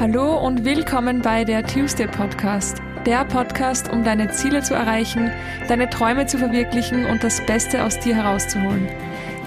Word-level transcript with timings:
Hallo 0.00 0.38
und 0.38 0.64
willkommen 0.64 1.20
bei 1.20 1.44
der 1.44 1.62
Tuesday 1.62 2.06
Podcast. 2.06 2.78
Der 3.04 3.22
Podcast, 3.26 3.92
um 3.92 4.02
deine 4.02 4.30
Ziele 4.30 4.62
zu 4.62 4.72
erreichen, 4.72 5.30
deine 5.68 5.90
Träume 5.90 6.24
zu 6.24 6.38
verwirklichen 6.38 7.04
und 7.04 7.22
das 7.22 7.44
Beste 7.44 7.84
aus 7.84 7.98
dir 7.98 8.16
herauszuholen. 8.16 8.88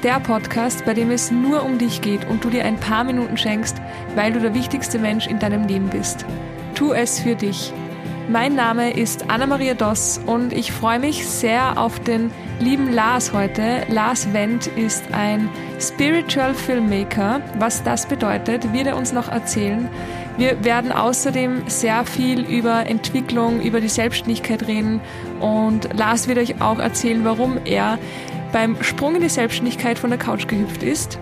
Der 0.04 0.20
Podcast, 0.20 0.86
bei 0.86 0.94
dem 0.94 1.10
es 1.10 1.32
nur 1.32 1.64
um 1.64 1.80
dich 1.80 2.02
geht 2.02 2.26
und 2.26 2.44
du 2.44 2.52
dir 2.52 2.66
ein 2.66 2.80
paar 2.80 3.04
Minuten 3.04 3.36
schenkst, 3.36 3.82
weil 4.14 4.32
du 4.32 4.42
der 4.42 4.54
wichtigste 4.54 5.00
Mensch 5.00 5.26
in 5.26 5.40
deinem 5.40 5.68
Leben 5.68 5.90
bist. 5.90 6.24
Tu 6.76 6.94
es 6.94 7.20
für 7.20 7.34
dich. 7.34 7.74
Mein 8.30 8.56
Name 8.56 8.92
ist 8.92 9.30
Anna-Maria 9.30 9.74
Doss 9.74 10.22
und 10.26 10.54
ich 10.54 10.72
freue 10.72 11.00
mich 11.00 11.28
sehr 11.28 11.80
auf 11.80 12.00
den 12.00 12.32
lieben 12.60 12.94
Lars 12.94 13.34
heute. 13.34 13.86
Lars 13.90 14.32
Wendt 14.34 14.68
ist 14.68 15.04
ein 15.14 15.50
Spiritual 15.80 16.54
Filmmaker. 16.54 17.42
Was 17.60 17.84
das 17.84 18.06
bedeutet, 18.06 18.72
wird 18.72 18.88
er 18.88 18.96
uns 18.96 19.12
noch 19.12 19.30
erzählen. 19.30 19.90
Wir 20.38 20.64
werden 20.64 20.92
außerdem 20.92 21.64
sehr 21.68 22.06
viel 22.06 22.42
über 22.42 22.88
Entwicklung, 22.88 23.62
über 23.62 23.82
die 23.82 23.90
Selbstständigkeit 23.90 24.68
reden 24.68 25.00
und 25.40 25.90
Lars 25.94 26.28
wird 26.28 26.40
euch 26.40 26.60
auch 26.62 26.80
erzählen, 26.80 27.24
warum 27.24 27.60
er 27.66 28.00
beim 28.52 28.82
Sprung 28.82 29.16
in 29.16 29.22
die 29.22 29.30
Selbstständigkeit 29.30 30.00
von 30.00 30.10
der 30.10 30.20
Couch 30.20 30.48
gehüpft 30.48 30.82
ist. 30.82 31.20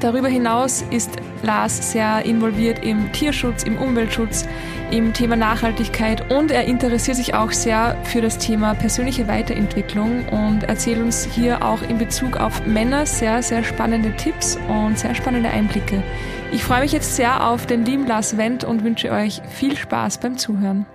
Darüber 0.00 0.28
hinaus 0.28 0.84
ist 0.90 1.10
Lars 1.42 1.92
sehr 1.92 2.24
involviert 2.24 2.84
im 2.84 3.10
Tierschutz, 3.12 3.64
im 3.64 3.76
Umweltschutz, 3.78 4.46
im 4.92 5.12
Thema 5.12 5.34
Nachhaltigkeit 5.34 6.30
und 6.32 6.52
er 6.52 6.64
interessiert 6.64 7.16
sich 7.16 7.34
auch 7.34 7.50
sehr 7.50 7.96
für 8.04 8.20
das 8.20 8.38
Thema 8.38 8.74
persönliche 8.74 9.26
Weiterentwicklung 9.26 10.24
und 10.28 10.62
erzählt 10.62 11.00
uns 11.00 11.24
hier 11.24 11.64
auch 11.64 11.82
in 11.82 11.98
Bezug 11.98 12.36
auf 12.36 12.64
Männer 12.64 13.06
sehr, 13.06 13.42
sehr 13.42 13.64
spannende 13.64 14.14
Tipps 14.16 14.56
und 14.68 14.98
sehr 14.98 15.14
spannende 15.16 15.50
Einblicke. 15.50 16.02
Ich 16.50 16.64
freue 16.64 16.80
mich 16.80 16.92
jetzt 16.92 17.14
sehr 17.14 17.46
auf 17.46 17.66
den 17.66 17.84
lieben 17.84 18.06
Lars 18.06 18.38
Wendt 18.38 18.64
und 18.64 18.82
wünsche 18.82 19.10
euch 19.10 19.42
viel 19.50 19.76
Spaß 19.76 20.18
beim 20.18 20.38
Zuhören. 20.38 20.86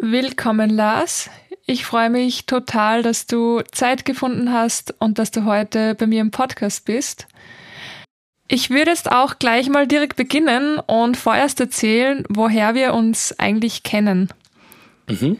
Willkommen, 0.00 0.70
Lars. 0.70 1.28
Ich 1.66 1.84
freue 1.84 2.08
mich 2.08 2.46
total, 2.46 3.02
dass 3.02 3.26
du 3.26 3.62
Zeit 3.72 4.04
gefunden 4.04 4.52
hast 4.52 4.94
und 5.00 5.18
dass 5.18 5.32
du 5.32 5.44
heute 5.44 5.96
bei 5.96 6.06
mir 6.06 6.20
im 6.20 6.30
Podcast 6.30 6.84
bist. 6.84 7.26
Ich 8.46 8.70
würde 8.70 8.92
jetzt 8.92 9.10
auch 9.10 9.40
gleich 9.40 9.68
mal 9.68 9.88
direkt 9.88 10.16
beginnen 10.16 10.78
und 10.78 11.16
vorerst 11.16 11.58
erzählen, 11.60 12.24
woher 12.28 12.74
wir 12.76 12.94
uns 12.94 13.36
eigentlich 13.40 13.82
kennen. 13.82 14.28
Mhm. 15.08 15.38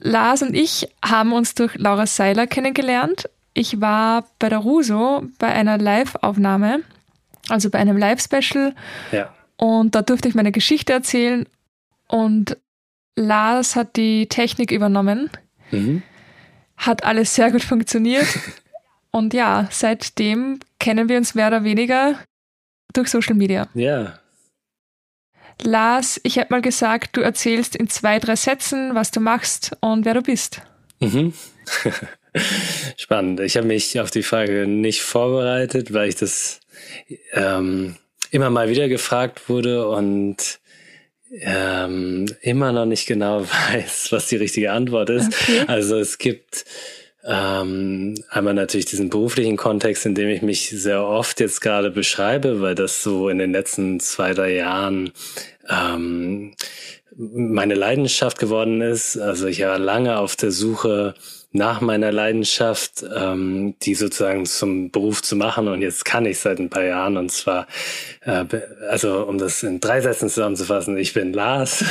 Lars 0.00 0.42
und 0.42 0.54
ich 0.54 0.88
haben 1.04 1.32
uns 1.32 1.54
durch 1.54 1.76
Laura 1.76 2.06
Seiler 2.06 2.48
kennengelernt. 2.48 3.28
Ich 3.54 3.80
war 3.80 4.26
bei 4.40 4.48
der 4.48 4.58
Ruso 4.58 5.24
bei 5.38 5.46
einer 5.46 5.78
Live-Aufnahme, 5.78 6.82
also 7.48 7.70
bei 7.70 7.78
einem 7.78 7.96
Live-Special. 7.96 8.74
Ja. 9.12 9.32
Und 9.56 9.94
da 9.94 10.02
durfte 10.02 10.28
ich 10.28 10.34
meine 10.34 10.52
Geschichte 10.52 10.92
erzählen. 10.92 11.46
Und 12.08 12.56
Lars 13.16 13.76
hat 13.76 13.96
die 13.96 14.26
Technik 14.28 14.72
übernommen. 14.72 15.30
Mhm. 15.70 16.02
Hat 16.76 17.04
alles 17.04 17.34
sehr 17.34 17.52
gut 17.52 17.62
funktioniert. 17.62 18.26
Und 19.12 19.32
ja, 19.32 19.68
seitdem 19.70 20.58
kennen 20.80 21.08
wir 21.08 21.16
uns 21.16 21.36
mehr 21.36 21.46
oder 21.46 21.62
weniger 21.62 22.18
durch 22.92 23.08
Social 23.08 23.36
Media. 23.36 23.68
Ja. 23.74 24.18
Lars, 25.62 26.20
ich 26.24 26.36
habe 26.38 26.48
mal 26.50 26.62
gesagt, 26.62 27.16
du 27.16 27.20
erzählst 27.20 27.76
in 27.76 27.88
zwei, 27.88 28.18
drei 28.18 28.34
Sätzen, 28.34 28.96
was 28.96 29.12
du 29.12 29.20
machst 29.20 29.76
und 29.80 30.04
wer 30.04 30.14
du 30.14 30.22
bist. 30.22 30.62
Mhm. 30.98 31.32
Spannend. 32.96 33.40
Ich 33.40 33.56
habe 33.56 33.66
mich 33.66 34.00
auf 34.00 34.10
die 34.10 34.22
Frage 34.22 34.66
nicht 34.66 35.02
vorbereitet, 35.02 35.92
weil 35.92 36.08
ich 36.08 36.16
das 36.16 36.60
ähm, 37.32 37.96
immer 38.30 38.50
mal 38.50 38.68
wieder 38.68 38.88
gefragt 38.88 39.48
wurde 39.48 39.88
und 39.88 40.60
ähm, 41.40 42.26
immer 42.40 42.72
noch 42.72 42.86
nicht 42.86 43.06
genau 43.06 43.42
weiß, 43.72 44.08
was 44.10 44.28
die 44.28 44.36
richtige 44.36 44.72
Antwort 44.72 45.10
ist. 45.10 45.28
Okay. 45.28 45.64
Also 45.66 45.98
es 45.98 46.18
gibt 46.18 46.64
ähm, 47.24 48.14
einmal 48.28 48.54
natürlich 48.54 48.86
diesen 48.86 49.08
beruflichen 49.08 49.56
Kontext, 49.56 50.04
in 50.04 50.14
dem 50.14 50.28
ich 50.28 50.42
mich 50.42 50.68
sehr 50.70 51.02
oft 51.02 51.40
jetzt 51.40 51.60
gerade 51.60 51.90
beschreibe, 51.90 52.60
weil 52.60 52.74
das 52.74 53.02
so 53.02 53.28
in 53.28 53.38
den 53.38 53.52
letzten 53.52 53.98
zwei, 54.00 54.34
drei 54.34 54.54
Jahren 54.54 55.12
ähm, 55.68 56.54
meine 57.16 57.74
Leidenschaft 57.74 58.38
geworden 58.38 58.80
ist. 58.80 59.16
Also 59.16 59.46
ich 59.46 59.62
war 59.62 59.78
lange 59.78 60.18
auf 60.18 60.36
der 60.36 60.50
Suche 60.50 61.14
nach 61.54 61.80
meiner 61.80 62.10
Leidenschaft, 62.10 63.04
ähm, 63.16 63.76
die 63.82 63.94
sozusagen 63.94 64.44
zum 64.44 64.90
Beruf 64.90 65.22
zu 65.22 65.36
machen. 65.36 65.68
Und 65.68 65.82
jetzt 65.82 66.04
kann 66.04 66.26
ich 66.26 66.40
seit 66.40 66.58
ein 66.58 66.68
paar 66.68 66.82
Jahren. 66.82 67.16
Und 67.16 67.30
zwar, 67.30 67.68
äh, 68.22 68.44
also 68.90 69.24
um 69.24 69.38
das 69.38 69.62
in 69.62 69.78
drei 69.78 70.00
Sätzen 70.00 70.28
zusammenzufassen, 70.28 70.98
ich 70.98 71.14
bin 71.14 71.32
Lars 71.32 71.84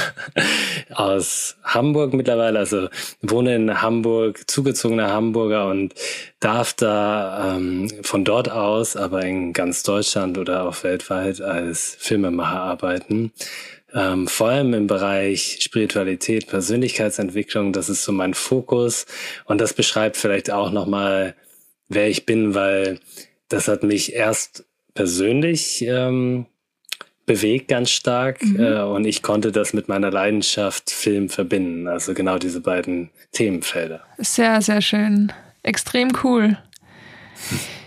aus 0.94 1.56
Hamburg 1.64 2.14
mittlerweile, 2.14 2.60
also 2.60 2.90
wohne 3.22 3.56
in 3.56 3.82
Hamburg, 3.82 4.52
zugezogener 4.52 5.12
Hamburger 5.12 5.70
und 5.70 5.96
darf 6.42 6.74
da 6.74 7.56
ähm, 7.56 7.90
von 8.02 8.26
dort 8.26 8.52
aus, 8.52 8.98
aber 8.98 9.24
in 9.24 9.54
ganz 9.54 9.84
Deutschland 9.84 10.38
oder 10.38 10.68
auch 10.68 10.84
weltweit 10.84 11.40
als 11.40 11.96
Filmemacher 11.98 12.60
arbeiten 12.60 13.32
ähm, 13.94 14.28
vor 14.28 14.50
allem 14.50 14.74
im 14.74 14.88
Bereich 14.88 15.60
Spiritualität, 15.62 16.48
Persönlichkeitsentwicklung, 16.48 17.74
das 17.74 17.90
ist 17.90 18.04
so 18.04 18.12
mein 18.12 18.34
Fokus 18.34 19.06
und 19.46 19.62
das 19.62 19.74
beschreibt 19.74 20.18
vielleicht 20.18 20.52
auch 20.52 20.72
nochmal, 20.72 21.36
wer 21.90 22.08
ich 22.08 22.26
bin, 22.26 22.56
weil 22.56 23.00
das 23.50 23.68
hat 23.68 23.84
mich 23.84 24.14
erst 24.14 24.66
persönlich 24.94 25.84
ähm, 25.84 26.48
bewegt 27.26 27.68
ganz 27.68 27.92
stark 27.92 28.44
mhm. 28.44 28.60
äh, 28.60 28.82
und 28.82 29.06
ich 29.06 29.22
konnte 29.22 29.52
das 29.52 29.74
mit 29.74 29.88
meiner 29.88 30.12
Leidenschaft 30.12 30.90
Film 30.90 31.30
verbinden, 31.30 31.88
also 31.88 32.14
genau 32.14 32.38
diese 32.38 32.62
beiden 32.62 33.12
Themenfelder. 33.32 34.02
Sehr, 34.18 34.62
sehr 34.62 34.82
schön. 34.82 35.32
Extrem 35.62 36.12
cool. 36.24 36.58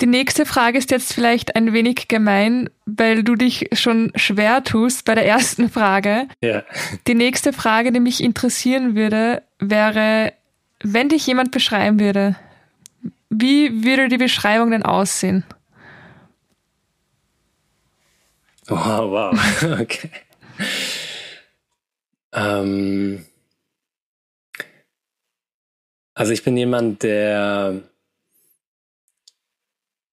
Die 0.00 0.06
nächste 0.06 0.46
Frage 0.46 0.78
ist 0.78 0.92
jetzt 0.92 1.12
vielleicht 1.12 1.56
ein 1.56 1.72
wenig 1.72 2.06
gemein, 2.06 2.70
weil 2.86 3.24
du 3.24 3.34
dich 3.34 3.68
schon 3.72 4.12
schwer 4.14 4.62
tust 4.62 5.04
bei 5.04 5.16
der 5.16 5.26
ersten 5.26 5.68
Frage. 5.68 6.28
Ja. 6.40 6.62
Die 7.08 7.14
nächste 7.14 7.52
Frage, 7.52 7.90
die 7.90 7.98
mich 7.98 8.22
interessieren 8.22 8.94
würde, 8.94 9.42
wäre, 9.58 10.32
wenn 10.82 11.08
dich 11.08 11.26
jemand 11.26 11.50
beschreiben 11.50 11.98
würde, 11.98 12.36
wie 13.28 13.84
würde 13.84 14.08
die 14.08 14.18
Beschreibung 14.18 14.70
denn 14.70 14.84
aussehen? 14.84 15.44
Oh, 18.70 18.76
wow, 18.76 19.34
okay. 19.80 20.10
ähm, 22.32 23.24
also 26.14 26.32
ich 26.32 26.44
bin 26.44 26.56
jemand, 26.56 27.02
der 27.02 27.80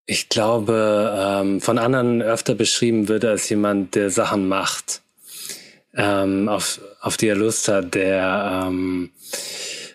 ich 0.06 0.30
glaube, 0.30 1.14
ähm, 1.18 1.62
von 1.62 1.78
anderen 1.78 2.22
öfter 2.22 2.56
beschrieben 2.56 3.08
wird 3.08 3.26
als 3.26 3.50
jemand, 3.50 3.96
der 3.96 4.10
Sachen 4.10 4.48
macht, 4.48 5.02
ähm, 5.96 6.48
auf, 6.48 6.80
auf 7.02 7.18
die 7.18 7.28
er 7.28 7.36
Lust 7.36 7.68
hat, 7.68 7.96
der 7.96 8.66
ähm, 8.68 9.12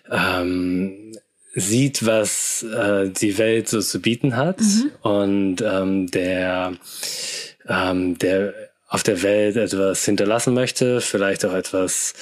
ähm, 0.09 1.17
sieht, 1.53 2.05
was 2.05 2.63
äh, 2.63 3.09
die 3.09 3.37
Welt 3.37 3.69
so 3.69 3.81
zu 3.81 4.01
bieten 4.01 4.35
hat 4.35 4.59
mhm. 4.59 4.91
und 5.01 5.61
ähm, 5.61 6.11
der, 6.11 6.73
ähm, 7.67 8.17
der 8.17 8.53
auf 8.87 9.03
der 9.03 9.21
Welt 9.21 9.55
etwas 9.55 10.03
hinterlassen 10.03 10.53
möchte, 10.53 10.99
vielleicht 10.99 11.45
auch 11.45 11.53
etwas 11.53 12.13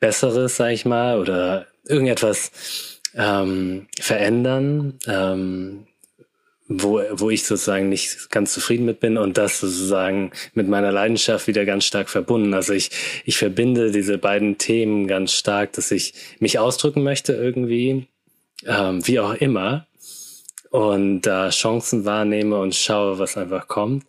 Besseres, 0.00 0.56
sag 0.56 0.72
ich 0.72 0.84
mal, 0.84 1.18
oder 1.18 1.66
irgendetwas 1.86 2.50
ähm, 3.14 3.86
verändern. 3.98 4.98
Ähm, 5.06 5.86
wo, 6.72 7.02
wo 7.10 7.30
ich 7.30 7.44
sozusagen 7.44 7.88
nicht 7.88 8.30
ganz 8.30 8.54
zufrieden 8.54 8.86
mit 8.86 9.00
bin 9.00 9.18
und 9.18 9.36
das 9.36 9.58
sozusagen 9.58 10.30
mit 10.54 10.68
meiner 10.68 10.92
Leidenschaft 10.92 11.48
wieder 11.48 11.64
ganz 11.64 11.84
stark 11.84 12.08
verbunden. 12.08 12.54
Also 12.54 12.72
ich, 12.72 12.90
ich 13.24 13.36
verbinde 13.36 13.90
diese 13.90 14.18
beiden 14.18 14.56
Themen 14.56 15.08
ganz 15.08 15.32
stark, 15.32 15.72
dass 15.72 15.90
ich 15.90 16.14
mich 16.38 16.60
ausdrücken 16.60 17.02
möchte 17.02 17.32
irgendwie, 17.32 18.06
ähm, 18.66 19.06
wie 19.06 19.18
auch 19.18 19.34
immer, 19.34 19.86
und 20.70 21.22
da 21.22 21.50
Chancen 21.50 22.04
wahrnehme 22.04 22.56
und 22.56 22.76
schaue, 22.76 23.18
was 23.18 23.36
einfach 23.36 23.66
kommt 23.66 24.04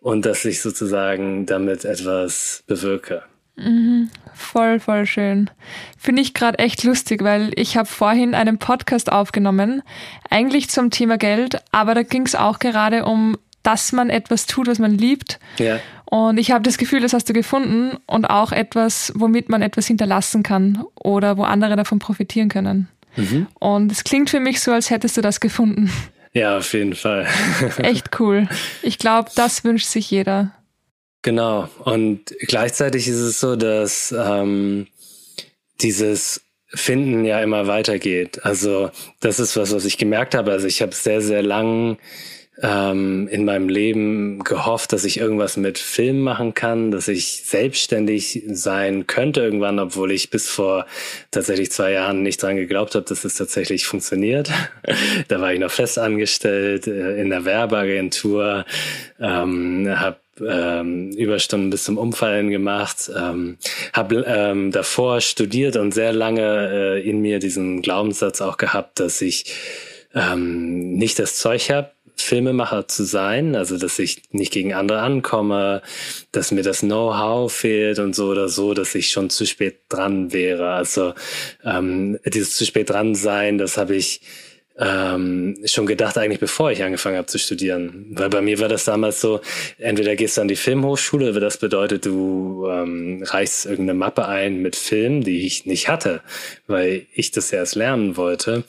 und 0.00 0.26
dass 0.26 0.44
ich 0.44 0.60
sozusagen 0.60 1.46
damit 1.46 1.86
etwas 1.86 2.62
bewirke. 2.66 3.22
Mhm, 3.56 4.10
voll, 4.32 4.80
voll 4.80 5.06
schön. 5.06 5.50
Finde 5.96 6.22
ich 6.22 6.34
gerade 6.34 6.58
echt 6.58 6.82
lustig, 6.84 7.22
weil 7.22 7.52
ich 7.54 7.76
habe 7.76 7.86
vorhin 7.86 8.34
einen 8.34 8.58
Podcast 8.58 9.12
aufgenommen, 9.12 9.82
eigentlich 10.28 10.70
zum 10.70 10.90
Thema 10.90 11.18
Geld, 11.18 11.62
aber 11.70 11.94
da 11.94 12.02
ging 12.02 12.26
es 12.26 12.34
auch 12.34 12.58
gerade 12.58 13.04
um, 13.04 13.36
dass 13.62 13.92
man 13.92 14.10
etwas 14.10 14.46
tut, 14.46 14.66
was 14.66 14.78
man 14.78 14.98
liebt. 14.98 15.38
Ja. 15.58 15.78
Und 16.04 16.38
ich 16.38 16.50
habe 16.50 16.62
das 16.62 16.78
Gefühl, 16.78 17.00
das 17.00 17.12
hast 17.12 17.28
du 17.28 17.32
gefunden 17.32 17.96
und 18.06 18.26
auch 18.26 18.52
etwas, 18.52 19.12
womit 19.16 19.48
man 19.48 19.62
etwas 19.62 19.86
hinterlassen 19.86 20.42
kann 20.42 20.84
oder 20.94 21.36
wo 21.36 21.42
andere 21.42 21.76
davon 21.76 21.98
profitieren 21.98 22.48
können. 22.48 22.88
Mhm. 23.16 23.46
Und 23.58 23.90
es 23.90 24.04
klingt 24.04 24.30
für 24.30 24.40
mich 24.40 24.60
so, 24.60 24.72
als 24.72 24.90
hättest 24.90 25.16
du 25.16 25.20
das 25.20 25.40
gefunden. 25.40 25.90
Ja, 26.32 26.58
auf 26.58 26.72
jeden 26.72 26.94
Fall. 26.94 27.26
Echt 27.78 28.18
cool. 28.18 28.48
Ich 28.82 28.98
glaube, 28.98 29.30
das 29.36 29.62
wünscht 29.64 29.86
sich 29.86 30.10
jeder. 30.10 30.50
Genau. 31.24 31.70
Und 31.82 32.36
gleichzeitig 32.38 33.08
ist 33.08 33.16
es 33.18 33.40
so, 33.40 33.56
dass 33.56 34.14
ähm, 34.16 34.86
dieses 35.80 36.42
Finden 36.66 37.24
ja 37.24 37.40
immer 37.40 37.66
weitergeht. 37.66 38.44
Also 38.44 38.90
das 39.20 39.40
ist 39.40 39.56
was, 39.56 39.74
was 39.74 39.86
ich 39.86 39.96
gemerkt 39.96 40.34
habe. 40.34 40.52
Also 40.52 40.66
ich 40.66 40.82
habe 40.82 40.94
sehr, 40.94 41.22
sehr 41.22 41.42
lang 41.42 41.96
ähm, 42.60 43.26
in 43.28 43.46
meinem 43.46 43.70
Leben 43.70 44.44
gehofft, 44.44 44.92
dass 44.92 45.06
ich 45.06 45.18
irgendwas 45.18 45.56
mit 45.56 45.78
Film 45.78 46.20
machen 46.20 46.52
kann, 46.52 46.90
dass 46.90 47.08
ich 47.08 47.42
selbstständig 47.44 48.42
sein 48.48 49.06
könnte 49.06 49.40
irgendwann, 49.40 49.78
obwohl 49.78 50.12
ich 50.12 50.28
bis 50.28 50.50
vor 50.50 50.84
tatsächlich 51.30 51.72
zwei 51.72 51.92
Jahren 51.92 52.22
nicht 52.22 52.42
dran 52.42 52.56
geglaubt 52.56 52.94
habe, 52.96 53.06
dass 53.06 53.24
es 53.24 53.34
tatsächlich 53.34 53.86
funktioniert. 53.86 54.50
da 55.28 55.40
war 55.40 55.54
ich 55.54 55.58
noch 55.58 55.70
fest 55.70 55.98
angestellt 55.98 56.86
äh, 56.86 57.18
in 57.18 57.30
der 57.30 57.46
Werbeagentur, 57.46 58.66
ähm, 59.18 59.88
habe 59.88 60.18
ähm, 60.40 61.10
Überstunden 61.12 61.70
bis 61.70 61.84
zum 61.84 61.98
Umfallen 61.98 62.50
gemacht, 62.50 63.10
ähm, 63.16 63.58
habe 63.92 64.24
ähm, 64.26 64.72
davor 64.72 65.20
studiert 65.20 65.76
und 65.76 65.92
sehr 65.92 66.12
lange 66.12 66.70
äh, 67.00 67.08
in 67.08 67.20
mir 67.20 67.38
diesen 67.38 67.82
Glaubenssatz 67.82 68.40
auch 68.40 68.56
gehabt, 68.56 69.00
dass 69.00 69.20
ich 69.20 69.52
ähm, 70.14 70.94
nicht 70.94 71.18
das 71.18 71.36
Zeug 71.36 71.70
habe, 71.70 71.90
Filmemacher 72.16 72.86
zu 72.86 73.04
sein, 73.04 73.56
also 73.56 73.76
dass 73.76 73.98
ich 73.98 74.22
nicht 74.30 74.52
gegen 74.52 74.72
andere 74.72 75.00
ankomme, 75.00 75.82
dass 76.30 76.52
mir 76.52 76.62
das 76.62 76.80
Know-how 76.80 77.52
fehlt 77.52 77.98
und 77.98 78.14
so 78.14 78.28
oder 78.28 78.48
so, 78.48 78.72
dass 78.72 78.94
ich 78.94 79.10
schon 79.10 79.30
zu 79.30 79.46
spät 79.46 79.80
dran 79.88 80.32
wäre. 80.32 80.70
Also 80.70 81.14
ähm, 81.64 82.18
dieses 82.24 82.56
zu 82.56 82.64
spät 82.64 82.90
dran 82.90 83.14
sein, 83.14 83.58
das 83.58 83.76
habe 83.76 83.96
ich 83.96 84.20
ähm, 84.78 85.56
schon 85.64 85.86
gedacht, 85.86 86.18
eigentlich 86.18 86.40
bevor 86.40 86.70
ich 86.70 86.82
angefangen 86.82 87.16
habe 87.16 87.26
zu 87.26 87.38
studieren. 87.38 88.06
Weil 88.10 88.28
bei 88.28 88.40
mir 88.40 88.58
war 88.58 88.68
das 88.68 88.84
damals 88.84 89.20
so, 89.20 89.40
entweder 89.78 90.16
gehst 90.16 90.36
du 90.36 90.40
an 90.40 90.48
die 90.48 90.56
Filmhochschule, 90.56 91.32
das 91.38 91.58
bedeutet, 91.58 92.06
du 92.06 92.66
ähm, 92.68 93.22
reichst 93.24 93.66
irgendeine 93.66 93.98
Mappe 93.98 94.26
ein 94.26 94.62
mit 94.62 94.76
Film, 94.76 95.22
die 95.22 95.46
ich 95.46 95.66
nicht 95.66 95.88
hatte, 95.88 96.22
weil 96.66 97.06
ich 97.14 97.30
das 97.30 97.52
erst 97.52 97.76
lernen 97.76 98.16
wollte. 98.16 98.64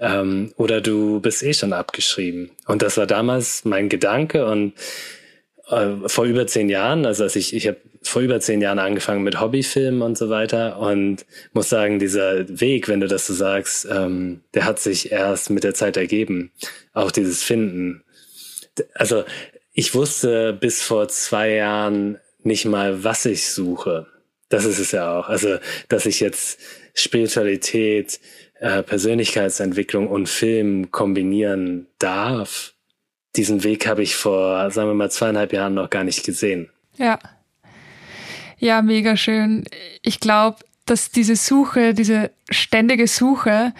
Ähm, 0.00 0.52
oder 0.56 0.80
du 0.80 1.20
bist 1.20 1.42
eh 1.42 1.54
schon 1.54 1.72
abgeschrieben. 1.72 2.50
Und 2.66 2.82
das 2.82 2.96
war 2.98 3.06
damals 3.06 3.64
mein 3.64 3.88
Gedanke 3.88 4.46
und 4.46 4.74
äh, 5.70 6.08
vor 6.08 6.24
über 6.24 6.46
zehn 6.46 6.68
Jahren, 6.68 7.06
also 7.06 7.24
als 7.24 7.36
ich, 7.36 7.54
ich 7.54 7.66
habe 7.66 7.78
vor 8.02 8.22
über 8.22 8.40
zehn 8.40 8.60
Jahren 8.60 8.78
angefangen 8.78 9.22
mit 9.22 9.40
Hobbyfilmen 9.40 10.02
und 10.02 10.16
so 10.16 10.30
weiter 10.30 10.78
und 10.78 11.26
muss 11.52 11.68
sagen, 11.68 11.98
dieser 11.98 12.60
Weg, 12.60 12.88
wenn 12.88 13.00
du 13.00 13.08
das 13.08 13.26
so 13.26 13.34
sagst, 13.34 13.86
ähm, 13.90 14.40
der 14.54 14.64
hat 14.64 14.78
sich 14.78 15.12
erst 15.12 15.50
mit 15.50 15.64
der 15.64 15.74
Zeit 15.74 15.96
ergeben. 15.96 16.52
Auch 16.92 17.10
dieses 17.10 17.42
Finden. 17.42 18.02
Also 18.94 19.24
ich 19.72 19.94
wusste 19.94 20.52
bis 20.52 20.82
vor 20.82 21.08
zwei 21.08 21.52
Jahren 21.52 22.18
nicht 22.42 22.64
mal, 22.64 23.04
was 23.04 23.26
ich 23.26 23.48
suche. 23.48 24.06
Das 24.48 24.64
ist 24.64 24.78
es 24.78 24.92
ja 24.92 25.18
auch. 25.18 25.28
Also, 25.28 25.58
dass 25.88 26.06
ich 26.06 26.20
jetzt 26.20 26.58
Spiritualität, 26.94 28.18
äh, 28.60 28.82
Persönlichkeitsentwicklung 28.82 30.08
und 30.08 30.28
Film 30.28 30.90
kombinieren 30.90 31.86
darf, 31.98 32.74
diesen 33.38 33.64
Weg 33.64 33.86
habe 33.86 34.02
ich 34.02 34.16
vor, 34.16 34.70
sagen 34.70 34.88
wir 34.90 34.94
mal, 34.94 35.10
zweieinhalb 35.10 35.52
Jahren 35.52 35.74
noch 35.74 35.88
gar 35.88 36.04
nicht 36.04 36.24
gesehen. 36.24 36.68
Ja. 36.96 37.18
Ja, 38.58 38.82
mega 38.82 39.16
schön. 39.16 39.64
Ich 40.02 40.18
glaube, 40.18 40.58
dass 40.84 41.10
diese 41.10 41.36
Suche, 41.36 41.94
diese 41.94 42.32
ständige 42.50 43.06
Suche, 43.06 43.72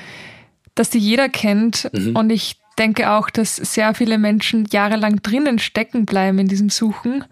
dass 0.77 0.91
die 0.91 0.99
jeder 0.99 1.29
kennt. 1.29 1.91
Mhm. 1.93 2.15
Und 2.15 2.31
ich 2.31 2.57
denke 2.79 3.11
auch, 3.11 3.29
dass 3.31 3.57
sehr 3.57 3.93
viele 3.95 4.19
Menschen 4.19 4.67
jahrelang 4.71 5.21
drinnen 5.23 5.59
stecken 5.59 6.07
bleiben 6.07 6.39
in 6.39 6.47
diesem 6.47 6.71
Suchen 6.71 7.25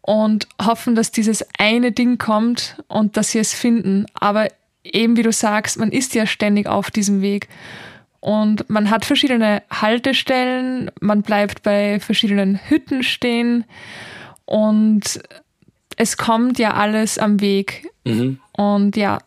und 0.00 0.48
hoffen, 0.60 0.96
dass 0.96 1.12
dieses 1.12 1.46
eine 1.56 1.92
Ding 1.92 2.18
kommt 2.18 2.82
und 2.88 3.16
dass 3.16 3.30
sie 3.30 3.38
es 3.38 3.54
finden. 3.54 4.06
Aber 4.14 4.48
eben 4.82 5.16
wie 5.16 5.22
du 5.22 5.30
sagst, 5.30 5.78
man 5.78 5.92
ist 5.92 6.14
ja 6.14 6.26
ständig 6.26 6.66
auf 6.66 6.90
diesem 6.90 7.22
Weg. 7.22 7.48
Und 8.20 8.68
man 8.68 8.90
hat 8.90 9.06
verschiedene 9.06 9.62
Haltestellen, 9.70 10.90
man 11.00 11.22
bleibt 11.22 11.62
bei 11.62 12.00
verschiedenen 12.00 12.60
Hütten 12.68 13.02
stehen 13.02 13.64
und 14.44 15.20
es 15.96 16.16
kommt 16.16 16.58
ja 16.58 16.74
alles 16.74 17.18
am 17.18 17.40
Weg. 17.40 17.88
Mhm. 18.04 18.38
Und 18.52 18.96
ja, 18.96 19.18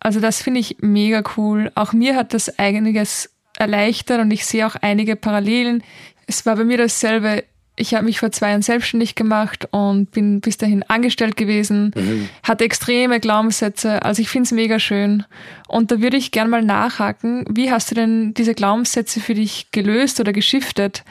also 0.00 0.20
das 0.20 0.40
finde 0.40 0.60
ich 0.60 0.76
mega 0.80 1.22
cool. 1.36 1.72
Auch 1.74 1.92
mir 1.92 2.14
hat 2.14 2.32
das 2.32 2.58
einiges 2.58 3.30
erleichtert 3.58 4.20
und 4.20 4.30
ich 4.30 4.46
sehe 4.46 4.66
auch 4.66 4.76
einige 4.76 5.16
Parallelen. 5.16 5.82
Es 6.26 6.46
war 6.46 6.56
bei 6.56 6.64
mir 6.64 6.78
dasselbe 6.78 7.44
ich 7.78 7.94
habe 7.94 8.04
mich 8.04 8.18
vor 8.18 8.32
zwei 8.32 8.50
Jahren 8.50 8.62
selbstständig 8.62 9.14
gemacht 9.14 9.68
und 9.70 10.10
bin 10.10 10.40
bis 10.40 10.56
dahin 10.56 10.82
angestellt 10.82 11.36
gewesen, 11.36 11.92
mhm. 11.94 12.28
hatte 12.42 12.64
extreme 12.64 13.20
Glaubenssätze. 13.20 14.02
Also 14.02 14.20
ich 14.20 14.28
finde 14.28 14.46
es 14.46 14.52
mega 14.52 14.78
schön. 14.78 15.24
Und 15.68 15.90
da 15.90 16.00
würde 16.00 16.16
ich 16.16 16.30
gern 16.30 16.50
mal 16.50 16.62
nachhaken, 16.62 17.44
wie 17.50 17.70
hast 17.70 17.90
du 17.90 17.94
denn 17.94 18.34
diese 18.34 18.54
Glaubenssätze 18.54 19.20
für 19.20 19.34
dich 19.34 19.70
gelöst 19.70 20.18
oder 20.20 20.32
geschiftet, 20.32 21.04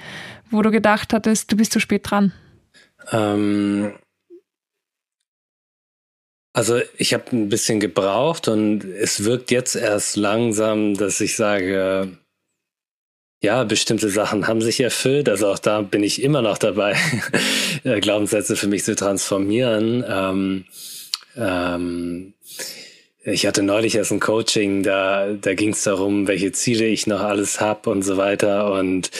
wo 0.49 0.61
du 0.61 0.71
gedacht 0.71 1.13
hattest, 1.13 1.51
du 1.51 1.57
bist 1.57 1.71
zu 1.71 1.79
spät 1.79 2.09
dran? 2.09 2.33
Ähm, 3.11 3.93
also 6.53 6.79
ich 6.97 7.13
habe 7.13 7.25
ein 7.31 7.49
bisschen 7.49 7.79
gebraucht 7.79 8.47
und 8.47 8.83
es 8.83 9.23
wirkt 9.23 9.51
jetzt 9.51 9.75
erst 9.75 10.17
langsam, 10.17 10.95
dass 10.95 11.21
ich 11.21 11.35
sage, 11.35 12.17
ja, 13.41 13.63
bestimmte 13.63 14.09
Sachen 14.09 14.47
haben 14.47 14.61
sich 14.61 14.79
erfüllt. 14.79 15.29
Also 15.29 15.47
auch 15.47 15.59
da 15.59 15.81
bin 15.81 16.03
ich 16.03 16.21
immer 16.23 16.41
noch 16.41 16.57
dabei, 16.57 16.95
äh, 17.83 17.99
Glaubenssätze 17.99 18.55
für 18.55 18.67
mich 18.67 18.83
zu 18.83 18.95
transformieren. 18.95 20.03
Ähm, 20.07 20.65
ähm, 21.35 22.33
ich 23.23 23.45
hatte 23.45 23.61
neulich 23.61 23.95
erst 23.95 24.13
ein 24.13 24.21
Coaching, 24.21 24.83
da, 24.83 25.33
da 25.33 25.53
ging 25.53 25.73
es 25.73 25.83
darum, 25.83 26.27
welche 26.27 26.53
Ziele 26.53 26.85
ich 26.85 27.07
noch 27.07 27.19
alles 27.19 27.59
habe 27.59 27.89
und 27.89 28.03
so 28.03 28.15
weiter 28.15 28.71
und 28.71 29.11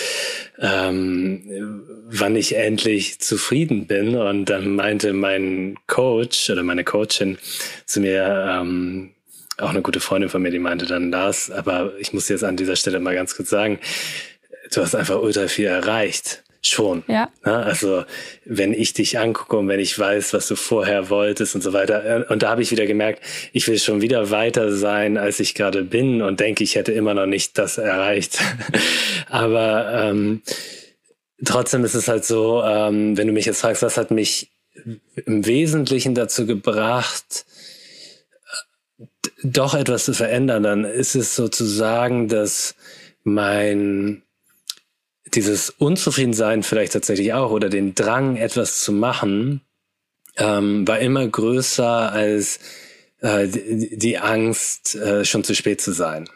ähm, 0.59 1.83
wann 2.09 2.37
ich 2.37 2.55
endlich 2.55 3.19
zufrieden 3.19 3.85
bin. 3.85 4.15
Und 4.15 4.45
dann 4.45 4.75
meinte 4.75 5.11
mein 5.11 5.77
Coach 5.87 6.49
oder 6.49 6.63
meine 6.63 6.85
Coachin 6.85 7.37
zu 7.85 7.99
mir, 7.99 8.47
ähm, 8.49 9.11
auch 9.57 9.69
eine 9.69 9.81
gute 9.81 9.99
Freundin 9.99 10.29
von 10.29 10.41
mir, 10.41 10.51
die 10.51 10.59
meinte 10.59 10.85
dann 10.85 11.11
das, 11.11 11.49
aber 11.49 11.93
ich 11.99 12.13
muss 12.13 12.29
jetzt 12.29 12.43
an 12.43 12.57
dieser 12.57 12.75
Stelle 12.75 12.99
mal 12.99 13.15
ganz 13.15 13.35
kurz 13.35 13.49
sagen, 13.49 13.79
du 14.71 14.81
hast 14.81 14.95
einfach 14.95 15.19
ultra 15.21 15.47
viel 15.47 15.65
erreicht. 15.65 16.43
Schon. 16.63 17.03
Ja. 17.07 17.31
Also, 17.43 18.03
wenn 18.43 18.73
ich 18.73 18.91
dich 18.91 19.19
angucke 19.19 19.55
und 19.55 19.67
wenn 19.67 19.79
ich 19.79 19.97
weiß, 19.97 20.33
was 20.33 20.47
du 20.47 20.55
vorher 20.55 21.09
wolltest 21.09 21.55
und 21.55 21.61
so 21.61 21.71
weiter. 21.71 22.03
Äh, 22.03 22.33
und 22.33 22.41
da 22.43 22.49
habe 22.49 22.61
ich 22.61 22.71
wieder 22.71 22.85
gemerkt, 22.87 23.23
ich 23.53 23.67
will 23.67 23.77
schon 23.77 24.01
wieder 24.01 24.31
weiter 24.31 24.75
sein, 24.75 25.17
als 25.17 25.39
ich 25.39 25.53
gerade 25.53 25.83
bin 25.83 26.21
und 26.21 26.39
denke, 26.39 26.63
ich 26.63 26.75
hätte 26.75 26.91
immer 26.91 27.13
noch 27.13 27.27
nicht 27.27 27.57
das 27.57 27.77
erreicht. 27.77 28.39
Aber 29.29 29.91
ähm, 29.93 30.41
trotzdem 31.45 31.85
ist 31.85 31.93
es 31.93 32.07
halt 32.07 32.25
so, 32.25 32.63
ähm, 32.63 33.15
wenn 33.17 33.27
du 33.27 33.33
mich 33.33 33.45
jetzt 33.45 33.61
fragst, 33.61 33.83
was 33.83 33.95
hat 33.95 34.11
mich 34.11 34.51
im 35.25 35.45
Wesentlichen 35.45 36.15
dazu 36.15 36.45
gebracht, 36.45 37.45
doch 39.43 39.73
etwas 39.73 40.05
zu 40.05 40.13
verändern, 40.13 40.63
dann 40.63 40.83
ist 40.83 41.15
es 41.15 41.35
sozusagen, 41.35 42.27
dass 42.27 42.75
mein 43.23 44.23
dieses 45.33 45.69
Unzufriedensein 45.69 46.63
vielleicht 46.63 46.93
tatsächlich 46.93 47.33
auch 47.33 47.51
oder 47.51 47.69
den 47.69 47.95
Drang, 47.95 48.37
etwas 48.37 48.81
zu 48.81 48.91
machen, 48.91 49.61
ähm, 50.37 50.87
war 50.87 50.99
immer 50.99 51.27
größer 51.27 52.11
als 52.11 52.59
äh, 53.19 53.47
die, 53.47 54.17
Angst, 54.17 54.95
äh, 54.95 55.25
schon 55.25 55.43
zu 55.43 55.55
spät 55.55 55.81
zu 55.81 55.91
sein. 55.91 56.29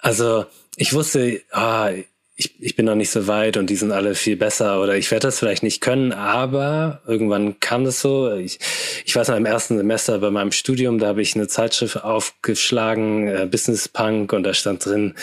Also 0.00 0.46
ich 0.76 0.92
wusste, 0.92 1.42
ah, 1.50 1.90
ich, 2.36 2.60
ich 2.60 2.74
bin 2.74 2.86
noch 2.86 2.96
nicht 2.96 3.10
so 3.10 3.28
weit 3.28 3.56
und 3.56 3.70
die 3.70 3.76
sind 3.76 3.92
alle 3.92 4.16
viel 4.16 4.36
besser 4.36 4.82
oder 4.82 4.96
ich 4.96 5.08
werde 5.12 5.28
das 5.28 5.38
vielleicht 5.38 5.62
nicht 5.62 5.80
können, 5.80 6.12
aber 6.12 7.00
irgendwann 7.06 7.60
kam 7.60 7.84
das 7.84 8.00
so. 8.00 8.32
Ich, 8.32 8.58
ich 9.04 9.14
weiß 9.14 9.28
noch 9.28 9.36
im 9.36 9.46
ersten 9.46 9.76
Semester 9.76 10.18
bei 10.18 10.30
meinem 10.30 10.50
Studium, 10.50 10.98
da 10.98 11.06
habe 11.06 11.22
ich 11.22 11.36
eine 11.36 11.46
Zeitschrift 11.46 12.02
aufgeschlagen, 12.02 13.28
äh, 13.28 13.46
Business 13.48 13.88
Punk, 13.88 14.32
und 14.32 14.42
da 14.42 14.52
stand 14.52 14.84
drin 14.84 15.14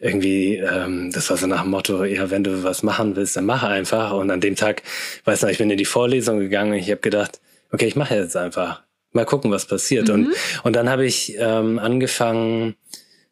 irgendwie, 0.00 0.56
ähm, 0.56 1.10
das 1.12 1.28
war 1.28 1.36
so 1.36 1.46
nach 1.46 1.62
dem 1.62 1.70
Motto, 1.70 2.02
ja, 2.04 2.30
wenn 2.30 2.44
du 2.44 2.64
was 2.64 2.82
machen 2.82 3.14
willst, 3.14 3.36
dann 3.36 3.44
mach 3.44 3.62
einfach. 3.62 4.12
Und 4.14 4.30
an 4.30 4.40
dem 4.40 4.56
Tag, 4.56 4.82
weiß 5.26 5.42
noch, 5.42 5.50
ich 5.50 5.58
bin 5.58 5.70
in 5.70 5.76
die 5.76 5.84
Vorlesung 5.84 6.38
gegangen 6.38 6.72
und 6.72 6.78
ich 6.78 6.90
habe 6.90 7.00
gedacht, 7.02 7.40
okay, 7.72 7.86
ich 7.86 7.96
mache 7.96 8.14
jetzt 8.14 8.36
einfach. 8.38 8.82
Mal 9.12 9.26
gucken, 9.26 9.50
was 9.50 9.66
passiert. 9.66 10.08
Mhm. 10.08 10.14
Und, 10.14 10.28
und 10.62 10.76
dann 10.76 10.88
habe 10.88 11.04
ich 11.04 11.34
ähm, 11.38 11.78
angefangen, 11.78 12.74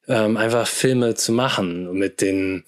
ähm, 0.07 0.37
einfach 0.37 0.67
Filme 0.67 1.15
zu 1.15 1.33
machen 1.33 1.93
mit 1.95 2.21
den 2.21 2.65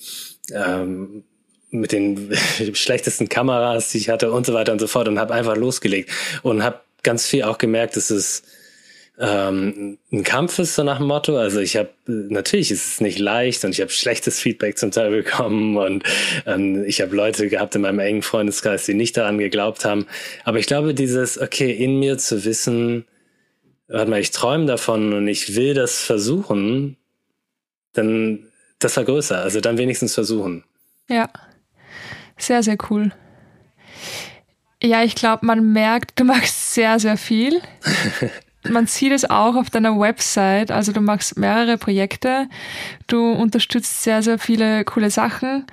ähm, 0.52 1.24
mit 1.70 1.92
den 1.92 2.34
schlechtesten 2.74 3.28
Kameras, 3.28 3.90
die 3.90 3.98
ich 3.98 4.08
hatte 4.08 4.32
und 4.32 4.46
so 4.46 4.54
weiter 4.54 4.72
und 4.72 4.78
so 4.78 4.86
fort 4.86 5.08
und 5.08 5.18
habe 5.18 5.34
einfach 5.34 5.56
losgelegt 5.56 6.10
und 6.42 6.62
habe 6.62 6.80
ganz 7.02 7.26
viel 7.26 7.42
auch 7.44 7.58
gemerkt, 7.58 7.96
dass 7.96 8.10
es 8.10 8.42
ähm, 9.18 9.98
ein 10.12 10.24
Kampf 10.24 10.58
ist, 10.58 10.74
so 10.74 10.82
nach 10.82 10.98
dem 10.98 11.06
Motto. 11.06 11.36
Also 11.36 11.60
ich 11.60 11.76
habe, 11.76 11.90
natürlich 12.06 12.70
ist 12.70 12.86
es 12.86 13.00
nicht 13.00 13.18
leicht 13.18 13.64
und 13.64 13.70
ich 13.70 13.80
habe 13.80 13.90
schlechtes 13.90 14.40
Feedback 14.40 14.78
zum 14.78 14.90
Teil 14.90 15.10
bekommen 15.22 15.76
und 15.76 16.02
ähm, 16.46 16.84
ich 16.84 17.00
habe 17.00 17.14
Leute 17.14 17.48
gehabt 17.48 17.74
in 17.76 17.82
meinem 17.82 18.00
engen 18.00 18.22
Freundeskreis, 18.22 18.86
die 18.86 18.94
nicht 18.94 19.16
daran 19.16 19.38
geglaubt 19.38 19.84
haben. 19.84 20.06
Aber 20.44 20.58
ich 20.58 20.66
glaube, 20.66 20.94
dieses, 20.94 21.40
okay, 21.40 21.70
in 21.70 21.98
mir 22.00 22.18
zu 22.18 22.44
wissen, 22.44 23.04
warte 23.88 24.10
mal, 24.10 24.20
ich 24.20 24.30
träume 24.32 24.66
davon 24.66 25.12
und 25.12 25.28
ich 25.28 25.54
will 25.54 25.74
das 25.74 26.00
versuchen, 26.00 26.96
dann, 27.92 28.48
das 28.84 28.96
war 28.96 29.04
größer. 29.04 29.38
Also 29.38 29.60
dann 29.60 29.78
wenigstens 29.78 30.14
versuchen. 30.14 30.64
Ja, 31.08 31.28
sehr, 32.36 32.62
sehr 32.62 32.76
cool. 32.90 33.12
Ja, 34.82 35.02
ich 35.02 35.14
glaube, 35.14 35.46
man 35.46 35.72
merkt, 35.72 36.20
du 36.20 36.24
machst 36.24 36.74
sehr, 36.74 36.98
sehr 36.98 37.16
viel. 37.16 37.62
man 38.68 38.86
sieht 38.86 39.12
es 39.12 39.28
auch 39.28 39.56
auf 39.56 39.70
deiner 39.70 39.98
Website. 39.98 40.70
Also 40.70 40.92
du 40.92 41.00
machst 41.00 41.38
mehrere 41.38 41.78
Projekte, 41.78 42.48
du 43.06 43.32
unterstützt 43.32 44.02
sehr, 44.02 44.22
sehr 44.22 44.38
viele 44.38 44.84
coole 44.84 45.10
Sachen. 45.10 45.66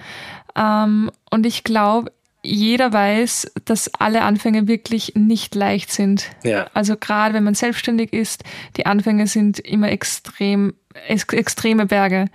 Ähm, 0.56 1.12
und 1.30 1.46
ich 1.46 1.66
glaube, 1.66 2.12
jeder 2.44 2.92
weiß, 2.92 3.52
dass 3.66 3.94
alle 3.96 4.22
Anfänge 4.22 4.68
wirklich 4.68 5.14
nicht 5.16 5.54
leicht 5.54 5.92
sind. 5.92 6.32
Ja. 6.44 6.68
Also 6.74 6.96
gerade 6.98 7.34
wenn 7.34 7.44
man 7.44 7.54
selbstständig 7.54 8.14
ist, 8.14 8.44
die 8.78 8.86
Anfänge 8.86 9.28
sind 9.28 9.60
immer 9.60 9.90
extrem, 9.90 10.74
ex 11.08 11.26
extreme 11.26 11.86
Berge. 11.86 12.28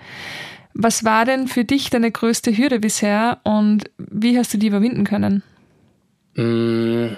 Was 0.78 1.04
war 1.04 1.24
denn 1.24 1.48
für 1.48 1.64
dich 1.64 1.88
deine 1.88 2.12
größte 2.12 2.54
Hürde 2.54 2.80
bisher 2.80 3.40
und 3.44 3.90
wie 3.96 4.36
hast 4.36 4.52
du 4.52 4.58
die 4.58 4.66
überwinden 4.66 5.04
können? 5.04 5.42
Mm. 6.34 7.16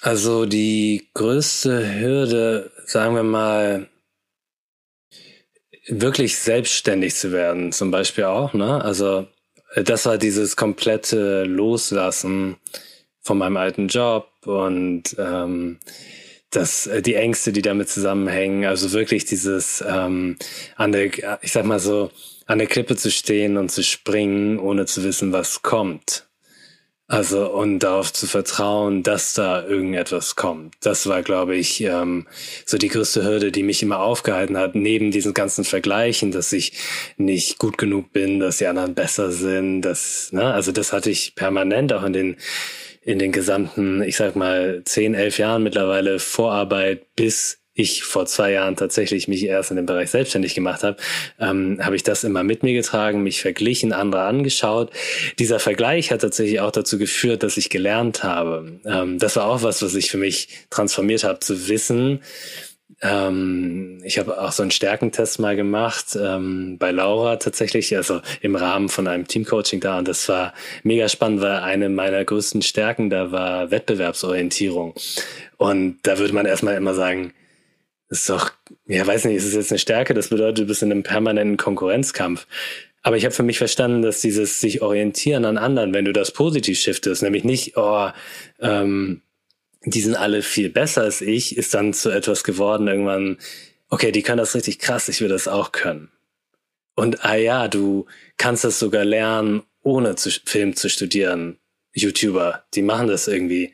Also 0.00 0.44
die 0.44 1.08
größte 1.14 2.00
Hürde, 2.00 2.72
sagen 2.84 3.14
wir 3.14 3.22
mal, 3.22 3.88
wirklich 5.86 6.36
selbstständig 6.36 7.14
zu 7.14 7.30
werden, 7.30 7.70
zum 7.70 7.92
Beispiel 7.92 8.24
auch, 8.24 8.54
ne? 8.54 8.82
Also 8.84 9.28
das 9.76 10.04
war 10.06 10.18
dieses 10.18 10.56
komplette 10.56 11.44
Loslassen 11.44 12.56
von 13.20 13.38
meinem 13.38 13.56
alten 13.56 13.86
Job 13.86 14.28
und 14.44 15.14
ähm, 15.16 15.78
das, 16.50 16.88
die 17.00 17.14
Ängste, 17.14 17.52
die 17.52 17.62
damit 17.62 17.88
zusammenhängen, 17.88 18.64
also 18.64 18.92
wirklich 18.92 19.24
dieses 19.24 19.84
ähm, 19.86 20.36
an 20.76 20.92
der, 20.92 21.10
ich 21.42 21.52
sag 21.52 21.64
mal 21.64 21.80
so, 21.80 22.10
an 22.46 22.58
der 22.58 22.66
Klippe 22.66 22.96
zu 22.96 23.10
stehen 23.10 23.56
und 23.58 23.70
zu 23.70 23.82
springen, 23.82 24.58
ohne 24.58 24.86
zu 24.86 25.04
wissen, 25.04 25.32
was 25.32 25.62
kommt. 25.62 26.28
Also 27.10 27.50
und 27.50 27.78
darauf 27.78 28.12
zu 28.12 28.26
vertrauen, 28.26 29.02
dass 29.02 29.32
da 29.32 29.66
irgendetwas 29.66 30.36
kommt. 30.36 30.74
Das 30.82 31.06
war, 31.06 31.22
glaube 31.22 31.56
ich, 31.56 31.80
ähm, 31.80 32.26
so 32.66 32.76
die 32.76 32.88
größte 32.88 33.24
Hürde, 33.24 33.50
die 33.50 33.62
mich 33.62 33.82
immer 33.82 34.00
aufgehalten 34.00 34.58
hat, 34.58 34.74
neben 34.74 35.10
diesen 35.10 35.32
ganzen 35.32 35.64
Vergleichen, 35.64 36.32
dass 36.32 36.52
ich 36.52 36.74
nicht 37.16 37.56
gut 37.58 37.78
genug 37.78 38.12
bin, 38.12 38.40
dass 38.40 38.58
die 38.58 38.66
anderen 38.66 38.94
besser 38.94 39.32
sind. 39.32 39.80
Das, 39.80 40.28
ne, 40.32 40.52
also 40.52 40.70
das 40.70 40.92
hatte 40.92 41.08
ich 41.08 41.34
permanent 41.34 41.94
auch 41.94 42.04
in 42.04 42.12
den 42.12 42.36
in 43.08 43.18
den 43.18 43.32
gesamten, 43.32 44.02
ich 44.02 44.16
sag 44.16 44.36
mal, 44.36 44.82
zehn, 44.84 45.14
elf 45.14 45.38
Jahren 45.38 45.62
mittlerweile 45.62 46.18
Vorarbeit 46.18 47.06
bis 47.16 47.58
ich 47.72 48.02
vor 48.02 48.26
zwei 48.26 48.52
Jahren 48.52 48.76
tatsächlich 48.76 49.28
mich 49.28 49.44
erst 49.44 49.70
in 49.70 49.76
dem 49.76 49.86
Bereich 49.86 50.10
selbstständig 50.10 50.54
gemacht 50.54 50.82
habe, 50.82 50.96
ähm, 51.38 51.78
habe 51.80 51.96
ich 51.96 52.02
das 52.02 52.24
immer 52.24 52.42
mit 52.42 52.64
mir 52.64 52.74
getragen, 52.74 53.22
mich 53.22 53.40
verglichen, 53.40 53.92
andere 53.92 54.22
angeschaut. 54.22 54.90
Dieser 55.38 55.60
Vergleich 55.60 56.10
hat 56.10 56.20
tatsächlich 56.20 56.60
auch 56.60 56.72
dazu 56.72 56.98
geführt, 56.98 57.44
dass 57.44 57.56
ich 57.56 57.70
gelernt 57.70 58.24
habe. 58.24 58.80
Ähm, 58.84 59.18
das 59.18 59.36
war 59.36 59.46
auch 59.46 59.62
was, 59.62 59.80
was 59.80 59.94
ich 59.94 60.10
für 60.10 60.18
mich 60.18 60.66
transformiert 60.68 61.24
habe, 61.24 61.38
zu 61.38 61.68
wissen, 61.68 62.20
ähm, 63.00 64.00
ich 64.04 64.18
habe 64.18 64.40
auch 64.40 64.50
so 64.50 64.62
einen 64.62 64.72
Stärkentest 64.72 65.38
mal 65.38 65.54
gemacht 65.54 66.18
ähm, 66.20 66.78
bei 66.78 66.90
Laura 66.90 67.36
tatsächlich, 67.36 67.96
also 67.96 68.20
im 68.40 68.56
Rahmen 68.56 68.88
von 68.88 69.06
einem 69.06 69.28
Teamcoaching 69.28 69.80
da. 69.80 69.98
Und 69.98 70.08
das 70.08 70.28
war 70.28 70.52
mega 70.82 71.08
spannend, 71.08 71.40
weil 71.40 71.58
eine 71.60 71.88
meiner 71.88 72.24
größten 72.24 72.62
Stärken 72.62 73.08
da 73.10 73.30
war 73.30 73.70
Wettbewerbsorientierung. 73.70 74.94
Und 75.56 75.98
da 76.02 76.18
würde 76.18 76.34
man 76.34 76.46
erstmal 76.46 76.76
immer 76.76 76.94
sagen, 76.94 77.34
ist 78.08 78.28
doch, 78.30 78.50
ja, 78.86 79.06
weiß 79.06 79.26
nicht, 79.26 79.36
ist 79.36 79.44
es 79.44 79.54
jetzt 79.54 79.70
eine 79.70 79.78
Stärke? 79.78 80.14
Das 80.14 80.28
bedeutet, 80.28 80.58
du 80.58 80.66
bist 80.66 80.82
in 80.82 80.90
einem 80.90 81.02
permanenten 81.02 81.56
Konkurrenzkampf. 81.56 82.46
Aber 83.02 83.16
ich 83.16 83.24
habe 83.24 83.34
für 83.34 83.42
mich 83.42 83.58
verstanden, 83.58 84.02
dass 84.02 84.20
dieses 84.20 84.60
sich 84.60 84.82
orientieren 84.82 85.44
an 85.44 85.56
anderen, 85.56 85.94
wenn 85.94 86.04
du 86.04 86.12
das 86.12 86.32
positiv 86.32 86.78
shiftest, 86.78 87.22
nämlich 87.22 87.44
nicht, 87.44 87.76
oh, 87.76 88.08
ähm, 88.60 89.22
die 89.84 90.00
sind 90.00 90.16
alle 90.16 90.42
viel 90.42 90.70
besser 90.70 91.02
als 91.02 91.20
ich, 91.20 91.56
ist 91.56 91.74
dann 91.74 91.92
zu 91.92 92.10
etwas 92.10 92.44
geworden 92.44 92.88
irgendwann, 92.88 93.38
okay, 93.88 94.12
die 94.12 94.22
können 94.22 94.38
das 94.38 94.54
richtig 94.54 94.78
krass, 94.78 95.08
ich 95.08 95.20
will 95.20 95.28
das 95.28 95.48
auch 95.48 95.72
können. 95.72 96.10
Und 96.94 97.24
ah 97.24 97.36
ja, 97.36 97.68
du 97.68 98.06
kannst 98.36 98.64
das 98.64 98.78
sogar 98.78 99.04
lernen, 99.04 99.62
ohne 99.82 100.16
zu, 100.16 100.30
Film 100.30 100.74
zu 100.74 100.90
studieren. 100.90 101.58
YouTuber, 101.94 102.64
die 102.74 102.82
machen 102.82 103.08
das 103.08 103.28
irgendwie 103.28 103.72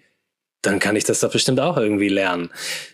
dann 0.65 0.79
kann 0.79 0.97
ich 0.97 1.05
das 1.05 1.21
doch 1.21 1.31
bestimmt 1.31 1.61
auch 1.61 1.77
irgendwie 1.77 2.09
lernen. 2.09 2.51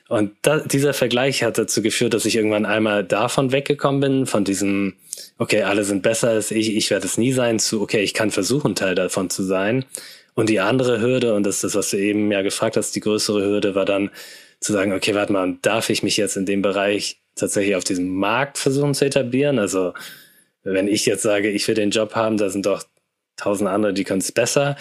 Und 0.09 0.33
da, 0.43 0.59
dieser 0.59 0.93
Vergleich 0.93 1.43
hat 1.43 1.59
dazu 1.59 1.83
geführt, 1.83 2.15
dass 2.15 2.25
ich 2.25 2.37
irgendwann 2.37 2.67
einmal 2.67 3.05
davon 3.05 3.53
weggekommen 3.53 4.01
bin, 4.01 4.27
von 4.27 4.45
diesem, 4.45 4.95
okay, 5.39 5.63
alle 5.63 5.85
sind 5.85 6.03
besser 6.03 6.31
als 6.31 6.51
ich, 6.51 6.77
ich 6.77 6.91
werde 6.91 7.07
es 7.07 7.19
nie 7.19 7.33
sein, 7.33 7.59
zu, 7.59 7.81
okay, 7.81 8.01
ich 8.01 8.15
kann 8.15 8.31
versuchen, 8.31 8.75
Teil 8.75 8.95
davon 8.95 9.31
zu 9.31 9.43
sein. 9.43 9.85
Und 10.41 10.49
die 10.49 10.61
andere 10.61 11.03
Hürde, 11.03 11.35
und 11.35 11.45
das 11.45 11.57
ist 11.57 11.65
das, 11.65 11.75
was 11.75 11.91
du 11.91 11.99
eben 11.99 12.33
ja 12.33 12.41
gefragt 12.41 12.79
hast, 12.79 12.97
die 12.97 13.01
größere 13.01 13.43
Hürde 13.43 13.75
war 13.75 13.85
dann 13.85 14.09
zu 14.59 14.73
sagen, 14.73 14.95
okay, 14.95 15.15
warte 15.15 15.35
mal, 15.35 15.59
darf 15.61 15.91
ich 15.91 16.03
mich 16.03 16.17
jetzt 16.17 16.39
in 16.39 16.47
dem 16.47 16.63
Bereich 16.63 17.21
tatsächlich 17.35 17.77
auf 17.77 17.85
diesem 17.85 18.09
Markt 18.09 18.57
versuchen 18.57 18.95
zu 18.95 19.05
etablieren? 19.05 19.59
Also, 19.59 19.93
wenn 20.63 20.89
ich 20.89 21.05
jetzt 21.05 21.21
sage, 21.21 21.51
ich 21.51 21.69
will 21.69 21.75
den 21.75 21.91
Job 21.91 22.15
haben, 22.15 22.39
da 22.39 22.49
sind 22.49 22.65
doch 22.65 22.85
tausend 23.37 23.69
andere, 23.69 23.93
die 23.93 24.05
können 24.05 24.21
es 24.21 24.33
besser 24.33 24.77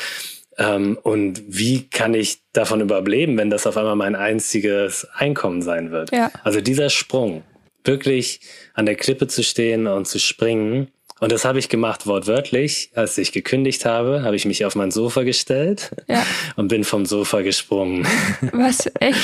ähm, 0.58 0.98
und 1.04 1.44
wie 1.50 1.90
kann 1.90 2.14
ich 2.14 2.38
davon 2.54 2.80
überleben, 2.80 3.38
wenn 3.38 3.50
das 3.50 3.68
auf 3.68 3.76
einmal 3.76 3.98
mein 3.98 4.16
einziges 4.16 5.10
Einkommen 5.14 5.62
sein 5.62 5.92
wird? 5.92 6.14
Ja. 6.14 6.32
Also 6.46 6.62
dieser 6.62 6.90
Sprung, 6.90 7.44
wirklich 7.84 8.40
an 8.76 8.86
der 8.86 8.96
Klippe 8.96 9.28
zu 9.28 9.44
stehen 9.44 9.88
und 9.88 10.08
zu 10.08 10.20
springen. 10.20 10.88
Und 11.20 11.32
das 11.32 11.46
habe 11.46 11.60
ich 11.60 11.70
gemacht 11.70 12.08
wortwörtlich. 12.08 12.92
Als 12.96 13.18
ich 13.18 13.32
gekündigt 13.32 13.86
habe, 13.86 14.24
habe 14.24 14.36
ich 14.36 14.46
mich 14.46 14.66
auf 14.66 14.76
mein 14.76 14.92
Sofa 14.92 15.24
gestellt 15.24 15.92
ja. 16.08 16.26
und 16.56 16.68
bin 16.68 16.84
vom 16.84 17.06
Sofa 17.06 17.42
gesprungen. 17.42 18.08
Was 18.54 18.90
echt 19.00 19.20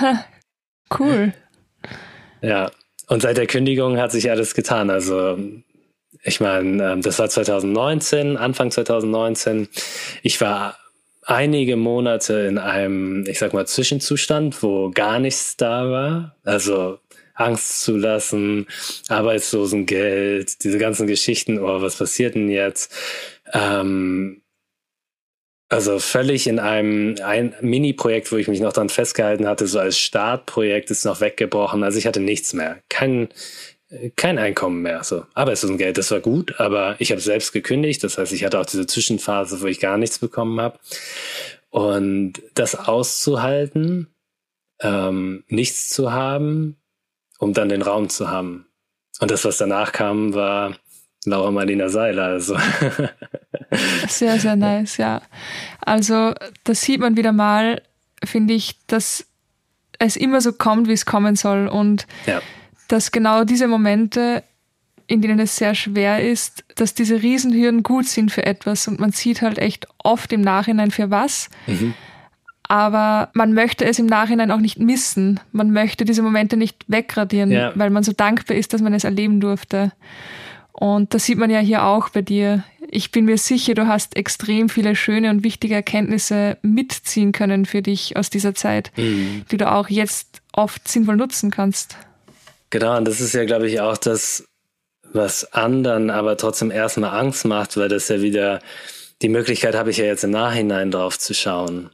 cool. 0.98 1.32
Ja. 2.40 2.70
Und 3.08 3.22
seit 3.22 3.36
der 3.36 3.46
Kündigung 3.46 3.98
hat 3.98 4.12
sich 4.12 4.30
alles 4.30 4.54
getan. 4.54 4.90
Also 4.90 5.38
ich 6.22 6.40
meine, 6.40 6.92
ähm, 6.92 7.02
das 7.02 7.18
war 7.18 7.28
2019, 7.28 8.36
Anfang 8.36 8.70
2019. 8.70 9.68
Ich 10.22 10.40
war 10.40 10.76
einige 11.22 11.76
Monate 11.76 12.34
in 12.40 12.58
einem, 12.58 13.24
ich 13.26 13.38
sag 13.38 13.52
mal, 13.52 13.66
Zwischenzustand, 13.66 14.62
wo 14.62 14.90
gar 14.90 15.18
nichts 15.18 15.56
da 15.56 15.90
war. 15.90 16.36
Also 16.44 16.98
Angst 17.36 17.82
zu 17.82 17.96
lassen, 17.96 18.66
Arbeitslosengeld, 19.08 20.64
diese 20.64 20.78
ganzen 20.78 21.06
Geschichten, 21.06 21.58
oh, 21.58 21.80
was 21.80 21.96
passiert 21.96 22.34
denn 22.34 22.48
jetzt? 22.48 22.92
Ähm, 23.52 24.42
also 25.68 25.98
völlig 25.98 26.46
in 26.46 26.58
einem 26.58 27.16
ein 27.24 27.54
Mini-Projekt, 27.60 28.30
wo 28.30 28.36
ich 28.36 28.48
mich 28.48 28.60
noch 28.60 28.72
dran 28.72 28.88
festgehalten 28.88 29.48
hatte, 29.48 29.66
so 29.66 29.80
als 29.80 29.98
Startprojekt 29.98 30.90
ist 30.90 31.04
noch 31.04 31.20
weggebrochen. 31.20 31.82
Also 31.82 31.98
ich 31.98 32.06
hatte 32.06 32.20
nichts 32.20 32.52
mehr. 32.52 32.78
Kein, 32.88 33.28
kein 34.14 34.38
Einkommen 34.38 34.82
mehr. 34.82 35.02
So 35.02 35.24
Arbeitslosengeld, 35.34 35.98
das 35.98 36.10
war 36.12 36.20
gut, 36.20 36.60
aber 36.60 36.96
ich 37.00 37.10
habe 37.10 37.20
selbst 37.20 37.52
gekündigt. 37.52 38.04
Das 38.04 38.16
heißt, 38.16 38.32
ich 38.32 38.44
hatte 38.44 38.60
auch 38.60 38.66
diese 38.66 38.86
Zwischenphase, 38.86 39.60
wo 39.60 39.66
ich 39.66 39.80
gar 39.80 39.98
nichts 39.98 40.20
bekommen 40.20 40.60
habe. 40.60 40.78
Und 41.70 42.34
das 42.54 42.76
auszuhalten, 42.76 44.06
ähm, 44.80 45.42
nichts 45.48 45.88
zu 45.88 46.12
haben, 46.12 46.76
um 47.38 47.52
dann 47.52 47.68
den 47.68 47.82
Raum 47.82 48.08
zu 48.08 48.28
haben. 48.28 48.66
Und 49.20 49.30
das, 49.30 49.44
was 49.44 49.58
danach 49.58 49.92
kam, 49.92 50.34
war 50.34 50.76
Laura 51.24 51.50
Marlina 51.50 51.88
Seiler. 51.88 52.24
Also. 52.24 52.56
sehr, 54.08 54.38
sehr 54.38 54.56
nice, 54.56 54.98
ja. 54.98 55.22
Also, 55.80 56.34
das 56.64 56.82
sieht 56.82 57.00
man 57.00 57.16
wieder 57.16 57.32
mal, 57.32 57.82
finde 58.24 58.54
ich, 58.54 58.76
dass 58.86 59.26
es 59.98 60.16
immer 60.16 60.40
so 60.40 60.52
kommt, 60.52 60.88
wie 60.88 60.92
es 60.92 61.06
kommen 61.06 61.36
soll. 61.36 61.68
Und 61.68 62.06
ja 62.26 62.42
dass 62.88 63.10
genau 63.10 63.44
diese 63.44 63.68
Momente, 63.68 64.42
in 65.06 65.22
denen 65.22 65.38
es 65.38 65.56
sehr 65.56 65.74
schwer 65.74 66.22
ist, 66.22 66.64
dass 66.76 66.94
diese 66.94 67.22
Riesenhürden 67.22 67.82
gut 67.82 68.06
sind 68.06 68.32
für 68.32 68.44
etwas 68.44 68.88
und 68.88 68.98
man 68.98 69.12
sieht 69.12 69.42
halt 69.42 69.58
echt 69.58 69.86
oft 69.98 70.32
im 70.32 70.40
Nachhinein 70.40 70.90
für 70.90 71.10
was. 71.10 71.48
Mhm. 71.66 71.94
Aber 72.68 73.30
man 73.32 73.52
möchte 73.52 73.84
es 73.84 73.98
im 73.98 74.06
Nachhinein 74.06 74.50
auch 74.50 74.58
nicht 74.58 74.78
missen. 74.78 75.40
Man 75.52 75.70
möchte 75.70 76.04
diese 76.04 76.22
Momente 76.22 76.56
nicht 76.56 76.84
wegradieren, 76.88 77.50
ja. 77.50 77.72
weil 77.74 77.90
man 77.90 78.02
so 78.02 78.12
dankbar 78.12 78.56
ist, 78.56 78.72
dass 78.72 78.82
man 78.82 78.92
es 78.92 79.04
erleben 79.04 79.40
durfte. 79.40 79.92
Und 80.72 81.14
das 81.14 81.24
sieht 81.24 81.38
man 81.38 81.50
ja 81.50 81.60
hier 81.60 81.84
auch 81.84 82.10
bei 82.10 82.22
dir. 82.22 82.64
ich 82.90 83.10
bin 83.10 83.24
mir 83.24 83.38
sicher, 83.38 83.74
du 83.74 83.86
hast 83.86 84.16
extrem 84.16 84.68
viele 84.68 84.94
schöne 84.94 85.30
und 85.30 85.42
wichtige 85.42 85.74
Erkenntnisse 85.74 86.58
mitziehen 86.62 87.32
können 87.32 87.66
für 87.66 87.82
dich 87.82 88.16
aus 88.16 88.30
dieser 88.30 88.54
Zeit, 88.54 88.92
mhm. 88.96 89.44
die 89.50 89.56
du 89.56 89.70
auch 89.70 89.88
jetzt 89.88 90.42
oft 90.52 90.86
sinnvoll 90.86 91.16
nutzen 91.16 91.50
kannst. 91.50 91.96
Genau, 92.70 92.96
und 92.96 93.06
das 93.06 93.20
ist 93.20 93.32
ja, 93.32 93.44
glaube 93.44 93.68
ich, 93.68 93.80
auch 93.80 93.96
das, 93.96 94.44
was 95.12 95.52
anderen 95.52 96.10
aber 96.10 96.36
trotzdem 96.36 96.70
erstmal 96.70 97.18
Angst 97.18 97.44
macht, 97.44 97.76
weil 97.76 97.88
das 97.88 98.08
ja 98.08 98.20
wieder, 98.20 98.60
die 99.22 99.28
Möglichkeit 99.28 99.74
habe 99.74 99.90
ich 99.90 99.96
ja 99.96 100.04
jetzt 100.04 100.24
im 100.24 100.30
Nachhinein 100.30 100.90
drauf 100.90 101.18
zu 101.18 101.32
schauen. 101.32 101.90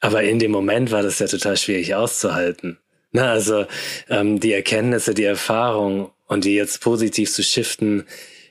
Aber 0.00 0.22
in 0.22 0.38
dem 0.38 0.50
Moment 0.50 0.90
war 0.90 1.02
das 1.02 1.18
ja 1.18 1.26
total 1.26 1.56
schwierig 1.56 1.94
auszuhalten. 1.94 2.78
Na, 3.10 3.32
also 3.32 3.66
ähm, 4.08 4.38
die 4.38 4.52
Erkenntnisse, 4.52 5.14
die 5.14 5.24
Erfahrung 5.24 6.10
und 6.26 6.44
die 6.44 6.54
jetzt 6.54 6.80
positiv 6.80 7.32
zu 7.32 7.42
shiften, 7.42 8.04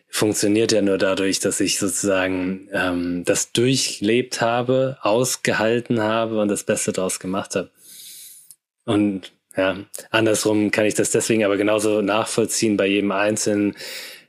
funktioniert 0.10 0.72
ja 0.72 0.82
nur 0.82 0.98
dadurch, 0.98 1.40
dass 1.40 1.60
ich 1.60 1.78
sozusagen 1.80 2.68
ähm, 2.72 3.24
das 3.24 3.52
durchlebt 3.52 4.42
habe, 4.42 4.98
ausgehalten 5.02 6.02
habe 6.02 6.42
und 6.42 6.48
das 6.48 6.64
Beste 6.64 6.92
daraus 6.92 7.20
gemacht 7.20 7.56
habe. 7.56 7.70
Und 8.86 9.34
ja, 9.56 9.78
andersrum 10.12 10.72
kann 10.72 10.86
ich 10.86 10.94
das 10.94 11.12
deswegen 11.12 11.44
aber 11.44 11.58
genauso 11.58 12.02
nachvollziehen 12.02 12.78
bei 12.78 12.88
jedem 12.88 13.12
Einzelnen, 13.12 13.76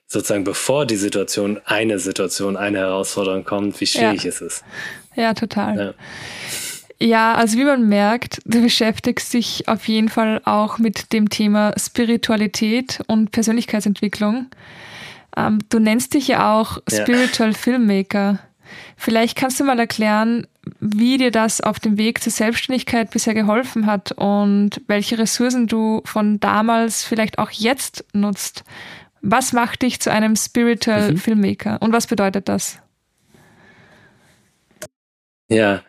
sozusagen 0.06 0.44
bevor 0.44 0.87
die 0.87 0.96
Situation, 0.96 1.60
eine 1.64 1.98
Situation, 1.98 2.56
eine 2.56 2.78
Herausforderung 2.78 3.44
kommt, 3.44 3.80
wie 3.80 3.87
schwierig 3.87 4.25
ja. 4.25 4.30
es 4.30 4.40
ist. 4.40 4.64
Ja, 5.14 5.34
total. 5.34 5.78
Ja. 5.78 5.94
Ja, 7.00 7.35
also 7.35 7.57
wie 7.59 7.64
man 7.64 7.88
merkt, 7.88 8.40
du 8.45 8.61
beschäftigst 8.61 9.33
dich 9.33 9.69
auf 9.69 9.87
jeden 9.87 10.09
Fall 10.09 10.40
auch 10.45 10.78
mit 10.78 11.12
dem 11.12 11.31
Thema 11.31 11.73
Spiritualität 11.78 13.00
und 13.07 13.31
Persönlichkeitsentwicklung. 13.31 14.47
Ähm, 15.37 15.61
du 15.69 15.78
nennst 15.78 16.14
dich 16.14 16.26
ja 16.26 16.52
auch 16.52 16.78
Spiritual 16.90 17.52
ja. 17.52 17.57
Filmmaker. 17.57 18.40
Vielleicht 18.97 19.37
kannst 19.37 19.61
du 19.61 19.64
mal 19.64 19.78
erklären, 19.78 20.49
wie 20.81 21.19
dir 21.19 21.31
das 21.31 21.61
auf 21.61 21.78
dem 21.78 21.99
Weg 21.99 22.21
zur 22.21 22.33
Selbstständigkeit 22.33 23.11
bisher 23.11 23.35
geholfen 23.35 23.87
hat 23.87 24.12
und 24.12 24.81
welche 24.88 25.19
Ressourcen 25.19 25.69
du 25.69 26.02
von 26.05 26.40
damals 26.40 27.05
vielleicht 27.05 27.38
auch 27.38 27.50
jetzt 27.52 28.05
nutzt. 28.12 28.64
Was 29.23 29.52
macht 29.52 29.83
dich 29.83 30.00
zu 30.00 30.11
einem 30.11 30.35
Spiritual 30.35 31.12
mhm. 31.12 31.17
Filmmaker 31.17 31.81
und 31.81 31.93
was 31.93 32.09
bedeutet 32.09 32.49
das? 32.49 32.81
Ja, 35.49 35.83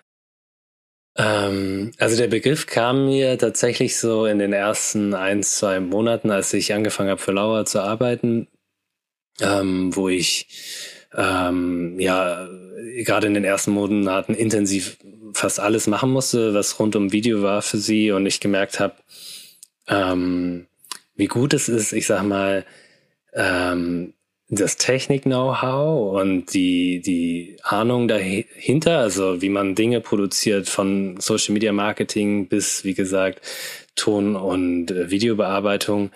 ähm, 1.20 1.92
also 1.98 2.16
der 2.16 2.30
Begriff 2.30 2.66
kam 2.66 3.08
mir 3.08 3.38
tatsächlich 3.38 3.98
so 3.98 4.26
in 4.26 4.40
den 4.40 4.54
ersten 4.54 5.14
ein, 5.14 5.44
zwei 5.44 5.82
Monaten, 5.82 6.32
als 6.32 6.54
ich 6.54 6.74
angefangen 6.74 7.10
habe 7.10 7.22
für 7.22 7.34
Laura 7.34 7.66
zu 7.66 7.82
arbeiten, 7.82 8.48
ähm, 9.42 9.94
wo 9.94 10.08
ich 10.08 10.48
ähm, 11.14 12.00
ja 12.00 12.48
gerade 13.04 13.28
in 13.28 13.34
den 13.34 13.44
ersten 13.44 13.72
Monaten 13.72 14.34
intensiv 14.34 14.98
fast 15.34 15.60
alles 15.60 15.88
machen 15.88 16.10
musste, 16.10 16.54
was 16.54 16.80
rund 16.80 16.96
um 16.96 17.12
Video 17.12 17.44
war 17.44 17.62
für 17.62 17.78
sie. 17.78 18.12
Und 18.12 18.26
ich 18.26 18.40
gemerkt 18.40 18.80
habe, 18.80 18.96
ähm, 19.90 20.68
wie 21.16 21.28
gut 21.28 21.54
es 21.54 21.68
ist, 21.68 21.92
ich 21.92 22.08
sag 22.08 22.24
mal, 22.24 22.66
ähm, 23.34 24.14
das 24.50 24.78
Technik-Know-how 24.78 26.20
und 26.20 26.54
die, 26.54 27.02
die 27.02 27.58
Ahnung 27.64 28.08
dahinter, 28.08 28.98
also 28.98 29.42
wie 29.42 29.50
man 29.50 29.76
Dinge 29.76 30.02
produziert 30.02 30.68
von 30.68 31.18
Social 31.20 31.54
Media 31.54 31.72
Marketing 31.72 32.48
bis, 32.48 32.84
wie 32.84 32.96
gesagt, 32.96 33.42
Ton- 33.96 34.36
und 34.36 34.90
äh, 34.92 35.12
Videobearbeitung 35.12 36.10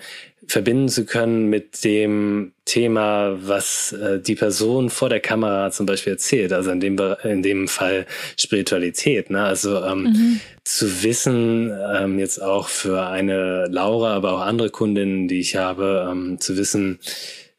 verbinden 0.48 0.90
zu 0.90 1.06
können 1.06 1.50
mit 1.50 1.84
dem 1.84 2.54
Thema, 2.66 3.38
was 3.42 3.94
äh, 3.94 4.20
die 4.20 4.36
Person 4.36 4.90
vor 4.90 5.10
der 5.10 5.20
Kamera 5.20 5.72
zum 5.72 5.86
Beispiel 5.86 6.14
erzählt. 6.14 6.54
Also 6.54 6.72
in 6.72 6.80
dem, 6.80 6.98
in 7.24 7.44
dem 7.44 7.68
Fall 7.68 8.06
Spiritualität. 8.38 9.30
Ne? 9.30 9.44
Also 9.44 9.84
ähm, 9.84 10.04
mhm. 10.04 10.40
zu 10.64 11.04
wissen, 11.04 11.72
ähm, 11.96 12.20
jetzt 12.20 12.42
auch 12.42 12.68
für 12.68 13.08
eine 13.08 13.68
Laura, 13.68 14.14
aber 14.16 14.34
auch 14.34 14.42
andere 14.42 14.70
Kundinnen, 14.70 15.28
die 15.28 15.40
ich 15.40 15.56
habe, 15.56 16.08
ähm, 16.12 16.40
zu 16.40 16.58
wissen, 16.58 17.00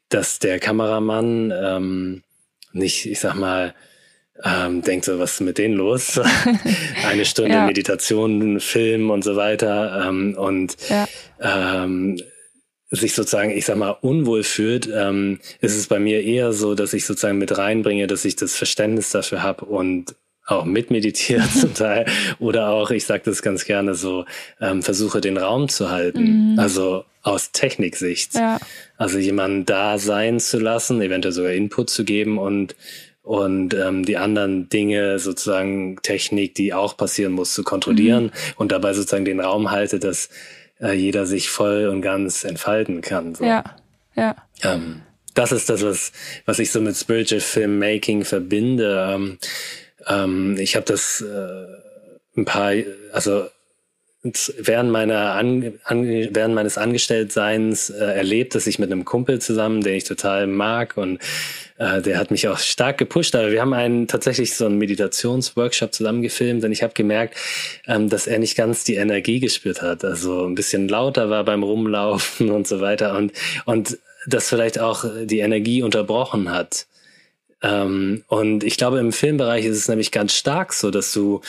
dass 0.09 0.39
der 0.39 0.59
Kameramann 0.59 1.51
ähm, 1.55 2.23
nicht, 2.73 3.05
ich 3.05 3.19
sag 3.19 3.35
mal, 3.35 3.73
ähm, 4.43 4.81
denkt 4.81 5.05
so, 5.05 5.17
was 5.17 5.33
ist 5.33 5.41
mit 5.41 5.57
denen 5.57 5.75
los? 5.75 6.19
Eine 7.07 7.25
Stunde 7.25 7.53
ja. 7.53 7.65
Meditation, 7.65 8.59
Film 8.59 9.09
und 9.09 9.23
so 9.23 9.35
weiter 9.35 10.07
ähm, 10.07 10.35
und 10.37 10.75
ja. 10.89 11.07
ähm, 11.39 12.19
sich 12.91 13.13
sozusagen, 13.13 13.51
ich 13.51 13.65
sag 13.65 13.77
mal, 13.77 13.91
unwohl 14.01 14.43
fühlt, 14.43 14.89
ähm, 14.93 15.39
ist 15.61 15.75
es 15.75 15.87
bei 15.87 15.99
mir 15.99 16.23
eher 16.23 16.53
so, 16.53 16.75
dass 16.75 16.93
ich 16.93 17.05
sozusagen 17.05 17.37
mit 17.37 17.57
reinbringe, 17.57 18.07
dass 18.07 18.25
ich 18.25 18.35
das 18.35 18.55
Verständnis 18.55 19.09
dafür 19.09 19.41
habe 19.41 19.65
und 19.65 20.15
auch 20.45 20.65
mitmeditiert 20.65 21.49
zum 21.59 21.73
Teil 21.73 22.05
oder 22.39 22.69
auch, 22.69 22.91
ich 22.91 23.05
sage 23.05 23.23
das 23.25 23.41
ganz 23.41 23.65
gerne 23.65 23.95
so, 23.95 24.25
ähm, 24.61 24.83
versuche 24.83 25.21
den 25.21 25.37
Raum 25.37 25.69
zu 25.69 25.89
halten. 25.91 26.53
Mhm. 26.53 26.59
Also 26.59 27.05
aus 27.23 27.51
Techniksicht. 27.51 28.35
Ja. 28.35 28.59
Also 28.97 29.17
jemanden 29.17 29.65
da 29.65 29.97
sein 29.97 30.39
zu 30.39 30.59
lassen, 30.59 31.01
eventuell 31.01 31.33
sogar 31.33 31.51
Input 31.51 31.89
zu 31.89 32.03
geben 32.03 32.37
und 32.37 32.75
und 33.25 33.73
ähm, 33.73 34.05
die 34.05 34.17
anderen 34.17 34.69
Dinge, 34.69 35.17
sozusagen 35.17 35.97
Technik, 36.03 36.53
die 36.53 36.75
auch 36.75 36.95
passieren 36.95 37.33
muss, 37.33 37.55
zu 37.55 37.63
kontrollieren 37.63 38.25
mhm. 38.25 38.31
und 38.57 38.71
dabei 38.71 38.93
sozusagen 38.93 39.25
den 39.25 39.39
Raum 39.39 39.71
halte, 39.71 39.97
dass 39.97 40.29
äh, 40.79 40.93
jeder 40.93 41.25
sich 41.25 41.49
voll 41.49 41.87
und 41.87 42.01
ganz 42.01 42.43
entfalten 42.43 43.01
kann. 43.01 43.33
So. 43.33 43.43
Ja, 43.43 43.63
ja. 44.15 44.35
Ähm, 44.61 45.01
das 45.33 45.51
ist 45.51 45.69
das, 45.69 45.83
was, 45.83 46.11
was 46.45 46.59
ich 46.59 46.71
so 46.71 46.81
mit 46.81 46.95
Spiritual 46.95 47.41
Filmmaking 47.41 48.25
verbinde. 48.25 49.07
Ähm, 49.09 49.37
ähm, 50.07 50.57
ich 50.59 50.75
habe 50.75 50.85
das 50.85 51.21
äh, 51.21 52.39
ein 52.39 52.45
paar, 52.45 52.73
also 53.11 53.47
während 54.57 54.91
meiner 54.91 55.33
an, 55.33 55.73
an, 55.83 56.05
während 56.05 56.55
meines 56.55 56.77
Angestelltseins 56.77 57.89
äh, 57.89 58.03
erlebt, 58.03 58.55
dass 58.55 58.67
ich 58.67 58.79
mit 58.79 58.91
einem 58.91 59.05
Kumpel 59.05 59.39
zusammen, 59.39 59.81
den 59.81 59.95
ich 59.95 60.03
total 60.03 60.47
mag 60.47 60.97
und 60.97 61.19
äh, 61.77 62.01
der 62.01 62.17
hat 62.17 62.31
mich 62.31 62.47
auch 62.47 62.57
stark 62.57 62.97
gepusht. 62.97 63.35
Aber 63.35 63.51
wir 63.51 63.61
haben 63.61 63.73
einen 63.73 64.07
tatsächlich 64.07 64.55
so 64.55 64.65
einen 64.65 64.77
Meditationsworkshop 64.77 65.93
zusammen 65.93 66.21
gefilmt 66.21 66.63
und 66.63 66.71
ich 66.71 66.83
habe 66.83 66.93
gemerkt, 66.93 67.35
ähm, 67.87 68.09
dass 68.09 68.27
er 68.27 68.39
nicht 68.39 68.55
ganz 68.55 68.83
die 68.83 68.95
Energie 68.95 69.39
gespürt 69.39 69.81
hat. 69.81 70.03
Also 70.03 70.45
ein 70.45 70.55
bisschen 70.55 70.87
lauter 70.87 71.29
war 71.29 71.43
beim 71.43 71.63
Rumlaufen 71.63 72.49
und 72.51 72.67
so 72.67 72.81
weiter 72.81 73.17
und 73.17 73.31
und 73.65 73.97
das 74.27 74.49
vielleicht 74.49 74.79
auch 74.79 75.05
die 75.25 75.39
Energie 75.39 75.83
unterbrochen 75.83 76.51
hat. 76.51 76.87
Ähm, 77.61 78.23
und 78.27 78.63
ich 78.63 78.77
glaube, 78.77 78.99
im 78.99 79.11
Filmbereich 79.11 79.65
ist 79.65 79.77
es 79.77 79.87
nämlich 79.87 80.11
ganz 80.11 80.33
stark 80.33 80.73
so, 80.73 80.91
dass 80.91 81.13
du 81.13 81.41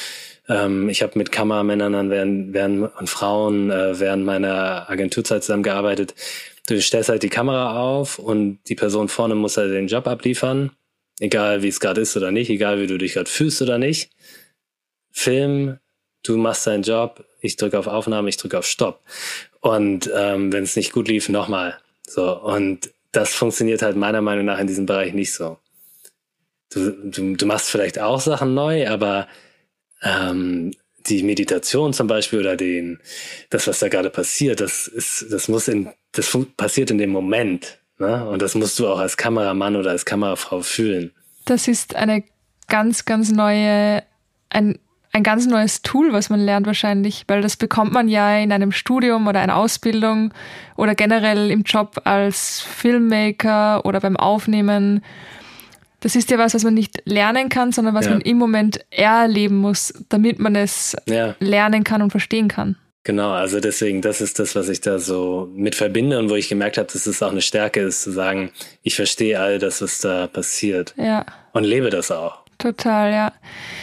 ähm, 0.48 0.88
ich 0.88 1.02
habe 1.02 1.18
mit 1.18 1.32
Kameramännern 1.32 2.11
während, 2.11 2.52
während, 2.52 2.96
und 2.96 3.11
Frauen 3.11 3.70
äh, 3.70 3.98
während 3.98 4.24
meiner 4.24 4.88
Agenturzeit 4.88 5.42
zusammengearbeitet. 5.42 6.14
Du 6.66 6.80
stellst 6.80 7.09
halt 7.09 7.22
die 7.22 7.28
Kamera 7.28 7.78
auf 7.78 8.18
und 8.18 8.59
die 8.68 8.74
Person 8.74 9.09
vorne 9.09 9.35
muss 9.35 9.56
halt 9.56 9.72
den 9.72 9.88
Job 9.88 10.06
abliefern. 10.06 10.72
Egal 11.20 11.62
wie 11.62 11.68
es 11.68 11.80
gerade 11.80 12.00
ist 12.00 12.16
oder 12.16 12.30
nicht, 12.30 12.50
egal 12.50 12.80
wie 12.80 12.87
du 12.87 12.98
dich 12.98 13.14
gerade 13.14 13.30
fühlst 13.30 13.62
oder 13.62 13.78
nicht. 13.78 14.11
Film, 15.11 15.78
du 16.22 16.37
machst 16.37 16.66
deinen 16.66 16.82
Job, 16.82 17.24
ich 17.40 17.56
drücke 17.56 17.78
auf 17.78 17.87
Aufnahme, 17.87 18.28
ich 18.28 18.37
drücke 18.37 18.59
auf 18.59 18.66
Stopp. 18.66 19.00
Und 19.61 20.11
ähm, 20.14 20.52
wenn 20.52 20.64
es 20.64 20.76
nicht 20.76 20.92
gut 20.92 21.09
lief, 21.09 21.28
nochmal. 21.28 21.78
So, 22.06 22.38
und 22.38 22.90
das 23.12 23.35
funktioniert 23.35 23.82
halt 23.82 23.96
meiner 23.96 24.20
Meinung 24.20 24.44
nach 24.44 24.59
in 24.59 24.66
diesem 24.66 24.87
Bereich 24.87 25.14
nicht 25.14 25.32
so. 25.32 25.59
Du, 26.70 26.90
du, 26.90 27.37
du 27.37 27.46
machst 27.46 27.70
vielleicht 27.70 27.98
auch 27.98 28.20
Sachen 28.20 28.54
neu, 28.54 28.88
aber 28.88 29.26
ähm, 30.07 30.73
die 31.07 31.23
Meditation 31.23 31.92
zum 31.92 32.07
Beispiel 32.07 32.40
oder 32.40 32.57
den, 32.57 32.99
das, 33.51 33.66
was 33.66 33.79
da 33.79 33.88
gerade 33.88 34.11
passiert, 34.11 34.61
das 34.61 34.87
ist, 34.87 35.27
das 35.31 35.49
muss 35.49 35.69
in, 35.69 35.90
das 36.12 36.37
passiert 36.57 36.90
in 36.90 36.99
dem 36.99 37.11
Moment. 37.11 37.79
Ne? 37.99 38.29
Und 38.29 38.42
das 38.42 38.55
musst 38.55 38.79
du 38.79 38.88
auch 38.88 38.99
als 38.99 39.16
Kameramann 39.16 39.77
oder 39.77 39.90
als 39.90 40.05
Kamerafrau 40.05 40.61
fühlen. 40.61 41.12
Das 41.45 41.69
ist 41.69 41.95
eine 41.95 42.25
ganz, 42.69 43.05
ganz 43.05 43.31
neue, 43.31 44.03
ein, 44.51 44.79
ein 45.12 45.23
ganz 45.23 45.47
neues 45.47 45.83
Tool, 45.83 46.12
was 46.12 46.29
man 46.29 46.40
lernt 46.40 46.66
wahrscheinlich, 46.66 47.25
weil 47.29 47.40
das 47.40 47.57
bekommt 47.57 47.92
man 47.92 48.09
ja 48.09 48.37
in 48.38 48.53
einem 48.53 48.73
Studium 48.73 49.27
oder 49.27 49.40
einer 49.40 49.57
Ausbildung 49.57 50.35
oder 50.77 50.95
generell 50.95 51.51
im 51.51 51.62
Job 51.62 52.03
als 52.05 52.61
Filmmaker 52.61 53.87
oder 53.87 54.01
beim 54.01 54.16
Aufnehmen 54.16 55.03
das 56.00 56.16
ist 56.16 56.30
ja 56.30 56.38
was, 56.38 56.54
was 56.54 56.64
man 56.64 56.74
nicht 56.74 57.02
lernen 57.04 57.48
kann, 57.48 57.72
sondern 57.72 57.94
was 57.94 58.06
ja. 58.06 58.12
man 58.12 58.20
im 58.20 58.37
Moment 58.37 58.80
erleben 58.90 59.56
muss, 59.56 59.94
damit 60.09 60.38
man 60.38 60.54
es 60.54 60.96
ja. 61.06 61.35
lernen 61.40 61.85
kann 61.85 62.02
und 62.02 62.11
verstehen 62.11 62.48
kann. 62.48 62.76
Genau, 63.06 63.30
also 63.30 63.61
deswegen, 63.61 64.02
das 64.02 64.20
ist 64.20 64.40
das, 64.40 64.56
was 64.56 64.68
ich 64.68 64.80
da 64.80 64.98
so 64.98 65.48
mit 65.54 65.76
verbinde 65.76 66.18
und 66.18 66.28
wo 66.28 66.35
ich 66.35 66.48
gemerkt 66.48 66.76
habe, 66.76 66.92
dass 66.92 67.06
es 67.06 67.22
auch 67.22 67.30
eine 67.30 67.40
Stärke 67.40 67.80
ist, 67.80 68.02
zu 68.02 68.11
sagen, 68.11 68.50
ich 68.82 68.96
verstehe 68.96 69.38
all 69.38 69.61
das, 69.61 69.80
was 69.80 70.00
da 70.00 70.26
passiert. 70.26 70.92
Ja. 70.96 71.24
Und 71.52 71.62
lebe 71.62 71.90
das 71.90 72.11
auch. 72.11 72.40
Total, 72.59 73.12
ja. 73.12 73.32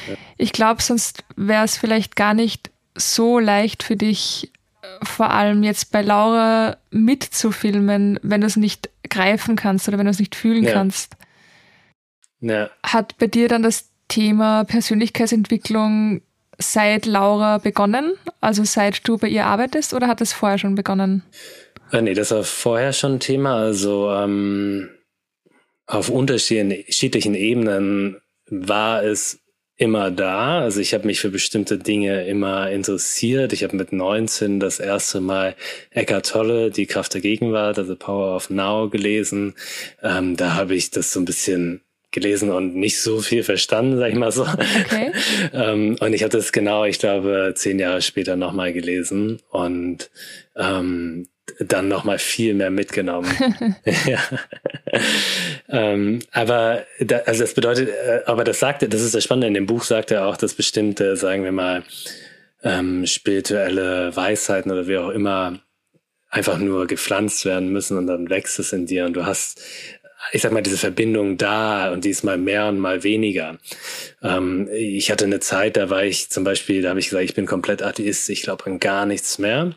ja. 0.09 0.15
Ich 0.37 0.51
glaube, 0.51 0.81
sonst 0.81 1.23
wäre 1.37 1.63
es 1.63 1.77
vielleicht 1.77 2.17
gar 2.17 2.33
nicht 2.33 2.69
so 2.95 3.39
leicht 3.39 3.81
für 3.81 3.95
dich, 3.95 4.51
vor 5.03 5.31
allem 5.31 5.63
jetzt 5.63 5.91
bei 5.91 6.01
Laura 6.01 6.75
mitzufilmen, 6.91 8.19
wenn 8.23 8.41
du 8.41 8.47
es 8.47 8.57
nicht 8.57 8.89
greifen 9.09 9.55
kannst 9.55 9.87
oder 9.87 9.97
wenn 9.97 10.05
du 10.05 10.11
es 10.11 10.19
nicht 10.19 10.35
fühlen 10.35 10.65
ja. 10.65 10.73
kannst. 10.73 11.15
Ja. 12.43 12.69
Hat 12.83 13.17
bei 13.17 13.27
dir 13.27 13.47
dann 13.47 13.63
das 13.63 13.89
Thema 14.09 14.65
Persönlichkeitsentwicklung 14.65 16.21
seit 16.59 17.05
Laura 17.05 17.57
begonnen? 17.57 18.13
Also 18.41 18.63
seit 18.65 19.07
du 19.07 19.17
bei 19.17 19.29
ihr 19.29 19.45
arbeitest 19.45 19.93
oder 19.93 20.07
hat 20.07 20.21
es 20.21 20.33
vorher 20.33 20.57
schon 20.57 20.75
begonnen? 20.75 21.23
Äh, 21.91 22.01
nee, 22.01 22.13
das 22.13 22.31
war 22.31 22.43
vorher 22.43 22.91
schon 22.91 23.19
Thema. 23.19 23.55
Also 23.55 24.11
ähm, 24.11 24.89
auf 25.87 26.09
unterschiedlichen 26.09 27.35
Ebenen 27.35 28.17
war 28.49 29.03
es 29.03 29.39
immer 29.77 30.11
da. 30.11 30.59
Also 30.59 30.81
ich 30.81 30.93
habe 30.93 31.07
mich 31.07 31.19
für 31.19 31.29
bestimmte 31.29 31.77
Dinge 31.77 32.27
immer 32.27 32.69
interessiert. 32.69 33.53
Ich 33.53 33.63
habe 33.63 33.77
mit 33.77 33.93
19 33.93 34.59
das 34.59 34.79
erste 34.79 35.21
Mal 35.21 35.55
Eckhart 35.91 36.29
Tolle, 36.29 36.71
Die 36.71 36.87
Kraft 36.87 37.13
der 37.13 37.21
Gegenwart, 37.21 37.77
also 37.77 37.95
Power 37.95 38.35
of 38.35 38.49
Now 38.49 38.89
gelesen. 38.89 39.55
Ähm, 40.01 40.35
da 40.35 40.55
habe 40.55 40.75
ich 40.75 40.91
das 40.91 41.13
so 41.13 41.21
ein 41.21 41.25
bisschen 41.25 41.82
gelesen 42.13 42.51
und 42.51 42.75
nicht 42.75 43.01
so 43.01 43.19
viel 43.19 43.43
verstanden, 43.43 43.97
sag 43.97 44.11
ich 44.11 44.17
mal 44.17 44.31
so. 44.31 44.43
Okay. 44.43 45.11
ähm, 45.53 45.97
und 45.99 46.13
ich 46.13 46.23
hatte 46.23 46.37
es 46.37 46.51
genau, 46.51 46.85
ich 46.85 46.99
glaube, 46.99 47.53
zehn 47.55 47.79
Jahre 47.79 48.01
später 48.01 48.35
nochmal 48.35 48.71
gelesen 48.71 49.41
und 49.49 50.09
ähm, 50.55 51.27
dann 51.59 51.87
nochmal 51.87 52.19
viel 52.19 52.53
mehr 52.53 52.71
mitgenommen. 52.71 53.29
ja. 54.05 54.19
ähm, 55.69 56.19
aber 56.31 56.85
da, 56.99 57.17
also 57.25 57.41
das 57.41 57.53
bedeutet, 57.53 57.89
äh, 57.89 58.21
aber 58.25 58.43
das 58.43 58.59
sagte, 58.59 58.87
das 58.87 59.01
ist 59.01 59.15
das 59.15 59.23
Spannende 59.23 59.47
in 59.47 59.53
dem 59.53 59.65
Buch, 59.65 59.83
sagt 59.83 60.11
er 60.11 60.25
auch, 60.25 60.37
dass 60.37 60.53
bestimmte, 60.53 61.17
sagen 61.17 61.43
wir 61.43 61.51
mal, 61.51 61.83
ähm, 62.63 63.05
spirituelle 63.05 64.15
Weisheiten 64.15 64.71
oder 64.71 64.87
wie 64.87 64.97
auch 64.97 65.09
immer 65.09 65.59
einfach 66.29 66.57
nur 66.57 66.87
gepflanzt 66.87 67.45
werden 67.45 67.69
müssen 67.69 67.97
und 67.97 68.07
dann 68.07 68.29
wächst 68.29 68.57
es 68.57 68.73
in 68.73 68.87
dir 68.87 69.05
und 69.05 69.13
du 69.13 69.25
hast 69.25 69.61
ich 70.31 70.41
sag 70.41 70.51
mal, 70.51 70.63
diese 70.63 70.77
Verbindung 70.77 71.37
da 71.37 71.91
und 71.91 72.05
diesmal 72.05 72.37
mehr 72.37 72.67
und 72.67 72.79
mal 72.79 73.03
weniger. 73.03 73.57
Ähm, 74.21 74.69
ich 74.73 75.11
hatte 75.11 75.25
eine 75.25 75.39
Zeit, 75.39 75.77
da 75.77 75.89
war 75.89 76.03
ich 76.03 76.29
zum 76.29 76.43
Beispiel, 76.43 76.81
da 76.81 76.89
habe 76.89 76.99
ich 76.99 77.09
gesagt, 77.09 77.25
ich 77.25 77.35
bin 77.35 77.45
komplett 77.45 77.81
Atheist, 77.81 78.29
ich 78.29 78.43
glaube 78.43 78.65
an 78.65 78.79
gar 78.79 79.05
nichts 79.05 79.37
mehr. 79.37 79.75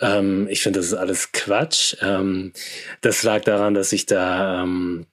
Ähm, 0.00 0.48
ich 0.50 0.62
finde, 0.62 0.80
das 0.80 0.86
ist 0.86 0.94
alles 0.94 1.32
Quatsch. 1.32 1.96
Ähm, 2.02 2.52
das 3.00 3.22
lag 3.22 3.44
daran, 3.44 3.74
dass 3.74 3.92
ich 3.92 4.06
da 4.06 4.62
ähm, 4.62 5.06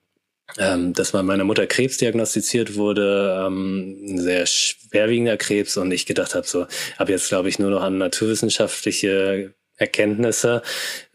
ähm, 0.60 0.94
dass 0.94 1.12
bei 1.12 1.24
meiner 1.24 1.46
Mutter 1.46 1.66
Krebs 1.66 1.98
diagnostiziert 1.98 2.76
wurde, 2.76 3.46
ähm, 3.48 3.98
ein 4.08 4.22
sehr 4.22 4.46
schwerwiegender 4.46 5.38
Krebs 5.38 5.78
und 5.78 5.92
ich 5.92 6.06
gedacht 6.06 6.36
habe, 6.36 6.46
so, 6.46 6.68
ab 6.98 7.10
jetzt 7.10 7.30
glaube 7.30 7.50
ich 7.50 7.60
nur 7.60 7.72
noch 7.72 7.82
an 7.82 7.98
naturwissenschaftliche 7.98 9.54
Erkenntnisse. 9.78 10.62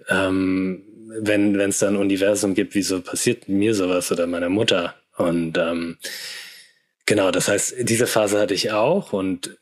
Ähm, 0.09 0.83
wenn 1.09 1.59
es 1.61 1.79
da 1.79 1.89
ein 1.89 1.97
Universum 1.97 2.55
gibt, 2.55 2.75
wieso 2.75 3.01
passiert 3.01 3.49
mir 3.49 3.75
sowas 3.75 4.11
oder 4.13 4.27
meiner 4.27 4.49
Mutter? 4.49 4.95
Und 5.17 5.59
ähm, 5.59 5.99
genau, 7.07 7.31
das 7.31 7.49
heißt, 7.49 7.77
diese 7.81 8.07
Phase 8.07 8.39
hatte 8.41 8.55
ich 8.55 8.73
auch 8.73 9.13
und 9.13 9.59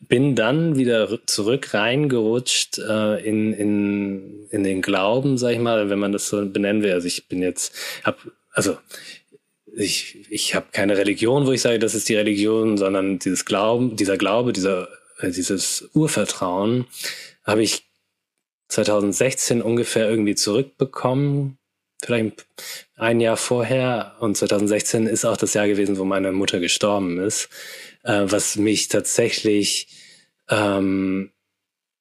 bin 0.00 0.34
dann 0.34 0.76
wieder 0.76 1.26
zurück 1.26 1.72
reingerutscht 1.74 2.78
äh, 2.78 3.26
in, 3.26 3.52
in, 3.52 4.46
in 4.50 4.64
den 4.64 4.82
Glauben, 4.82 5.38
sag 5.38 5.52
ich 5.52 5.58
mal, 5.58 5.90
wenn 5.90 5.98
man 5.98 6.12
das 6.12 6.28
so 6.28 6.44
benennen 6.46 6.82
will. 6.82 6.92
Also 6.92 7.06
ich 7.06 7.28
bin 7.28 7.42
jetzt, 7.42 7.74
hab, 8.04 8.18
also 8.52 8.76
ich, 9.74 10.26
ich 10.30 10.54
habe 10.54 10.66
keine 10.72 10.96
Religion, 10.96 11.46
wo 11.46 11.52
ich 11.52 11.62
sage, 11.62 11.78
das 11.78 11.94
ist 11.94 12.08
die 12.08 12.14
Religion, 12.14 12.76
sondern 12.78 13.18
dieses 13.18 13.44
Glauben, 13.44 13.96
dieser 13.96 14.16
Glaube, 14.16 14.52
dieser, 14.52 14.88
äh, 15.18 15.30
dieses 15.30 15.88
Urvertrauen 15.94 16.86
habe 17.44 17.62
ich 17.62 17.84
2016 18.68 19.62
ungefähr 19.62 20.08
irgendwie 20.08 20.34
zurückbekommen, 20.34 21.58
vielleicht 22.02 22.46
ein 22.96 23.20
Jahr 23.20 23.36
vorher. 23.36 24.16
Und 24.20 24.36
2016 24.36 25.06
ist 25.06 25.24
auch 25.24 25.36
das 25.36 25.54
Jahr 25.54 25.66
gewesen, 25.66 25.98
wo 25.98 26.04
meine 26.04 26.32
Mutter 26.32 26.60
gestorben 26.60 27.18
ist, 27.18 27.48
äh, 28.02 28.22
was 28.24 28.56
mich 28.56 28.88
tatsächlich 28.88 29.88
ähm, 30.48 31.30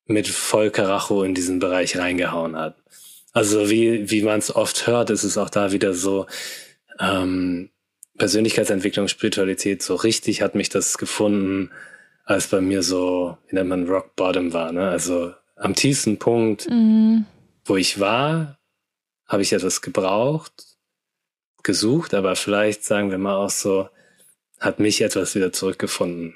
mit 0.06 0.28
voll 0.28 0.72
Karacho 0.72 1.24
in 1.24 1.34
diesen 1.34 1.60
Bereich 1.60 1.98
reingehauen 1.98 2.56
hat. 2.56 2.78
Also 3.34 3.70
wie, 3.70 4.10
wie 4.12 4.22
man 4.22 4.40
es 4.40 4.56
oft 4.56 4.88
hört, 4.88 5.10
ist 5.10 5.24
es 5.24 5.38
auch 5.38 5.50
da 5.50 5.72
wieder 5.72 5.94
so, 5.94 6.26
ähm, 7.00 7.70
Persönlichkeitsentwicklung, 8.18 9.08
Spiritualität, 9.08 9.82
so 9.82 9.96
richtig 9.96 10.42
hat 10.42 10.56
mich 10.56 10.70
das 10.70 10.98
gefunden, 10.98 11.72
als 12.24 12.48
bei 12.48 12.62
mir 12.62 12.82
so, 12.82 13.38
wie 13.48 13.56
nennt 13.56 13.70
man 13.70 13.88
Rock 13.88 14.16
Bottom 14.16 14.54
war, 14.54 14.72
ne? 14.72 14.90
Also 14.90 15.34
am 15.56 15.76
tiefsten 15.76 16.20
Punkt, 16.20 16.70
mhm. 16.70 17.26
wo 17.64 17.76
ich 17.78 18.00
war, 18.00 18.58
habe 19.28 19.42
ich 19.42 19.54
etwas 19.54 19.82
gebraucht, 19.82 20.78
gesucht, 21.64 22.14
aber 22.14 22.36
vielleicht 22.36 22.84
sagen 22.84 23.12
wir 23.12 23.18
mal 23.18 23.36
auch 23.36 23.50
so, 23.50 23.90
hat 24.60 24.80
mich 24.80 25.02
etwas 25.02 25.36
wieder 25.36 25.52
zurückgefunden. 25.52 26.36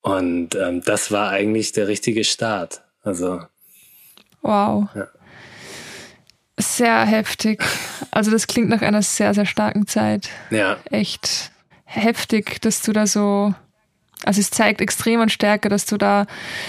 Und 0.00 0.54
ähm, 0.54 0.82
das 0.84 1.10
war 1.10 1.30
eigentlich 1.30 1.72
der 1.72 1.88
richtige 1.88 2.24
Start. 2.24 2.82
Also. 3.02 3.42
Wow. 4.42 4.88
Ja. 4.94 5.08
Sehr 6.56 7.04
heftig. 7.04 7.62
Also 8.10 8.30
das 8.30 8.46
klingt 8.46 8.68
nach 8.68 8.82
einer 8.82 9.02
sehr, 9.02 9.34
sehr 9.34 9.46
starken 9.46 9.86
Zeit. 9.86 10.28
Ja. 10.50 10.78
Echt 10.86 11.52
heftig, 11.84 12.60
dass 12.60 12.82
du 12.82 12.92
da 12.92 13.06
so 13.06 13.54
also 14.24 14.40
es 14.40 14.50
zeigt 14.50 14.80
extrem 14.80 15.20
an 15.20 15.28
Stärke, 15.28 15.68
dass 15.68 15.86
du 15.86 15.96
da 15.96 16.26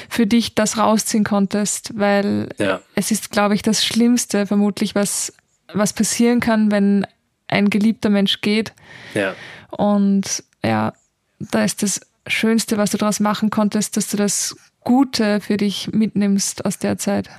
für 0.10 0.28
dich 0.28 0.56
das 0.56 0.78
rausziehen 0.78 1.24
konntest, 1.24 1.98
weil 1.98 2.50
ja. 2.58 2.82
es 2.96 3.12
ist, 3.12 3.32
glaube 3.32 3.56
ich, 3.56 3.62
das 3.62 3.84
Schlimmste 3.84 4.46
vermutlich, 4.46 4.96
was, 4.96 5.34
was 5.74 5.94
passieren 5.94 6.40
kann, 6.40 6.72
wenn 6.72 7.06
ein 7.48 7.70
geliebter 7.70 8.10
Mensch 8.10 8.42
geht. 8.42 8.74
Ja. 9.14 9.36
Und 9.72 10.44
ja, 10.64 10.94
da 11.40 11.64
ist 11.64 11.84
das 11.84 12.02
Schönste, 12.28 12.78
was 12.78 12.92
du 12.92 12.98
daraus 12.98 13.20
machen 13.20 13.50
konntest, 13.50 13.98
dass 13.98 14.10
du 14.10 14.18
das 14.18 14.56
Gute 14.82 15.42
für 15.42 15.58
dich 15.58 15.90
mitnimmst 15.92 16.66
aus 16.66 16.78
der 16.78 16.98
Zeit. 16.98 17.30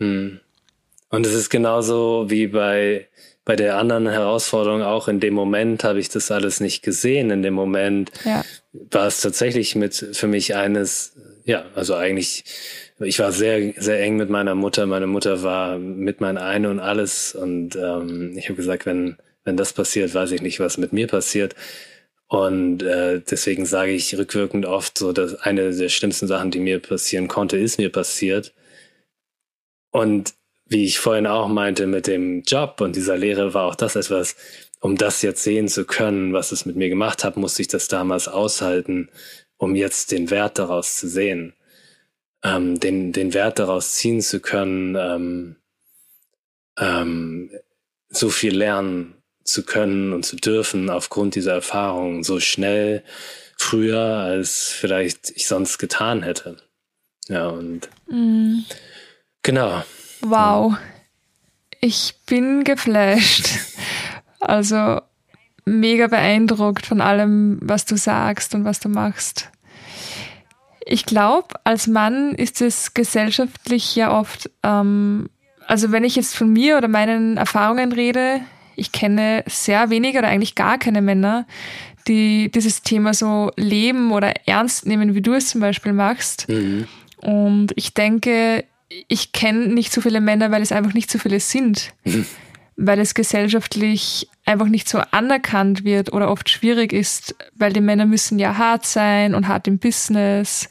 Hm. 0.00 0.40
Und 1.10 1.26
es 1.26 1.34
ist 1.34 1.50
genauso 1.50 2.26
wie 2.28 2.46
bei 2.46 3.08
bei 3.44 3.56
der 3.56 3.76
anderen 3.76 4.08
Herausforderung 4.08 4.82
auch 4.82 5.08
in 5.08 5.18
dem 5.18 5.34
Moment 5.34 5.82
habe 5.82 5.98
ich 5.98 6.08
das 6.08 6.30
alles 6.30 6.60
nicht 6.60 6.82
gesehen. 6.82 7.30
In 7.30 7.42
dem 7.42 7.54
Moment 7.54 8.12
ja. 8.24 8.44
war 8.72 9.06
es 9.06 9.20
tatsächlich 9.20 9.74
mit 9.74 9.94
für 10.12 10.28
mich 10.28 10.54
eines, 10.54 11.14
ja, 11.44 11.64
also 11.74 11.94
eigentlich, 11.96 12.44
ich 13.00 13.18
war 13.18 13.32
sehr, 13.32 13.74
sehr 13.76 14.00
eng 14.00 14.16
mit 14.16 14.30
meiner 14.30 14.54
Mutter. 14.54 14.86
Meine 14.86 15.08
Mutter 15.08 15.42
war 15.42 15.78
mit 15.78 16.20
mein 16.20 16.38
Eine 16.38 16.70
und 16.70 16.78
alles. 16.78 17.34
Und 17.34 17.74
ähm, 17.74 18.34
ich 18.36 18.44
habe 18.44 18.56
gesagt, 18.56 18.86
wenn, 18.86 19.16
wenn 19.44 19.56
das 19.56 19.72
passiert, 19.72 20.14
weiß 20.14 20.30
ich 20.30 20.42
nicht, 20.42 20.60
was 20.60 20.78
mit 20.78 20.92
mir 20.92 21.08
passiert. 21.08 21.56
Und 22.28 22.82
äh, 22.84 23.20
deswegen 23.28 23.66
sage 23.66 23.90
ich 23.90 24.16
rückwirkend 24.16 24.66
oft 24.66 24.96
so, 24.96 25.12
dass 25.12 25.34
eine 25.34 25.74
der 25.74 25.88
schlimmsten 25.88 26.28
Sachen, 26.28 26.52
die 26.52 26.60
mir 26.60 26.78
passieren 26.78 27.26
konnte, 27.26 27.58
ist 27.58 27.78
mir 27.78 27.90
passiert. 27.90 28.54
Und 29.90 30.32
wie 30.72 30.84
ich 30.84 30.98
vorhin 30.98 31.26
auch 31.26 31.48
meinte 31.48 31.86
mit 31.86 32.06
dem 32.06 32.42
Job 32.42 32.80
und 32.80 32.96
dieser 32.96 33.16
Lehre, 33.16 33.54
war 33.54 33.64
auch 33.64 33.74
das 33.74 33.94
etwas, 33.94 34.36
um 34.80 34.96
das 34.96 35.22
jetzt 35.22 35.42
sehen 35.44 35.68
zu 35.68 35.84
können, 35.84 36.32
was 36.32 36.50
es 36.50 36.66
mit 36.66 36.76
mir 36.76 36.88
gemacht 36.88 37.22
hat, 37.22 37.36
musste 37.36 37.62
ich 37.62 37.68
das 37.68 37.88
damals 37.88 38.26
aushalten, 38.26 39.10
um 39.56 39.76
jetzt 39.76 40.10
den 40.10 40.30
Wert 40.30 40.58
daraus 40.58 40.96
zu 40.96 41.08
sehen, 41.08 41.54
ähm, 42.42 42.80
den, 42.80 43.12
den 43.12 43.34
Wert 43.34 43.58
daraus 43.58 43.94
ziehen 43.94 44.20
zu 44.20 44.40
können, 44.40 44.96
ähm, 44.98 45.56
ähm, 46.78 47.50
so 48.08 48.30
viel 48.30 48.56
lernen 48.56 49.14
zu 49.44 49.64
können 49.64 50.12
und 50.12 50.24
zu 50.24 50.36
dürfen 50.36 50.90
aufgrund 50.90 51.34
dieser 51.34 51.52
Erfahrung 51.52 52.24
so 52.24 52.40
schnell 52.40 53.04
früher, 53.56 54.00
als 54.00 54.68
vielleicht 54.68 55.30
ich 55.30 55.46
sonst 55.46 55.78
getan 55.78 56.22
hätte. 56.22 56.56
Ja, 57.28 57.48
und 57.48 57.88
mm. 58.08 58.64
genau. 59.42 59.84
Wow. 60.22 60.76
Ich 61.80 62.14
bin 62.26 62.64
geflasht. 62.64 63.48
Also 64.44 65.00
mega 65.64 66.08
beeindruckt 66.08 66.84
von 66.84 67.00
allem, 67.00 67.60
was 67.62 67.84
du 67.84 67.96
sagst 67.96 68.56
und 68.56 68.64
was 68.64 68.80
du 68.80 68.88
machst. 68.88 69.50
Ich 70.84 71.06
glaube, 71.06 71.48
als 71.62 71.86
Mann 71.86 72.34
ist 72.34 72.60
es 72.60 72.92
gesellschaftlich 72.92 73.94
ja 73.94 74.18
oft, 74.18 74.50
ähm, 74.64 75.28
also 75.68 75.92
wenn 75.92 76.02
ich 76.02 76.16
jetzt 76.16 76.34
von 76.34 76.52
mir 76.52 76.76
oder 76.76 76.88
meinen 76.88 77.36
Erfahrungen 77.36 77.92
rede, 77.92 78.40
ich 78.74 78.90
kenne 78.90 79.44
sehr 79.46 79.90
wenige 79.90 80.18
oder 80.18 80.28
eigentlich 80.28 80.56
gar 80.56 80.78
keine 80.78 81.02
Männer, 81.02 81.46
die 82.08 82.50
dieses 82.50 82.82
Thema 82.82 83.14
so 83.14 83.52
leben 83.56 84.10
oder 84.10 84.34
ernst 84.46 84.86
nehmen, 84.86 85.14
wie 85.14 85.22
du 85.22 85.34
es 85.34 85.50
zum 85.50 85.60
Beispiel 85.60 85.92
machst. 85.92 86.48
Mhm. 86.48 86.88
Und 87.18 87.68
ich 87.76 87.94
denke, 87.94 88.64
ich 89.08 89.32
kenne 89.32 89.68
nicht 89.68 89.92
so 89.92 90.00
viele 90.00 90.20
Männer, 90.20 90.50
weil 90.50 90.62
es 90.62 90.72
einfach 90.72 90.94
nicht 90.94 91.10
so 91.10 91.18
viele 91.18 91.40
sind. 91.40 91.92
Mhm. 92.04 92.26
Weil 92.76 93.00
es 93.00 93.14
gesellschaftlich 93.14 94.28
einfach 94.44 94.68
nicht 94.68 94.88
so 94.88 94.98
anerkannt 95.10 95.84
wird 95.84 96.12
oder 96.12 96.30
oft 96.30 96.48
schwierig 96.48 96.92
ist, 96.92 97.34
weil 97.54 97.72
die 97.72 97.80
Männer 97.80 98.06
müssen 98.06 98.38
ja 98.38 98.56
hart 98.56 98.86
sein 98.86 99.34
und 99.34 99.46
hart 99.46 99.68
im 99.68 99.78
Business. 99.78 100.68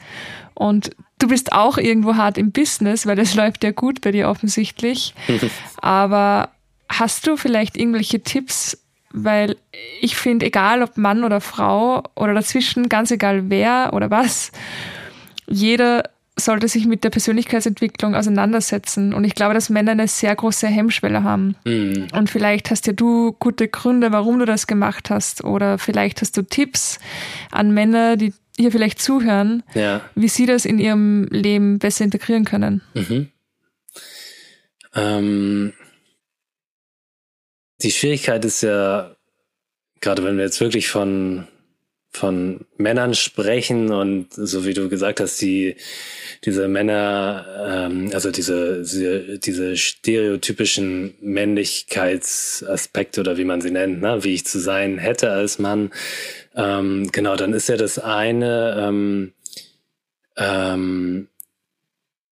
Und 0.54 0.92
du 1.20 1.28
bist 1.28 1.54
auch 1.54 1.78
irgendwo 1.78 2.16
hart 2.16 2.38
im 2.38 2.52
Business, 2.52 3.06
weil 3.06 3.20
es 3.20 3.36
läuft 3.36 3.64
ja 3.64 3.72
gut 3.72 4.02
bei 4.02 4.12
dir 4.12 4.30
offensichtlich. 4.30 5.14
Aber 5.78 6.50
hast 6.90 7.28
du 7.28 7.38
vielleicht 7.38 7.78
irgendwelche 7.78 8.22
Tipps 8.22 8.78
weil 9.14 9.58
ich 10.00 10.16
finde, 10.16 10.46
egal 10.46 10.84
ob 10.84 10.98
Mann 10.98 11.24
oder 11.24 11.42
Frau 11.42 12.04
oder 12.16 12.34
dazwischen, 12.34 12.90
ganz 12.90 13.12
egal 13.12 13.50
wer 13.50 13.92
oder 13.94 14.10
was, 14.10 14.52
jeder 15.48 16.04
sollte 16.40 16.68
sich 16.68 16.86
mit 16.86 17.04
der 17.04 17.10
Persönlichkeitsentwicklung 17.10 18.16
auseinandersetzen. 18.16 19.14
Und 19.14 19.24
ich 19.24 19.36
glaube, 19.36 19.54
dass 19.54 19.70
Männer 19.70 19.92
eine 19.92 20.08
sehr 20.08 20.36
große 20.36 20.68
Hemmschwelle 20.68 21.24
haben. 21.24 21.56
Mhm. 21.66 22.08
Und 22.14 22.30
vielleicht 22.30 22.72
hast 22.72 22.88
ja 22.88 22.94
du 22.94 23.34
gute 23.34 23.68
Gründe, 23.68 24.12
warum 24.12 24.40
du 24.40 24.46
das 24.46 24.68
gemacht 24.68 25.10
hast. 25.10 25.44
Oder 25.44 25.78
vielleicht 25.78 26.22
hast 26.22 26.38
du 26.38 26.42
Tipps 26.44 27.00
an 27.52 27.74
Männer, 27.74 28.18
die 28.18 28.34
hier 28.58 28.72
vielleicht 28.72 29.02
zuhören, 29.02 29.64
ja. 29.74 30.02
wie 30.16 30.28
sie 30.28 30.46
das 30.46 30.66
in 30.66 30.80
ihrem 30.80 31.26
Leben 31.30 31.80
besser 31.80 32.04
integrieren 32.04 32.46
können. 32.46 32.82
Mhm. 32.94 33.30
Ähm, 34.94 35.74
die 37.82 37.92
Schwierigkeit 37.92 38.44
ist 38.46 38.62
ja, 38.62 39.16
gerade 40.02 40.24
wenn 40.24 40.38
wir 40.38 40.44
jetzt 40.44 40.62
wirklich 40.62 40.90
von 40.90 41.48
von 42.12 42.66
Männern 42.78 43.14
sprechen 43.14 43.92
und 43.92 44.34
so 44.34 44.66
wie 44.66 44.74
du 44.74 44.90
gesagt 44.90 45.22
hast, 45.22 45.40
die 45.42 45.78
diese 46.44 46.68
Männer, 46.68 47.88
ähm, 47.90 48.10
also 48.14 48.32
diese, 48.32 48.82
diese, 48.82 49.40
diese 49.40 49.78
stereotypischen 49.78 51.16
Männlichkeitsaspekte 51.22 53.22
oder 53.22 53.38
wie 53.38 53.46
man 53.46 53.62
sie 53.62 53.72
nennt, 53.72 54.02
ne, 54.02 54.22
wie 54.24 54.34
ich 54.34 54.46
zu 54.46 54.60
sein 54.60 54.98
hätte 54.98 55.32
als 55.32 55.60
Mann, 55.60 55.92
ähm, 56.56 57.10
genau, 57.12 57.38
dann 57.38 57.54
ist 57.54 57.70
ja 57.70 57.78
das 57.78 57.98
eine, 57.98 58.76
ähm, 58.78 59.32
ähm, 60.36 61.30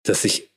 dass 0.04 0.24
ich 0.24 0.53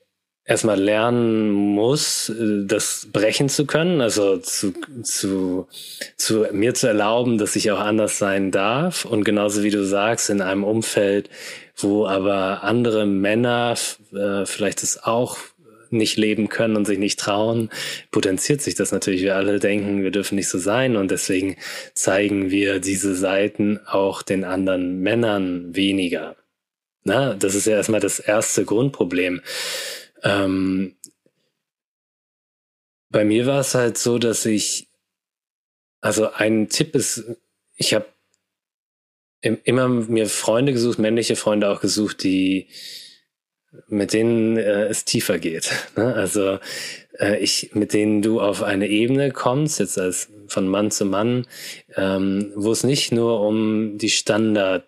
erstmal 0.48 0.80
lernen 0.80 1.52
muss, 1.52 2.30
äh, 2.30 2.66
das 2.66 3.08
brechen 3.12 3.50
zu 3.50 3.68
können, 3.68 4.02
also 4.02 4.38
zu, 4.38 4.74
zu, 5.04 5.68
zu 6.16 6.46
mir 6.52 6.74
zu 6.74 6.88
erlauben, 6.88 7.38
dass 7.38 7.56
ich 7.56 7.70
auch 7.72 7.80
anders 7.80 8.18
sein 8.18 8.50
darf. 8.52 9.06
Und 9.06 9.26
genauso 9.26 9.62
wie 9.62 9.70
du 9.70 9.86
sagst, 9.86 10.30
in 10.30 10.42
einem 10.42 10.64
Umfeld, 10.64 11.30
wo 11.76 12.08
aber 12.08 12.64
andere 12.64 13.06
Männer 13.06 13.76
äh, 14.14 14.46
vielleicht 14.46 14.82
es 14.82 15.04
auch 15.04 15.38
nicht 15.90 16.18
leben 16.18 16.50
können 16.50 16.76
und 16.76 16.86
sich 16.86 16.98
nicht 16.98 17.20
trauen, 17.20 17.70
potenziert 18.12 18.62
sich 18.62 18.76
das 18.76 18.92
natürlich. 18.92 19.22
Wir 19.22 19.36
alle 19.36 19.60
denken, 19.60 20.04
wir 20.04 20.12
dürfen 20.12 20.36
nicht 20.36 20.50
so 20.50 20.58
sein 20.58 20.96
und 20.98 21.12
deswegen 21.12 21.56
zeigen 21.94 22.50
wir 22.50 22.80
diese 22.80 23.16
Seiten 23.16 23.80
auch 23.86 24.22
den 24.22 24.44
anderen 24.44 25.00
Männern 25.00 25.76
weniger. 25.76 26.36
Na, 27.04 27.36
das 27.36 27.56
ist 27.56 27.68
ja 27.68 27.78
erstmal 27.78 28.02
das 28.02 28.20
erste 28.20 28.66
Grundproblem. 28.66 29.42
Ähm, 30.24 30.96
bei 33.10 33.24
mir 33.24 33.46
war 33.46 33.62
es 33.62 33.74
halt 33.76 33.98
so, 33.98 34.20
dass 34.20 34.46
ich, 34.46 34.90
also 36.02 36.32
ein 36.32 36.70
Tipp 36.70 36.96
ist, 36.96 37.24
ich 37.76 37.94
habe 37.94 38.06
immer 39.42 39.88
mir 39.88 40.28
Freunde 40.28 40.74
gesucht, 40.74 41.00
männliche 41.00 41.36
Freunde 41.36 41.70
auch 41.70 41.82
gesucht, 41.82 42.24
die 42.24 42.68
mit 43.88 44.14
denen 44.14 44.58
äh, 44.58 44.86
es 44.86 45.06
tiefer 45.06 45.40
geht. 45.40 45.72
Ne? 45.96 46.14
Also 46.14 46.60
äh, 47.20 47.38
ich, 47.40 47.72
mit 47.74 47.94
denen 47.94 48.22
du 48.22 48.42
auf 48.42 48.64
eine 48.64 48.88
Ebene 48.88 49.32
kommst, 49.32 49.80
jetzt 49.80 49.98
als 49.98 50.30
von 50.48 50.68
Mann 50.68 50.92
zu 50.92 51.06
Mann, 51.06 51.46
ähm, 51.96 52.52
wo 52.56 52.72
es 52.72 52.84
nicht 52.84 53.12
nur 53.12 53.42
um 53.42 53.98
die 53.98 54.10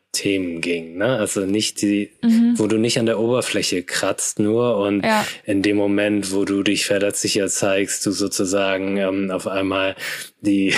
Standardthemen 0.09 0.61
ging, 0.61 0.97
ne? 0.97 1.17
Also 1.17 1.41
nicht 1.41 1.81
die, 1.81 2.11
mhm. 2.21 2.53
wo 2.57 2.67
du 2.67 2.77
nicht 2.77 2.99
an 2.99 3.05
der 3.05 3.19
Oberfläche 3.19 3.83
kratzt 3.83 4.39
nur 4.39 4.77
und 4.77 5.03
ja. 5.03 5.25
in 5.45 5.61
dem 5.61 5.77
Moment, 5.77 6.33
wo 6.33 6.45
du 6.45 6.63
dich 6.63 6.85
verletzlicher 6.85 7.47
zeigst, 7.47 8.05
du 8.05 8.11
sozusagen 8.11 8.97
ähm, 8.97 9.31
auf 9.31 9.47
einmal 9.47 9.95
die 10.41 10.73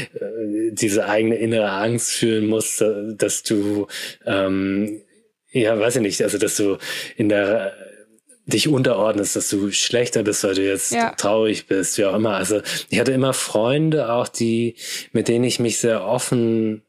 diese 0.72 1.06
eigene 1.06 1.36
innere 1.36 1.70
Angst 1.70 2.12
fühlen 2.12 2.46
musst, 2.46 2.84
dass 3.16 3.42
du 3.42 3.86
ähm, 4.26 5.02
ja, 5.50 5.78
weiß 5.78 5.96
ich 5.96 6.02
nicht, 6.02 6.22
also 6.22 6.38
dass 6.38 6.56
du 6.56 6.78
in 7.16 7.28
der 7.28 7.72
dich 8.44 8.66
unterordnest, 8.66 9.36
dass 9.36 9.50
du 9.50 9.70
schlechter 9.72 10.22
bist, 10.22 10.42
weil 10.42 10.54
du 10.54 10.66
jetzt 10.66 10.92
ja. 10.92 11.10
traurig 11.10 11.66
bist, 11.66 11.98
wie 11.98 12.06
auch 12.06 12.14
immer. 12.14 12.34
Also 12.36 12.62
ich 12.88 12.98
hatte 12.98 13.12
immer 13.12 13.34
Freunde 13.34 14.10
auch, 14.10 14.26
die, 14.26 14.76
mit 15.12 15.28
denen 15.28 15.44
ich 15.44 15.58
mich 15.58 15.78
sehr 15.78 16.02
offen 16.02 16.82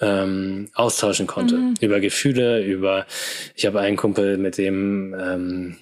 ähm, 0.00 0.68
austauschen 0.74 1.26
konnte. 1.26 1.56
Mhm. 1.56 1.74
Über 1.80 2.00
Gefühle, 2.00 2.64
über 2.64 3.06
ich 3.54 3.66
habe 3.66 3.80
einen 3.80 3.96
Kumpel, 3.96 4.38
mit 4.38 4.58
dem 4.58 5.14
ähm, 5.18 5.76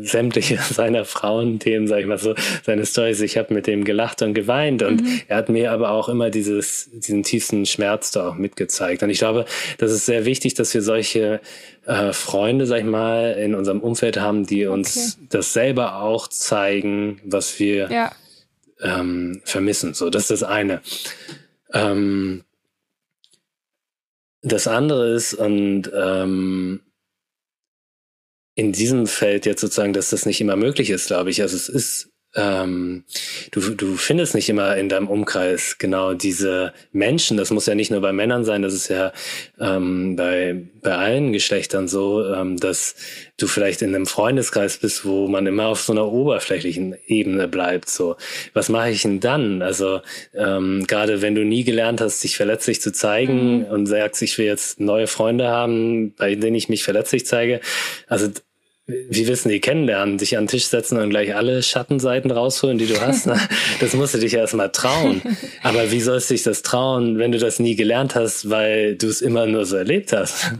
sämtliche 0.00 0.58
seiner 0.72 1.04
Frauenthemen, 1.04 1.88
sag 1.88 2.00
ich 2.00 2.06
mal 2.06 2.18
so, 2.18 2.34
seine 2.62 2.86
Storys. 2.86 3.20
Ich 3.20 3.36
habe 3.36 3.54
mit 3.54 3.66
dem 3.66 3.84
gelacht 3.84 4.22
und 4.22 4.34
geweint 4.34 4.82
und 4.82 5.02
mhm. 5.02 5.20
er 5.28 5.36
hat 5.38 5.48
mir 5.48 5.72
aber 5.72 5.90
auch 5.90 6.08
immer 6.08 6.30
dieses, 6.30 6.90
diesen 6.92 7.22
tiefsten 7.22 7.66
Schmerz 7.66 8.10
da 8.10 8.28
auch 8.28 8.34
mitgezeigt. 8.34 9.02
Und 9.02 9.10
ich 9.10 9.18
glaube, 9.18 9.44
das 9.78 9.92
ist 9.92 10.06
sehr 10.06 10.24
wichtig, 10.24 10.54
dass 10.54 10.72
wir 10.74 10.82
solche 10.82 11.40
äh, 11.86 12.12
Freunde, 12.12 12.66
sag 12.66 12.78
ich 12.78 12.84
mal, 12.84 13.32
in 13.32 13.54
unserem 13.54 13.80
Umfeld 13.80 14.18
haben, 14.20 14.46
die 14.46 14.66
uns 14.66 15.16
okay. 15.16 15.26
das 15.30 15.52
selber 15.52 15.96
auch 16.02 16.28
zeigen, 16.28 17.20
was 17.24 17.58
wir 17.58 17.90
ja. 17.90 18.12
ähm, 18.82 19.42
vermissen. 19.44 19.94
So, 19.94 20.10
das 20.10 20.22
ist 20.22 20.42
das 20.42 20.42
eine. 20.42 20.80
Ähm, 21.72 22.44
das 24.44 24.66
andere 24.66 25.14
ist, 25.14 25.34
und 25.34 25.90
ähm, 25.94 26.82
in 28.56 28.72
diesem 28.72 29.06
Feld 29.06 29.46
jetzt 29.46 29.60
sozusagen, 29.60 29.92
dass 29.92 30.10
das 30.10 30.26
nicht 30.26 30.40
immer 30.40 30.56
möglich 30.56 30.90
ist, 30.90 31.08
glaube 31.08 31.30
ich. 31.30 31.42
Also 31.42 31.56
es 31.56 31.68
ist, 31.68 32.13
ähm, 32.34 33.04
du, 33.52 33.60
du 33.74 33.96
findest 33.96 34.34
nicht 34.34 34.48
immer 34.48 34.76
in 34.76 34.88
deinem 34.88 35.08
Umkreis 35.08 35.76
genau 35.78 36.14
diese 36.14 36.72
Menschen. 36.92 37.36
Das 37.36 37.50
muss 37.50 37.66
ja 37.66 37.74
nicht 37.74 37.90
nur 37.90 38.00
bei 38.00 38.12
Männern 38.12 38.44
sein, 38.44 38.62
das 38.62 38.74
ist 38.74 38.88
ja 38.88 39.12
ähm, 39.60 40.16
bei, 40.16 40.62
bei 40.82 40.96
allen 40.96 41.32
Geschlechtern 41.32 41.88
so, 41.88 42.24
ähm, 42.24 42.58
dass 42.58 42.96
du 43.36 43.46
vielleicht 43.46 43.82
in 43.82 43.94
einem 43.94 44.06
Freundeskreis 44.06 44.78
bist, 44.78 45.04
wo 45.04 45.28
man 45.28 45.46
immer 45.46 45.66
auf 45.66 45.80
so 45.80 45.92
einer 45.92 46.10
oberflächlichen 46.10 46.96
Ebene 47.06 47.48
bleibt. 47.48 47.88
So, 47.88 48.16
was 48.52 48.68
mache 48.68 48.90
ich 48.90 49.02
denn 49.02 49.20
dann? 49.20 49.62
Also 49.62 50.00
ähm, 50.34 50.84
gerade 50.86 51.22
wenn 51.22 51.34
du 51.34 51.44
nie 51.44 51.64
gelernt 51.64 52.00
hast, 52.00 52.22
dich 52.22 52.36
verletzlich 52.36 52.80
zu 52.80 52.92
zeigen 52.92 53.58
mhm. 53.58 53.64
und 53.66 53.86
sagst, 53.86 54.22
ich 54.22 54.38
will 54.38 54.46
jetzt 54.46 54.80
neue 54.80 55.06
Freunde 55.06 55.48
haben, 55.48 56.14
bei 56.14 56.34
denen 56.34 56.56
ich 56.56 56.68
mich 56.68 56.84
verletzlich 56.84 57.26
zeige. 57.26 57.60
Also 58.08 58.28
wie 58.86 59.26
wissen 59.26 59.48
die 59.48 59.60
kennenlernen, 59.60 60.18
dich 60.18 60.36
an 60.36 60.44
den 60.44 60.48
Tisch 60.48 60.66
setzen 60.66 60.98
und 60.98 61.08
gleich 61.08 61.34
alle 61.34 61.62
Schattenseiten 61.62 62.30
rausholen, 62.30 62.76
die 62.76 62.86
du 62.86 63.00
hast. 63.00 63.26
Ne? 63.34 63.40
Das 63.80 63.94
musst 63.94 64.12
du 64.12 64.18
dich 64.18 64.34
erstmal 64.34 64.70
trauen. 64.70 65.22
Aber 65.62 65.90
wie 65.90 66.00
sollst 66.00 66.28
du 66.28 66.34
dich 66.34 66.42
das 66.42 66.62
trauen, 66.62 67.18
wenn 67.18 67.32
du 67.32 67.38
das 67.38 67.58
nie 67.58 67.74
gelernt 67.74 68.14
hast, 68.14 68.50
weil 68.50 68.96
du 68.96 69.08
es 69.08 69.22
immer 69.22 69.46
nur 69.46 69.64
so 69.64 69.76
erlebt 69.76 70.12
hast? 70.12 70.52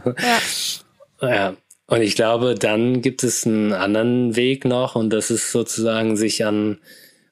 Ja. 1.21 1.29
ja. 1.29 1.55
Und 1.87 2.01
ich 2.01 2.15
glaube, 2.15 2.55
dann 2.55 3.03
gibt 3.03 3.23
es 3.23 3.45
einen 3.45 3.71
anderen 3.71 4.35
Weg 4.35 4.65
noch 4.65 4.95
und 4.95 5.11
das 5.11 5.29
ist 5.29 5.51
sozusagen 5.51 6.17
sich 6.17 6.43
an 6.43 6.79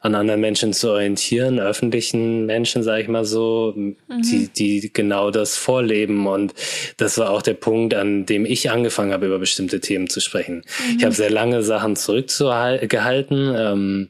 an 0.03 0.15
anderen 0.15 0.41
Menschen 0.41 0.73
zu 0.73 0.91
orientieren, 0.91 1.59
öffentlichen 1.59 2.45
Menschen, 2.45 2.83
sage 2.83 3.03
ich 3.03 3.07
mal 3.07 3.23
so, 3.23 3.73
mhm. 3.75 3.95
die, 4.09 4.49
die 4.49 4.91
genau 4.91 5.31
das 5.31 5.55
vorleben. 5.55 6.27
Und 6.27 6.53
das 6.97 7.17
war 7.17 7.29
auch 7.29 7.41
der 7.41 7.53
Punkt, 7.53 7.93
an 7.93 8.25
dem 8.25 8.45
ich 8.45 8.69
angefangen 8.69 9.13
habe, 9.13 9.27
über 9.27 9.39
bestimmte 9.39 9.79
Themen 9.79 10.09
zu 10.09 10.19
sprechen. 10.19 10.55
Mhm. 10.57 10.97
Ich 10.97 11.05
habe 11.05 11.15
sehr 11.15 11.29
lange 11.29 11.63
Sachen 11.63 11.95
zurückgehalten, 11.95 13.55
ähm, 13.57 14.09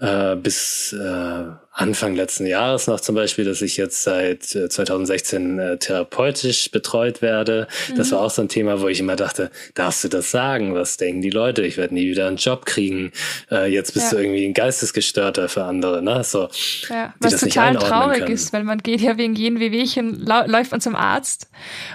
äh, 0.00 0.36
bis 0.36 0.92
äh, 0.92 1.44
Anfang 1.72 2.14
letzten 2.14 2.46
Jahres 2.46 2.88
noch 2.88 3.00
zum 3.00 3.14
Beispiel, 3.14 3.44
dass 3.44 3.62
ich 3.62 3.76
jetzt 3.76 4.02
seit 4.02 4.42
2016 4.44 5.58
äh, 5.58 5.72
äh, 5.72 5.76
therapeutisch 5.78 6.70
betreut 6.70 7.22
werde. 7.22 7.68
Mhm. 7.88 7.96
Das 7.96 8.10
war 8.12 8.20
auch 8.20 8.30
so 8.30 8.42
ein 8.42 8.48
Thema, 8.48 8.80
wo 8.80 8.88
ich 8.88 9.00
immer 9.00 9.16
dachte, 9.16 9.50
darfst 9.74 10.02
du 10.04 10.08
das 10.08 10.30
sagen? 10.30 10.74
Was 10.74 10.96
denken 10.96 11.22
die 11.22 11.30
Leute? 11.30 11.62
Ich 11.62 11.76
werde 11.76 11.94
nie 11.94 12.08
wieder 12.08 12.26
einen 12.26 12.38
Job 12.38 12.66
kriegen. 12.66 13.12
Äh, 13.50 13.72
jetzt 13.72 13.94
bist 13.94 14.10
ja. 14.10 14.18
du 14.18 14.24
irgendwie 14.24 14.46
ein 14.46 14.54
Geistesgestörter 14.54 15.48
für 15.48 15.64
andere. 15.64 16.02
Ne? 16.02 16.24
So, 16.24 16.48
ja, 16.88 17.14
was 17.20 17.38
total 17.38 17.76
traurig 17.76 18.20
können. 18.20 18.32
ist, 18.32 18.52
weil 18.52 18.64
man 18.64 18.78
geht 18.78 19.00
ja 19.00 19.16
wegen 19.16 19.34
jedem 19.34 19.60
Wehwehchen, 19.60 20.24
läuft 20.24 20.72
man 20.72 20.80
zum 20.80 20.96
Arzt. 20.96 21.48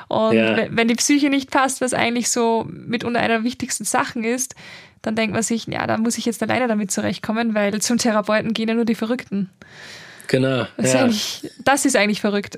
Und 0.07 0.35
ja. 0.35 0.67
wenn 0.69 0.87
die 0.87 0.95
Psyche 0.95 1.29
nicht 1.29 1.51
passt, 1.51 1.81
was 1.81 1.93
eigentlich 1.93 2.29
so 2.29 2.65
mitunter 2.69 3.19
einer 3.19 3.35
der 3.35 3.43
wichtigsten 3.43 3.83
Sachen 3.83 4.23
ist, 4.23 4.55
dann 5.05 5.15
denkt 5.15 5.33
man 5.33 5.43
sich, 5.43 5.67
ja, 5.67 5.85
da 5.87 5.97
muss 5.97 6.17
ich 6.17 6.25
jetzt 6.25 6.41
alleine 6.41 6.67
damit 6.67 6.91
zurechtkommen, 6.91 7.53
weil 7.53 7.79
zum 7.81 7.97
Therapeuten 7.97 8.53
gehen 8.53 8.69
ja 8.69 8.75
nur 8.75 8.85
die 8.85 8.95
Verrückten. 8.95 9.49
Genau. 10.27 10.65
Das, 10.77 10.93
ja. 10.93 11.05
ist, 11.05 11.49
das 11.63 11.85
ist 11.85 11.95
eigentlich 11.95 12.21
verrückt. 12.21 12.57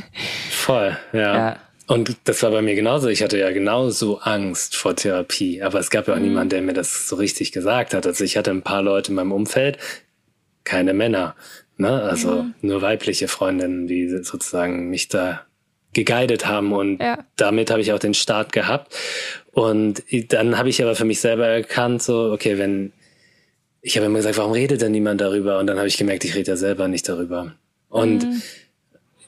Voll, 0.50 0.96
ja. 1.12 1.20
ja. 1.36 1.56
Und 1.86 2.16
das 2.24 2.42
war 2.42 2.50
bei 2.50 2.62
mir 2.62 2.74
genauso. 2.74 3.08
Ich 3.08 3.22
hatte 3.22 3.38
ja 3.38 3.50
genauso 3.50 4.18
Angst 4.18 4.74
vor 4.74 4.96
Therapie. 4.96 5.62
Aber 5.62 5.78
es 5.78 5.90
gab 5.90 6.08
ja 6.08 6.14
auch 6.14 6.18
mhm. 6.18 6.24
niemanden, 6.24 6.48
der 6.50 6.62
mir 6.62 6.72
das 6.72 7.08
so 7.08 7.16
richtig 7.16 7.52
gesagt 7.52 7.94
hat. 7.94 8.06
Also 8.06 8.24
ich 8.24 8.36
hatte 8.36 8.50
ein 8.50 8.62
paar 8.62 8.82
Leute 8.82 9.10
in 9.10 9.16
meinem 9.16 9.32
Umfeld, 9.32 9.78
keine 10.64 10.94
Männer. 10.94 11.36
Ne? 11.76 12.02
Also 12.02 12.42
mhm. 12.42 12.54
nur 12.62 12.80
weibliche 12.80 13.28
Freundinnen, 13.28 13.86
die 13.86 14.08
sozusagen 14.08 14.88
mich 14.88 15.08
da 15.08 15.42
geguidet 15.92 16.46
haben. 16.46 16.72
Und 16.72 17.00
ja. 17.00 17.18
damit 17.36 17.70
habe 17.70 17.82
ich 17.82 17.92
auch 17.92 17.98
den 17.98 18.14
Start 18.14 18.52
gehabt. 18.52 18.94
Und 19.54 20.02
dann 20.28 20.58
habe 20.58 20.68
ich 20.68 20.82
aber 20.82 20.96
für 20.96 21.04
mich 21.04 21.20
selber 21.20 21.46
erkannt, 21.46 22.02
so, 22.02 22.32
okay, 22.32 22.58
wenn, 22.58 22.92
ich 23.80 23.96
habe 23.96 24.06
immer 24.06 24.18
gesagt, 24.18 24.36
warum 24.36 24.52
redet 24.52 24.82
denn 24.82 24.92
niemand 24.92 25.20
darüber? 25.20 25.58
Und 25.58 25.68
dann 25.68 25.78
habe 25.78 25.86
ich 25.86 25.96
gemerkt, 25.96 26.24
ich 26.24 26.34
rede 26.34 26.50
ja 26.50 26.56
selber 26.56 26.88
nicht 26.88 27.08
darüber. 27.08 27.54
Und 27.88 28.24
mhm. 28.24 28.42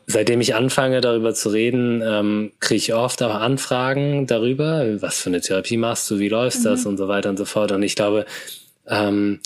seitdem 0.08 0.40
ich 0.40 0.56
anfange, 0.56 1.00
darüber 1.00 1.32
zu 1.32 1.50
reden, 1.50 2.02
ähm, 2.04 2.52
kriege 2.58 2.78
ich 2.78 2.94
oft 2.94 3.22
auch 3.22 3.36
Anfragen 3.36 4.26
darüber, 4.26 5.00
was 5.00 5.20
für 5.20 5.30
eine 5.30 5.40
Therapie 5.40 5.76
machst 5.76 6.10
du, 6.10 6.18
wie 6.18 6.28
läuft 6.28 6.64
das 6.64 6.84
mhm. 6.84 6.90
und 6.90 6.96
so 6.96 7.06
weiter 7.06 7.30
und 7.30 7.36
so 7.36 7.44
fort. 7.44 7.70
Und 7.70 7.84
ich 7.84 7.94
glaube, 7.94 8.26
ähm, 8.88 9.38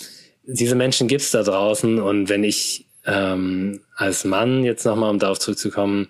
diese 0.43 0.75
Menschen 0.75 1.07
gibt's 1.07 1.29
da 1.29 1.43
draußen 1.43 1.99
und 2.01 2.29
wenn 2.29 2.43
ich 2.43 2.85
ähm, 3.05 3.81
als 3.95 4.25
Mann 4.25 4.63
jetzt 4.63 4.85
nochmal, 4.85 5.11
um 5.11 5.19
darauf 5.19 5.39
zurückzukommen, 5.39 6.07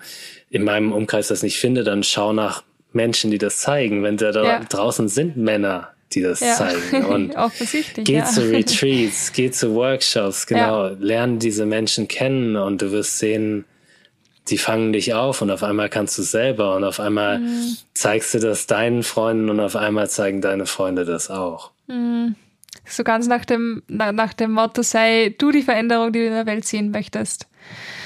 in 0.50 0.64
meinem 0.64 0.92
Umkreis 0.92 1.28
das 1.28 1.44
nicht 1.44 1.60
finde, 1.60 1.84
dann 1.84 2.04
schau 2.04 2.34
nach 2.34 2.64
Menschen, 2.94 3.32
die 3.32 3.38
das 3.38 3.60
zeigen. 3.60 4.04
Wenn 4.04 4.18
da 4.18 4.32
ja. 4.32 4.60
draußen 4.60 5.08
sind 5.10 5.38
Männer, 5.38 5.90
die 6.14 6.22
das 6.22 6.40
ja. 6.40 6.56
zeigen. 6.56 7.06
Und 7.06 7.36
Offensichtlich, 7.36 8.06
geh 8.06 8.18
ja. 8.18 8.26
zu 8.26 8.50
Retreats, 8.50 9.32
geh 9.34 9.52
zu 9.52 9.74
Workshops, 9.74 10.46
genau, 10.46 10.88
ja. 10.88 10.96
lern 11.00 11.40
diese 11.40 11.66
Menschen 11.66 12.08
kennen 12.08 12.56
und 12.56 12.82
du 12.82 12.92
wirst 12.92 13.20
sehen, 13.20 13.66
die 14.50 14.58
fangen 14.58 14.92
dich 14.92 15.14
auf 15.14 15.42
und 15.42 15.52
auf 15.52 15.64
einmal 15.64 15.90
kannst 15.90 16.18
du 16.18 16.24
selber 16.24 16.76
und 16.76 16.84
auf 16.84 17.00
einmal 17.00 17.40
mhm. 17.40 17.78
zeigst 17.94 18.34
du 18.34 18.40
das 18.40 18.68
deinen 18.68 19.04
Freunden 19.04 19.50
und 19.50 19.60
auf 19.60 19.76
einmal 19.76 20.10
zeigen 20.10 20.42
deine 20.42 20.66
Freunde 20.66 21.06
das 21.06 21.30
auch. 21.30 21.72
Mhm. 21.88 22.36
So 22.86 23.04
ganz 23.04 23.28
nach 23.28 23.46
dem, 23.46 23.84
nach, 23.88 24.12
nach 24.12 24.34
dem 24.34 24.52
Motto 24.52 24.82
sei 24.82 25.36
du 25.38 25.52
die 25.52 25.62
Veränderung, 25.62 26.12
die 26.12 26.20
du 26.20 26.26
in 26.26 26.34
der 26.34 26.46
Welt 26.46 26.66
sehen 26.66 26.92
möchtest. 26.92 27.48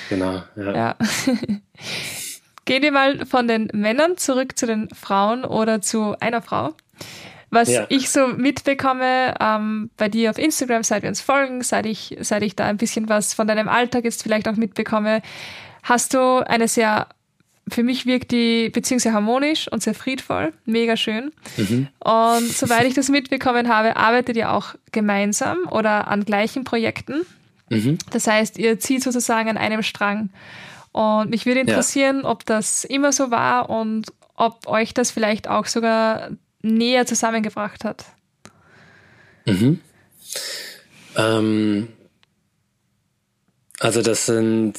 Genau, 0.10 0.44
ja. 0.56 0.76
ja. 0.76 0.96
Gehen 2.66 2.82
wir 2.82 2.92
mal 2.92 3.26
von 3.26 3.48
den 3.48 3.70
Männern 3.74 4.18
zurück 4.18 4.58
zu 4.58 4.66
den 4.66 4.90
Frauen 4.90 5.46
oder 5.46 5.82
zu 5.82 6.16
einer 6.20 6.42
Frau. 6.42 6.74
Was 7.52 7.70
ja. 7.70 7.86
ich 7.90 8.10
so 8.10 8.28
mitbekomme 8.28 9.36
ähm, 9.40 9.90
bei 9.98 10.10
dir 10.10 10.32
auf 10.32 10.38
Instagram, 10.38 10.84
seit 10.84 11.04
wir 11.04 11.10
uns 11.10 11.22
folgen, 11.22 11.62
seit 11.62 11.86
ich, 11.86 12.18
seit 12.20 12.44
ich 12.44 12.56
da 12.56 12.66
ein 12.66 12.78
bisschen 12.78 13.08
was 13.08 13.34
von 13.34 13.48
deinem 13.48 13.70
Alltag 13.70 14.04
jetzt 14.04 14.24
vielleicht 14.24 14.48
auch 14.48 14.56
mitbekomme, 14.56 15.22
hast 15.84 16.14
du 16.14 16.46
eine 16.46 16.68
sehr, 16.68 17.08
für 17.70 17.84
mich 17.84 18.06
wirkt 18.06 18.32
die 18.32 18.70
Beziehung 18.70 19.00
sehr 19.00 19.14
harmonisch 19.14 19.72
und 19.72 19.84
sehr 19.84 19.94
friedvoll, 19.94 20.52
mega 20.66 20.98
schön. 20.98 21.32
Mhm. 21.56 21.88
Und 22.00 22.52
soweit 22.52 22.86
ich 22.88 22.94
das 22.96 23.10
mitbekommen 23.10 23.70
habe, 23.70 23.96
arbeitet 23.96 24.36
ihr 24.36 24.52
auch 24.52 24.76
gemeinsam 24.92 25.60
oder 25.70 26.08
an 26.08 26.26
gleichen 26.26 26.64
Projekten. 26.64 27.26
Mhm. 27.70 28.00
Das 28.12 28.28
heißt, 28.28 28.58
ihr 28.58 28.80
zieht 28.80 29.04
sozusagen 29.04 29.50
an 29.50 29.58
einem 29.58 29.84
Strang. 29.84 30.30
Und 30.96 31.30
mich 31.30 31.46
würde 31.46 31.60
interessieren, 31.60 32.22
ja. 32.24 32.30
ob 32.30 32.46
das 32.46 32.86
immer 32.86 33.12
so 33.12 33.30
war 33.30 33.70
und 33.70 34.14
ob 34.36 34.66
euch 34.66 34.94
das 34.94 35.12
vielleicht 35.12 35.50
auch 35.50 35.66
sogar 35.66 36.30
näher 36.62 37.06
zusammengebracht 37.06 37.84
hat. 37.84 38.06
Mhm. 39.46 39.82
Ähm, 41.18 41.90
also 43.82 44.02
das 44.02 44.26
sind 44.26 44.76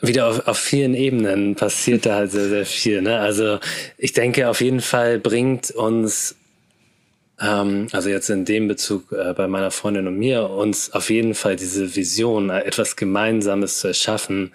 wieder 0.00 0.26
auf, 0.28 0.48
auf 0.48 0.58
vielen 0.58 0.94
Ebenen 0.94 1.54
passiert 1.54 2.06
da 2.06 2.14
halt 2.14 2.30
sehr, 2.30 2.48
sehr 2.48 2.64
viel. 2.64 3.02
Ne? 3.02 3.18
Also 3.18 3.58
ich 3.98 4.14
denke, 4.14 4.48
auf 4.48 4.62
jeden 4.62 4.80
Fall 4.80 5.18
bringt 5.18 5.70
uns 5.70 6.34
ähm, 7.40 7.88
also 7.92 8.08
jetzt 8.08 8.30
in 8.30 8.44
dem 8.44 8.68
Bezug 8.68 9.12
äh, 9.12 9.32
bei 9.34 9.48
meiner 9.48 9.70
Freundin 9.70 10.06
und 10.06 10.18
mir, 10.18 10.50
uns 10.50 10.92
auf 10.92 11.10
jeden 11.10 11.34
Fall 11.34 11.56
diese 11.56 11.96
Vision, 11.96 12.50
äh, 12.50 12.60
etwas 12.60 12.96
Gemeinsames 12.96 13.80
zu 13.80 13.88
erschaffen, 13.88 14.52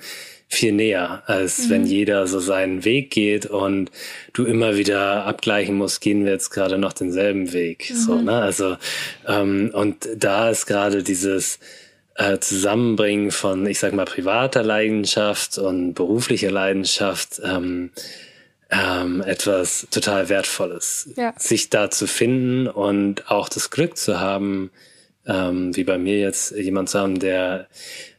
viel 0.50 0.72
näher, 0.72 1.24
als 1.26 1.66
mhm. 1.66 1.70
wenn 1.70 1.86
jeder 1.86 2.26
so 2.28 2.40
seinen 2.40 2.86
Weg 2.86 3.12
geht 3.12 3.46
und 3.46 3.92
du 4.34 4.46
immer 4.46 4.78
wieder 4.78 5.26
abgleichen 5.26 5.76
musst, 5.76 6.00
gehen 6.00 6.24
wir 6.24 6.32
jetzt 6.32 6.52
gerade 6.52 6.78
noch 6.78 6.94
denselben 6.94 7.52
Weg. 7.52 7.90
Mhm. 7.90 7.96
So, 7.96 8.22
ne? 8.22 8.42
Also, 8.42 8.78
ähm, 9.28 9.72
und 9.74 10.08
da 10.16 10.50
ist 10.50 10.66
gerade 10.66 11.04
dieses 11.04 11.60
äh, 12.16 12.40
Zusammenbringen 12.40 13.32
von, 13.32 13.66
ich 13.68 13.80
sag 13.80 13.94
mal, 13.94 14.06
privater 14.06 14.64
Leidenschaft 14.64 15.58
und 15.58 15.94
beruflicher 15.94 16.52
Leidenschaft, 16.52 17.42
ähm, 17.44 17.92
ähm, 18.70 19.22
etwas 19.22 19.88
total 19.92 20.30
Wertvolles. 20.30 21.10
Ja. 21.16 21.34
Sich 21.38 21.70
da 21.70 21.90
zu 21.90 22.08
finden 22.08 22.68
und 22.68 23.30
auch 23.32 23.50
das 23.50 23.70
Glück 23.70 23.98
zu 23.98 24.20
haben, 24.20 24.72
ähm, 25.26 25.76
wie 25.76 25.84
bei 25.84 25.98
mir 25.98 26.20
jetzt 26.20 26.52
jemand 26.52 26.90
zu 26.90 27.00
haben, 27.00 27.20
der 27.20 27.68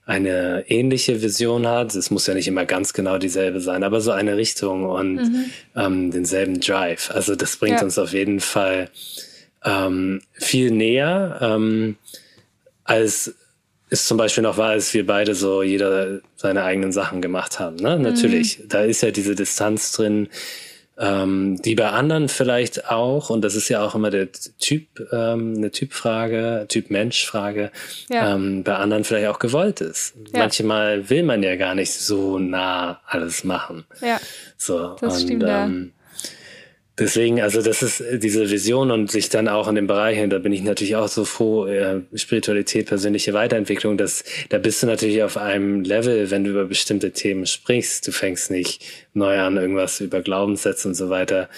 eine 0.06 0.64
ähnliche 0.68 1.20
Vision 1.20 1.66
hat. 1.66 1.94
Es 1.94 2.10
muss 2.10 2.26
ja 2.26 2.32
nicht 2.32 2.48
immer 2.48 2.64
ganz 2.64 2.94
genau 2.94 3.18
dieselbe 3.18 3.60
sein, 3.60 3.84
aber 3.84 4.00
so 4.00 4.10
eine 4.10 4.38
Richtung 4.38 4.84
und 4.84 5.16
mhm. 5.16 5.44
ähm, 5.76 6.10
denselben 6.10 6.60
Drive. 6.60 7.10
Also 7.10 7.34
das 7.34 7.56
bringt 7.56 7.78
ja. 7.78 7.84
uns 7.84 7.98
auf 7.98 8.14
jeden 8.14 8.40
Fall 8.40 8.88
ähm, 9.64 10.22
viel 10.32 10.70
näher, 10.70 11.38
ähm, 11.42 11.96
als 12.84 13.34
ist 13.90 14.06
zum 14.06 14.18
Beispiel 14.18 14.42
noch 14.42 14.56
war, 14.56 14.70
als 14.70 14.92
wir 14.94 15.06
beide 15.06 15.34
so 15.34 15.62
jeder 15.62 16.20
seine 16.36 16.64
eigenen 16.64 16.92
Sachen 16.92 17.22
gemacht 17.22 17.58
haben. 17.58 17.76
Ne? 17.76 17.96
Mhm. 17.96 18.02
Natürlich, 18.02 18.62
da 18.68 18.82
ist 18.82 19.02
ja 19.02 19.10
diese 19.10 19.34
Distanz 19.34 19.92
drin, 19.92 20.28
ähm, 20.98 21.62
die 21.62 21.74
bei 21.76 21.90
anderen 21.90 22.28
vielleicht 22.28 22.90
auch, 22.90 23.30
und 23.30 23.42
das 23.42 23.54
ist 23.54 23.68
ja 23.68 23.86
auch 23.86 23.94
immer 23.94 24.10
der 24.10 24.28
Typ, 24.32 24.88
ähm, 25.12 25.54
eine 25.56 25.70
Typfrage, 25.70 26.66
Typ-Mensch-Frage, 26.68 27.70
ja. 28.10 28.34
ähm, 28.34 28.64
bei 28.64 28.74
anderen 28.74 29.04
vielleicht 29.04 29.28
auch 29.28 29.38
gewollt 29.38 29.80
ist. 29.80 30.14
Ja. 30.32 30.40
Manchmal 30.40 31.08
will 31.08 31.22
man 31.22 31.42
ja 31.42 31.54
gar 31.56 31.76
nicht 31.76 31.92
so 31.92 32.38
nah 32.38 33.00
alles 33.06 33.44
machen. 33.44 33.84
Ja. 34.00 34.20
So, 34.56 34.96
das 35.00 35.22
und, 35.22 35.22
stimmt, 35.22 35.44
ähm, 35.46 35.92
Deswegen, 36.98 37.40
also 37.40 37.62
das 37.62 37.82
ist 37.82 38.00
äh, 38.00 38.18
diese 38.18 38.50
Vision 38.50 38.90
und 38.90 39.10
sich 39.10 39.28
dann 39.28 39.48
auch 39.48 39.68
in 39.68 39.76
den 39.76 39.86
Bereichen, 39.86 40.30
da 40.30 40.38
bin 40.38 40.52
ich 40.52 40.62
natürlich 40.62 40.96
auch 40.96 41.08
so 41.08 41.24
froh, 41.24 41.66
äh, 41.66 42.00
Spiritualität, 42.14 42.86
persönliche 42.86 43.34
Weiterentwicklung, 43.34 43.96
dass 43.96 44.24
da 44.48 44.58
bist 44.58 44.82
du 44.82 44.86
natürlich 44.86 45.22
auf 45.22 45.36
einem 45.36 45.82
Level, 45.82 46.30
wenn 46.30 46.44
du 46.44 46.50
über 46.50 46.64
bestimmte 46.64 47.12
Themen 47.12 47.46
sprichst. 47.46 48.06
Du 48.06 48.12
fängst 48.12 48.50
nicht 48.50 48.84
neu 49.14 49.38
an, 49.38 49.56
irgendwas 49.56 50.00
über 50.00 50.20
Glaubenssätze 50.22 50.88
und 50.88 50.94
so 50.94 51.08
weiter 51.08 51.48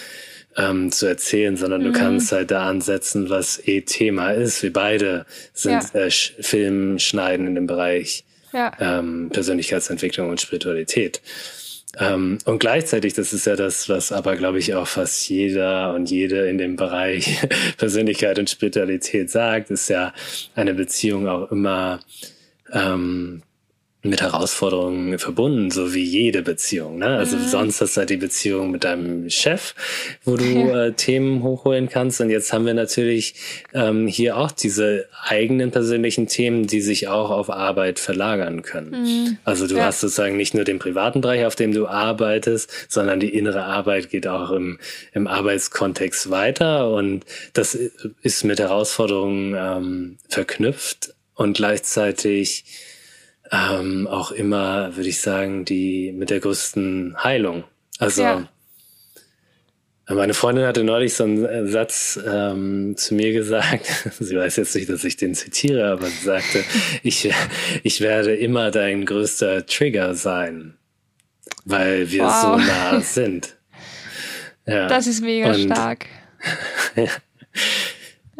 ähm, 0.57 0.91
zu 0.91 1.07
erzählen, 1.07 1.57
sondern 1.57 1.81
mhm. 1.81 1.85
du 1.85 1.91
kannst 1.93 2.31
halt 2.31 2.51
da 2.51 2.67
ansetzen, 2.67 3.29
was 3.29 3.61
eh 3.65 3.81
Thema 3.81 4.31
ist. 4.31 4.61
Wir 4.63 4.73
beide 4.73 5.25
sind 5.53 5.83
ja. 5.93 6.01
äh, 6.01 6.11
Film 6.11 6.99
schneiden 6.99 7.47
in 7.47 7.55
dem 7.55 7.67
Bereich 7.67 8.25
ja. 8.53 8.71
ähm, 8.79 9.29
Persönlichkeitsentwicklung 9.31 10.29
und 10.29 10.41
Spiritualität. 10.41 11.21
Ähm, 11.99 12.37
und 12.45 12.59
gleichzeitig, 12.59 13.13
das 13.13 13.33
ist 13.33 13.45
ja 13.45 13.55
das, 13.55 13.89
was 13.89 14.11
aber, 14.11 14.37
glaube 14.37 14.59
ich, 14.59 14.75
auch 14.75 14.87
fast 14.87 15.27
jeder 15.29 15.93
und 15.93 16.09
jede 16.09 16.47
in 16.47 16.57
dem 16.57 16.75
Bereich 16.77 17.37
Persönlichkeit 17.77 18.39
und 18.39 18.49
Spiritualität 18.49 19.29
sagt, 19.29 19.71
ist 19.71 19.89
ja 19.89 20.13
eine 20.55 20.73
Beziehung 20.73 21.27
auch 21.27 21.51
immer 21.51 21.99
ähm, 22.71 23.43
mit 24.03 24.21
Herausforderungen 24.21 25.19
verbunden, 25.19 25.69
so 25.69 25.93
wie 25.93 26.03
jede 26.03 26.41
Beziehung. 26.41 26.97
Ne? 26.97 27.05
Also 27.05 27.37
mhm. 27.37 27.47
sonst 27.47 27.81
hast 27.81 27.95
du 27.95 27.99
halt 27.99 28.09
die 28.09 28.17
Beziehung 28.17 28.71
mit 28.71 28.83
deinem 28.83 29.29
Chef, 29.29 29.75
wo 30.23 30.37
du 30.37 30.43
äh, 30.75 30.93
Themen 30.93 31.43
hochholen 31.43 31.87
kannst. 31.87 32.19
Und 32.19 32.31
jetzt 32.31 32.51
haben 32.51 32.65
wir 32.65 32.73
natürlich 32.73 33.35
ähm, 33.73 34.07
hier 34.07 34.37
auch 34.37 34.51
diese 34.51 35.05
eigenen 35.23 35.69
persönlichen 35.69 36.27
Themen, 36.27 36.65
die 36.65 36.81
sich 36.81 37.09
auch 37.09 37.29
auf 37.29 37.51
Arbeit 37.51 37.99
verlagern 37.99 38.63
können. 38.63 39.03
Mhm. 39.03 39.37
Also 39.43 39.67
du 39.67 39.75
ja. 39.75 39.85
hast 39.85 40.01
sozusagen 40.01 40.35
nicht 40.35 40.55
nur 40.55 40.63
den 40.63 40.79
privaten 40.79 41.21
Bereich, 41.21 41.45
auf 41.45 41.55
dem 41.55 41.71
du 41.71 41.87
arbeitest, 41.87 42.71
sondern 42.89 43.19
die 43.19 43.29
innere 43.29 43.65
Arbeit 43.65 44.09
geht 44.09 44.25
auch 44.25 44.49
im, 44.49 44.79
im 45.13 45.27
Arbeitskontext 45.27 46.31
weiter. 46.31 46.91
Und 46.91 47.23
das 47.53 47.77
ist 48.23 48.43
mit 48.45 48.59
Herausforderungen 48.59 49.55
ähm, 49.55 50.17
verknüpft 50.27 51.13
und 51.35 51.57
gleichzeitig 51.57 52.65
ähm, 53.51 54.07
auch 54.07 54.31
immer, 54.31 54.95
würde 54.95 55.09
ich 55.09 55.19
sagen, 55.19 55.65
die 55.65 56.13
mit 56.13 56.29
der 56.29 56.39
größten 56.39 57.17
Heilung. 57.21 57.65
Also 57.99 58.21
ja. 58.21 58.47
meine 60.07 60.33
Freundin 60.33 60.65
hatte 60.65 60.83
neulich 60.83 61.13
so 61.13 61.25
einen 61.25 61.67
Satz 61.67 62.17
ähm, 62.25 62.95
zu 62.95 63.13
mir 63.13 63.33
gesagt. 63.33 63.85
sie 64.19 64.37
weiß 64.37 64.55
jetzt 64.55 64.73
nicht, 64.75 64.89
dass 64.89 65.03
ich 65.03 65.17
den 65.17 65.35
zitiere, 65.35 65.91
aber 65.91 66.07
sie 66.07 66.25
sagte, 66.25 66.63
ich, 67.03 67.29
ich 67.83 68.01
werde 68.01 68.35
immer 68.35 68.71
dein 68.71 69.05
größter 69.05 69.65
Trigger 69.65 70.15
sein, 70.15 70.77
weil 71.65 72.09
wir 72.09 72.23
wow. 72.23 72.41
so 72.41 72.57
nah 72.57 73.01
sind. 73.01 73.57
Ja. 74.67 74.85
Das 74.87 75.07
ist 75.07 75.21
mega 75.21 75.49
Und, 75.49 75.63
stark. 75.63 76.05
ja. 76.95 77.07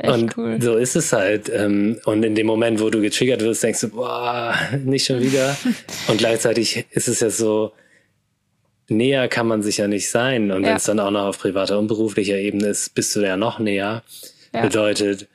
Echt 0.01 0.13
und 0.13 0.37
cool. 0.37 0.61
so 0.61 0.77
ist 0.77 0.95
es 0.95 1.13
halt. 1.13 1.49
Ähm, 1.53 1.99
und 2.05 2.23
in 2.23 2.33
dem 2.33 2.47
Moment, 2.47 2.81
wo 2.81 2.89
du 2.89 3.01
getriggert 3.01 3.41
wirst, 3.41 3.61
denkst 3.61 3.81
du, 3.81 3.89
boah, 3.89 4.55
nicht 4.83 5.05
schon 5.05 5.21
wieder. 5.21 5.55
und 6.07 6.17
gleichzeitig 6.17 6.85
ist 6.91 7.07
es 7.07 7.19
ja 7.19 7.29
so, 7.29 7.73
näher 8.89 9.27
kann 9.27 9.47
man 9.47 9.61
sich 9.61 9.77
ja 9.77 9.87
nicht 9.87 10.09
sein. 10.09 10.51
Und 10.51 10.63
ja. 10.63 10.69
wenn 10.69 10.77
es 10.77 10.85
dann 10.85 10.99
auch 10.99 11.11
noch 11.11 11.25
auf 11.25 11.39
privater 11.39 11.77
und 11.77 11.87
beruflicher 11.87 12.37
Ebene 12.37 12.69
ist, 12.69 12.95
bist 12.95 13.15
du 13.15 13.21
ja 13.21 13.37
noch 13.37 13.59
näher. 13.59 14.03
Ja. 14.53 14.61
Bedeutet, 14.61 15.27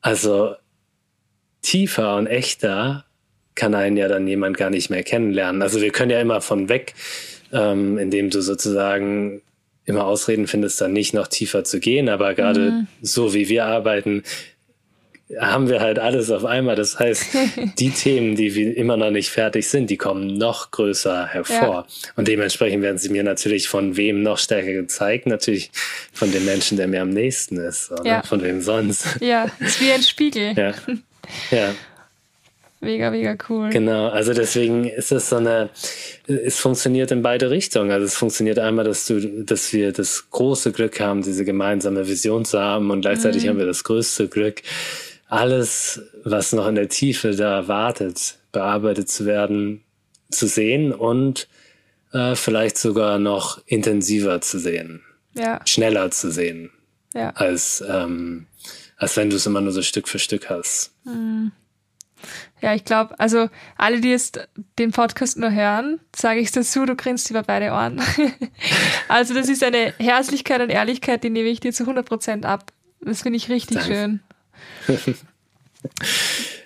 also 0.00 0.56
tiefer 1.62 2.16
und 2.16 2.26
echter 2.26 3.04
kann 3.54 3.74
einen 3.74 3.96
ja 3.96 4.08
dann 4.08 4.26
jemand 4.26 4.56
gar 4.56 4.70
nicht 4.70 4.90
mehr 4.90 5.04
kennenlernen. 5.04 5.62
Also 5.62 5.80
wir 5.80 5.90
können 5.90 6.10
ja 6.10 6.20
immer 6.20 6.40
von 6.40 6.68
weg, 6.68 6.94
ähm, 7.52 7.98
indem 7.98 8.30
du 8.30 8.42
sozusagen 8.42 9.42
immer 9.84 10.04
Ausreden 10.04 10.46
findest, 10.46 10.80
dann 10.80 10.92
nicht 10.92 11.14
noch 11.14 11.26
tiefer 11.26 11.64
zu 11.64 11.80
gehen. 11.80 12.08
Aber 12.08 12.34
gerade 12.34 12.70
mhm. 12.70 12.86
so 13.00 13.34
wie 13.34 13.48
wir 13.48 13.66
arbeiten, 13.66 14.22
haben 15.40 15.68
wir 15.68 15.80
halt 15.80 15.98
alles 15.98 16.30
auf 16.30 16.44
einmal. 16.44 16.76
Das 16.76 16.98
heißt, 16.98 17.36
die 17.78 17.90
Themen, 17.90 18.36
die 18.36 18.54
wir 18.54 18.76
immer 18.76 18.96
noch 18.96 19.10
nicht 19.10 19.30
fertig 19.30 19.68
sind, 19.68 19.90
die 19.90 19.96
kommen 19.96 20.36
noch 20.36 20.70
größer 20.70 21.26
hervor. 21.26 21.86
Ja. 21.88 22.12
Und 22.16 22.28
dementsprechend 22.28 22.82
werden 22.82 22.98
sie 22.98 23.08
mir 23.08 23.24
natürlich 23.24 23.68
von 23.68 23.96
wem 23.96 24.22
noch 24.22 24.38
stärker 24.38 24.72
gezeigt. 24.72 25.26
Natürlich 25.26 25.70
von 26.12 26.30
dem 26.32 26.44
Menschen, 26.44 26.76
der 26.76 26.88
mir 26.88 27.02
am 27.02 27.10
nächsten 27.10 27.56
ist. 27.56 27.90
Oder? 27.90 28.04
Ja. 28.04 28.22
Von 28.22 28.42
wem 28.42 28.60
sonst. 28.60 29.06
Ja, 29.20 29.46
ist 29.60 29.80
wie 29.80 29.92
ein 29.92 30.02
Spiegel. 30.02 30.54
Ja. 30.56 30.74
ja. 31.50 31.74
Mega, 32.82 33.12
mega 33.12 33.36
cool. 33.48 33.70
Genau, 33.70 34.08
also 34.08 34.34
deswegen 34.34 34.84
ist 34.84 35.12
es 35.12 35.28
so 35.28 35.36
eine, 35.36 35.70
es 36.26 36.58
funktioniert 36.58 37.12
in 37.12 37.22
beide 37.22 37.48
Richtungen. 37.48 37.92
Also 37.92 38.06
es 38.06 38.16
funktioniert 38.16 38.58
einmal, 38.58 38.84
dass 38.84 39.06
du, 39.06 39.44
dass 39.44 39.72
wir 39.72 39.92
das 39.92 40.28
große 40.30 40.72
Glück 40.72 40.98
haben, 40.98 41.22
diese 41.22 41.44
gemeinsame 41.44 42.08
Vision 42.08 42.44
zu 42.44 42.60
haben 42.60 42.90
und 42.90 43.02
gleichzeitig 43.02 43.44
mhm. 43.44 43.50
haben 43.50 43.58
wir 43.58 43.66
das 43.66 43.84
größte 43.84 44.26
Glück, 44.26 44.62
alles, 45.28 46.02
was 46.24 46.52
noch 46.52 46.66
in 46.66 46.74
der 46.74 46.88
Tiefe 46.88 47.36
da 47.36 47.68
wartet, 47.68 48.38
bearbeitet 48.50 49.08
zu 49.08 49.26
werden, 49.26 49.84
zu 50.28 50.48
sehen 50.48 50.92
und 50.92 51.46
äh, 52.12 52.34
vielleicht 52.34 52.78
sogar 52.78 53.20
noch 53.20 53.62
intensiver 53.66 54.40
zu 54.40 54.58
sehen. 54.58 55.02
Ja. 55.34 55.60
Schneller 55.66 56.10
zu 56.10 56.32
sehen. 56.32 56.70
Ja. 57.14 57.30
Als, 57.30 57.82
ähm, 57.88 58.46
als 58.96 59.16
wenn 59.16 59.30
du 59.30 59.36
es 59.36 59.46
immer 59.46 59.60
nur 59.60 59.72
so 59.72 59.82
Stück 59.82 60.08
für 60.08 60.18
Stück 60.18 60.50
hast. 60.50 60.90
Mhm. 61.04 61.52
Ja, 62.62 62.74
ich 62.74 62.84
glaube, 62.84 63.18
also 63.18 63.48
alle, 63.76 64.00
die 64.00 64.10
jetzt 64.10 64.48
den 64.78 64.92
Podcast 64.92 65.36
nur 65.36 65.50
hören, 65.50 65.98
sage 66.14 66.38
ich 66.38 66.52
dazu, 66.52 66.86
du 66.86 66.94
grinst 66.94 67.28
über 67.28 67.42
beide 67.42 67.72
Ohren. 67.72 68.00
also 69.08 69.34
das 69.34 69.48
ist 69.48 69.64
eine 69.64 69.92
Herzlichkeit 69.98 70.60
und 70.60 70.70
Ehrlichkeit, 70.70 71.24
die 71.24 71.30
nehme 71.30 71.48
ich 71.48 71.58
dir 71.58 71.72
zu 71.72 71.82
100 71.82 72.06
Prozent 72.06 72.46
ab. 72.46 72.72
Das 73.00 73.22
finde 73.22 73.38
ich 73.38 73.48
richtig 73.48 73.78
Danke. 73.78 74.20
schön. 74.86 75.16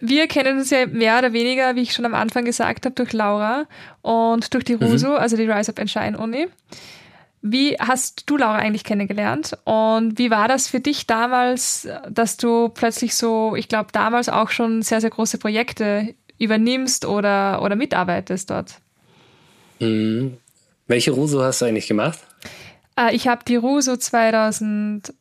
Wir 0.03 0.29
kennen 0.29 0.59
uns 0.59 0.69
ja 0.69 0.85
mehr 0.85 1.17
oder 1.19 1.33
weniger, 1.33 1.75
wie 1.75 1.81
ich 1.81 1.95
schon 1.95 2.05
am 2.05 2.15
Anfang 2.15 2.45
gesagt 2.45 2.85
habe, 2.85 2.95
durch 2.95 3.15
Laura 3.15 3.65
und 4.03 4.53
durch 4.53 4.65
die 4.65 4.75
RUSO, 4.75 5.09
mhm. 5.09 5.17
also 5.17 5.39
die 5.39 5.51
Rise 5.51 5.73
Up 5.73 5.79
and 5.79 5.91
Shine 5.91 6.19
Uni. 6.19 6.49
Wie 7.49 7.77
hast 7.79 8.25
du 8.27 8.37
Laura 8.37 8.57
eigentlich 8.57 8.83
kennengelernt 8.83 9.57
und 9.65 10.19
wie 10.19 10.31
war 10.31 10.49
das 10.49 10.67
für 10.67 10.81
dich 10.81 11.07
damals, 11.07 11.87
dass 12.11 12.37
du 12.37 12.71
plötzlich 12.71 13.15
so, 13.15 13.55
ich 13.55 13.69
glaube, 13.69 13.93
damals 13.93 14.29
auch 14.29 14.51
schon 14.51 14.83
sehr, 14.83 15.01
sehr 15.01 15.11
große 15.11 15.39
Projekte 15.39 16.15
übernimmst 16.39 17.05
oder, 17.05 17.63
oder 17.63 17.77
mitarbeitest 17.77 18.51
dort? 18.51 18.81
Mhm. 19.79 20.39
Welche 20.89 21.13
Ruso 21.13 21.43
hast 21.43 21.63
du 21.63 21.67
eigentlich 21.67 21.87
gemacht? 21.87 22.19
Äh, 22.99 23.15
ich 23.15 23.29
habe 23.29 23.45
die 23.47 23.55
Ruso 23.57 23.97
2020 23.97 25.13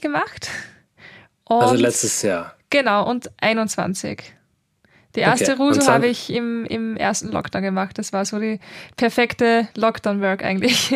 gemacht. 0.00 0.48
also 1.46 1.74
letztes 1.74 2.22
Jahr. 2.22 2.54
Genau, 2.70 3.06
und 3.08 3.30
21. 3.40 4.34
Die 5.14 5.20
erste 5.20 5.52
okay. 5.52 5.62
Ruso 5.62 5.86
habe 5.86 6.08
ich 6.08 6.32
im, 6.32 6.64
im 6.64 6.96
ersten 6.96 7.30
Lockdown 7.30 7.62
gemacht. 7.62 7.98
Das 7.98 8.12
war 8.12 8.24
so 8.24 8.38
die 8.38 8.58
perfekte 8.96 9.68
Lockdown-Work 9.76 10.44
eigentlich. 10.44 10.92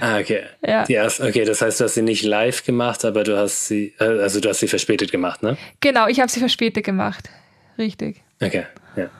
ah, 0.00 0.18
okay. 0.18 0.42
Ja. 0.66 0.84
Die 0.84 0.94
erste, 0.94 1.24
okay, 1.24 1.44
das 1.44 1.60
heißt, 1.60 1.80
du 1.80 1.84
hast 1.84 1.94
sie 1.94 2.02
nicht 2.02 2.22
live 2.22 2.64
gemacht, 2.64 3.04
aber 3.04 3.24
du 3.24 3.36
hast 3.36 3.66
sie, 3.66 3.92
äh, 3.98 4.04
also 4.04 4.40
du 4.40 4.48
hast 4.48 4.60
sie 4.60 4.68
verspätet 4.68 5.12
gemacht, 5.12 5.42
ne? 5.42 5.56
Genau, 5.80 6.06
ich 6.06 6.20
habe 6.20 6.30
sie 6.30 6.40
verspätet 6.40 6.84
gemacht. 6.84 7.28
Richtig. 7.78 8.22
Okay, 8.40 8.64
ja. 8.96 9.10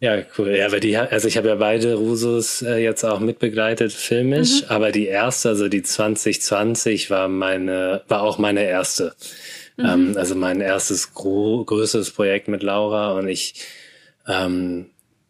Ja, 0.00 0.22
cool. 0.38 0.56
Ja, 0.56 0.66
aber 0.66 0.80
die, 0.80 0.96
also 0.96 1.28
ich 1.28 1.36
habe 1.36 1.48
ja 1.48 1.56
beide 1.56 1.94
Rusos 1.94 2.62
äh, 2.62 2.76
jetzt 2.76 3.04
auch 3.04 3.20
mitbegleitet, 3.20 3.92
filmisch, 3.92 4.62
mhm. 4.62 4.68
aber 4.68 4.92
die 4.92 5.06
erste, 5.06 5.50
also 5.50 5.68
die 5.68 5.82
2020 5.82 7.10
war 7.10 7.28
meine, 7.28 8.02
war 8.08 8.22
auch 8.22 8.38
meine 8.38 8.64
erste. 8.64 9.14
Mhm. 9.80 9.88
Ähm, 9.88 10.14
also 10.16 10.34
mein 10.34 10.60
erstes 10.60 11.14
größeres 11.14 12.10
Projekt 12.10 12.48
mit 12.48 12.62
Laura 12.62 13.12
und 13.12 13.28
ich, 13.28 13.54
ähm, 14.26 14.86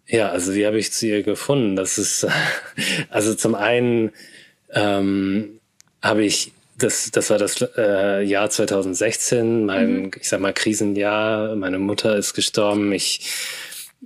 ja, 0.07 0.31
also 0.31 0.55
wie 0.55 0.67
habe 0.67 0.79
ich 0.79 0.93
zu 0.93 1.07
ihr 1.07 1.23
gefunden? 1.23 1.77
Das 1.77 1.99
ist, 1.99 2.27
also 3.11 3.35
zum 3.35 3.55
einen 3.55 4.11
ähm, 4.73 5.61
habe 6.03 6.25
ich 6.25 6.53
das, 6.79 7.11
das 7.11 7.31
war 7.31 7.39
das 7.39 7.63
äh, 7.77 8.23
Jahr 8.23 8.49
2016, 8.49 9.67
mein, 9.67 10.03
mhm. 10.03 10.11
ich 10.19 10.29
sag 10.29 10.41
mal, 10.41 10.53
Krisenjahr. 10.53 11.55
Meine 11.55 11.79
Mutter 11.79 12.17
ist 12.17 12.33
gestorben. 12.33 12.93
Ich, 12.93 13.31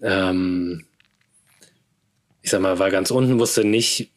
ähm, 0.02 0.84
ich 2.42 2.50
sag 2.50 2.60
mal, 2.60 2.78
war 2.80 2.90
ganz 2.90 3.10
unten, 3.10 3.38
wusste 3.38 3.64
nicht, 3.64 4.10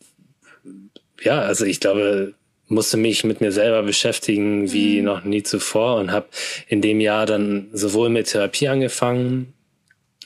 ja, 1.22 1.40
also 1.42 1.66
ich 1.66 1.80
glaube, 1.80 2.34
musste 2.68 2.97
mich 2.97 3.24
mit 3.24 3.41
mir 3.41 3.51
selber 3.51 3.84
beschäftigen 3.84 4.72
wie 4.72 4.99
mhm. 4.99 5.05
noch 5.05 5.24
nie 5.24 5.43
zuvor 5.43 5.97
und 5.97 6.11
habe 6.11 6.28
in 6.68 6.82
dem 6.82 6.99
Jahr 6.99 7.26
dann 7.26 7.70
sowohl 7.72 8.09
mit 8.09 8.28
Therapie 8.28 8.68
angefangen, 8.68 9.53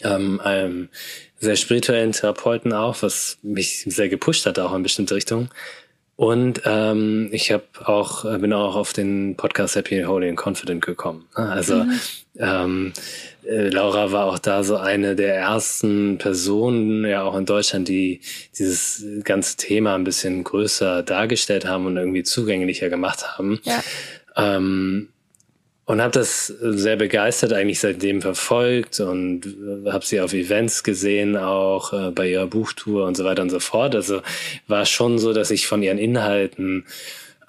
ähm, 0.04 0.40
einem 0.42 0.90
sehr 1.40 1.56
spirituellen 1.56 2.12
Therapeuten 2.12 2.74
auch, 2.74 3.02
was 3.02 3.40
mich 3.42 3.84
sehr 3.88 4.10
gepusht 4.10 4.46
hat, 4.46 4.60
auch 4.60 4.74
in 4.76 4.84
bestimmte 4.84 5.16
Richtungen. 5.16 5.50
Und 6.16 6.62
ähm, 6.66 7.30
ich 7.32 7.52
habe 7.52 7.64
auch 7.84 8.24
bin 8.40 8.54
auch 8.54 8.76
auf 8.76 8.94
den 8.94 9.36
Podcast 9.38 9.76
Happy, 9.76 10.04
Holy 10.04 10.30
and 10.30 10.38
Confident 10.38 10.86
gekommen. 10.86 11.28
Also 11.34 11.84
mhm. 11.84 12.00
ähm, 12.38 12.94
äh, 13.44 13.70
Laura 13.70 14.12
war 14.12 14.26
auch 14.26 14.38
da 14.38 14.64
so 14.64 14.78
eine 14.78 15.16
der 15.16 15.36
ersten 15.36 16.18
Personen, 16.20 17.06
ja 17.06 17.24
auch 17.24 17.36
in 17.36 17.46
Deutschland, 17.46 17.88
die 17.88 18.22
dieses 18.58 19.04
ganze 19.24 19.58
Thema 19.58 19.96
ein 19.96 20.04
bisschen 20.04 20.44
größer 20.44 21.02
dargestellt 21.02 21.66
haben 21.66 21.88
und 21.88 21.98
irgendwie 21.98 22.24
zugänglicher 22.24 22.90
gemacht 22.90 23.38
haben. 23.38 23.60
Ja. 23.64 23.84
Ähm, 24.36 25.10
und 25.92 26.02
habe 26.02 26.12
das 26.12 26.48
sehr 26.48 26.96
begeistert 26.96 27.52
eigentlich 27.52 27.82
seitdem 27.82 28.22
verfolgt 28.22 29.02
und 29.02 29.42
habe 29.88 30.06
sie 30.06 30.22
auf 30.22 30.32
Events 30.32 30.84
gesehen, 30.84 31.36
auch 31.36 31.92
äh, 31.92 32.12
bei 32.12 32.30
ihrer 32.30 32.48
Buchtour 32.48 33.06
und 33.06 33.18
so 33.18 33.26
weiter 33.26 33.42
und 33.42 33.50
so 33.50 33.60
fort. 33.60 33.94
Also 33.94 34.22
war 34.68 34.86
schon 34.86 35.20
so, 35.20 35.34
dass 35.34 35.52
ich 35.52 35.68
von 35.68 35.84
ihren 35.84 35.98
Inhalten 35.98 36.86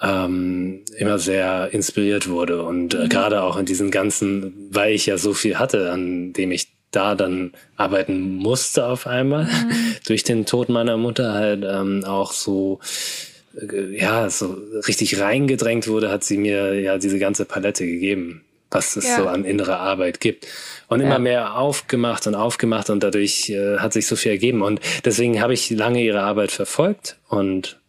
ähm, 0.03 0.81
immer 0.99 1.21
sehr 1.21 1.69
inspiriert 1.71 2.29
wurde. 2.29 2.65
Und 2.65 2.95
äh, 2.95 3.05
mhm. 3.05 3.09
gerade 3.11 3.43
auch 3.43 3.57
in 3.57 3.65
diesen 3.65 3.93
ganzen, 3.93 4.69
weil 4.73 4.93
ich 4.93 5.07
ja 5.07 5.19
so 5.19 5.35
viel 5.35 5.61
hatte, 5.61 5.93
an 5.93 6.33
dem 6.33 6.51
ich 6.51 6.67
da 6.91 7.15
dann 7.15 7.53
arbeiten 7.77 8.35
musste 8.35 8.87
auf 8.87 9.07
einmal, 9.07 9.45
mhm. 9.45 9.73
durch 10.09 10.25
den 10.25 10.47
Tod 10.47 10.69
meiner 10.69 10.97
Mutter 10.97 11.33
halt 11.33 11.65
ähm, 11.65 12.03
auch 12.05 12.33
so 12.33 12.81
äh, 12.83 13.32
ja, 13.93 14.31
so 14.31 14.57
richtig 14.87 15.21
reingedrängt 15.21 15.89
wurde, 15.89 16.11
hat 16.11 16.25
sie 16.25 16.39
mir 16.39 16.81
ja 16.81 16.99
diese 16.99 17.19
ganze 17.19 17.45
Palette 17.45 17.87
gegeben, 17.87 18.43
was 18.71 18.97
es 18.97 19.07
ja. 19.07 19.17
so 19.17 19.29
an 19.29 19.45
innerer 19.45 19.79
Arbeit 19.79 20.21
gibt. 20.21 20.47
Und 20.89 21.01
ja. 21.01 21.07
immer 21.07 21.19
mehr 21.19 21.57
aufgemacht 21.57 22.27
und 22.27 22.35
aufgemacht 22.35 22.91
und 22.91 23.03
dadurch 23.03 23.51
äh, 23.51 23.79
hat 23.79 23.93
sich 23.93 24.07
so 24.07 24.17
viel 24.17 24.33
ergeben. 24.33 24.63
Und 24.63 24.81
deswegen 25.05 25.41
habe 25.41 25.55
ich 25.55 25.71
lange 25.71 26.03
ihre 26.03 26.23
Arbeit 26.23 26.53
verfolgt 26.53 27.19
und 27.29 27.81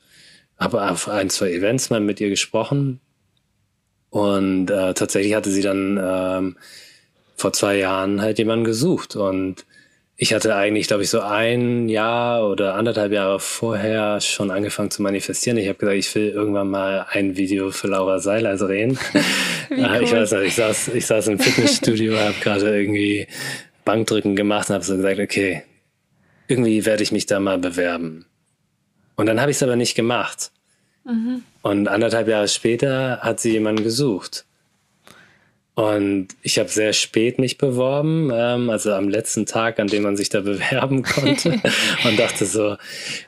habe 0.57 0.89
auf 0.89 1.09
ein, 1.09 1.29
zwei 1.29 1.51
Events 1.51 1.89
mal 1.89 1.99
mit 1.99 2.19
ihr 2.19 2.29
gesprochen. 2.29 2.99
Und 4.09 4.69
äh, 4.69 4.93
tatsächlich 4.93 5.33
hatte 5.33 5.49
sie 5.49 5.61
dann 5.61 5.99
ähm, 6.01 6.57
vor 7.35 7.53
zwei 7.53 7.77
Jahren 7.77 8.21
halt 8.21 8.37
jemanden 8.37 8.65
gesucht. 8.65 9.15
Und 9.15 9.65
ich 10.23 10.33
hatte 10.33 10.55
eigentlich, 10.55 10.87
glaube 10.87 11.03
ich, 11.03 11.09
so 11.09 11.19
ein 11.19 11.89
Jahr 11.89 12.49
oder 12.49 12.75
anderthalb 12.75 13.11
Jahre 13.11 13.41
vorher 13.41 14.21
schon 14.21 14.51
angefangen 14.51 14.89
zu 14.89 15.01
manifestieren. 15.01 15.57
Ich 15.57 15.67
habe 15.67 15.77
gesagt, 15.77 15.97
ich 15.97 16.15
will 16.15 16.29
irgendwann 16.29 16.69
mal 16.69 17.05
ein 17.09 17.35
Video 17.35 17.71
für 17.71 17.87
Laura 17.87 18.19
Seiler 18.19 18.55
drehen. 18.55 18.97
cool. 19.69 19.99
Ich 20.01 20.13
weiß 20.13 20.31
nicht, 20.31 20.43
ich 20.43 20.55
saß, 20.55 20.87
ich 20.93 21.05
saß 21.05 21.27
im 21.27 21.39
Fitnessstudio, 21.39 22.17
habe 22.17 22.35
gerade 22.41 22.73
irgendwie 22.73 23.27
Bankdrücken 23.83 24.37
gemacht 24.37 24.69
und 24.69 24.75
habe 24.75 24.85
so 24.85 24.95
gesagt, 24.95 25.19
okay, 25.19 25.63
irgendwie 26.47 26.85
werde 26.85 27.03
ich 27.03 27.11
mich 27.11 27.25
da 27.25 27.41
mal 27.41 27.57
bewerben. 27.57 28.25
Und 29.17 29.25
dann 29.25 29.41
habe 29.41 29.51
ich 29.51 29.57
es 29.57 29.63
aber 29.63 29.75
nicht 29.75 29.93
gemacht. 29.93 30.51
Mhm. 31.03 31.43
Und 31.63 31.89
anderthalb 31.89 32.29
Jahre 32.29 32.47
später 32.47 33.19
hat 33.19 33.41
sie 33.41 33.51
jemanden 33.51 33.83
gesucht. 33.83 34.45
Und 35.75 36.27
ich 36.43 36.59
habe 36.59 36.69
sehr 36.69 36.93
spät 36.93 37.39
mich 37.39 37.57
beworben, 37.57 38.29
ähm, 38.31 38.69
also 38.69 38.93
am 38.93 39.09
letzten 39.09 39.47
Tag, 39.47 39.79
an 39.79 39.87
dem 39.87 40.03
man 40.03 40.15
sich 40.15 40.29
da 40.29 40.41
bewerben 40.41 41.03
konnte. 41.03 41.59
und 42.03 42.19
dachte 42.19 42.45
so, 42.45 42.77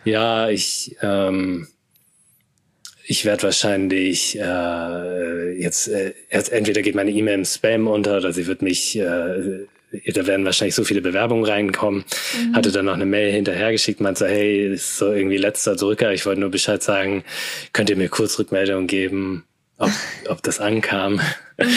ja, 0.04 0.50
ich, 0.50 0.96
ähm, 1.02 1.68
ich 3.08 3.26
werde 3.26 3.44
wahrscheinlich 3.44 4.40
äh, 4.40 5.60
jetzt, 5.60 5.88
äh, 5.88 6.14
entweder 6.30 6.82
geht 6.82 6.96
meine 6.96 7.12
E-Mail 7.12 7.36
im 7.36 7.46
Spam 7.46 7.88
unter 7.88 8.18
oder 8.18 8.32
sie 8.32 8.48
wird 8.48 8.62
mich 8.62 8.98
äh, 8.98 9.66
da 10.14 10.28
werden 10.28 10.46
wahrscheinlich 10.46 10.76
so 10.76 10.84
viele 10.84 11.02
Bewerbungen 11.02 11.46
reinkommen. 11.46 12.04
Mhm. 12.38 12.56
Hatte 12.56 12.72
dann 12.72 12.86
noch 12.86 12.94
eine 12.94 13.06
Mail 13.06 13.32
hinterhergeschickt, 13.32 14.02
meinte 14.02 14.20
so, 14.20 14.26
hey, 14.26 14.74
ist 14.74 14.98
so 14.98 15.12
irgendwie 15.12 15.38
letzter 15.38 15.76
Drücker, 15.76 16.12
ich 16.12 16.26
wollte 16.26 16.42
nur 16.42 16.52
Bescheid 16.52 16.82
sagen, 16.84 17.24
könnt 17.74 17.90
ihr 17.90 17.96
mir 17.96 18.10
kurz 18.10 18.38
Rückmeldung 18.40 18.88
geben, 18.88 19.44
ob, 19.78 19.92
ob 20.30 20.44
das 20.44 20.60
ankam. 20.60 21.22
Mhm. 21.58 21.70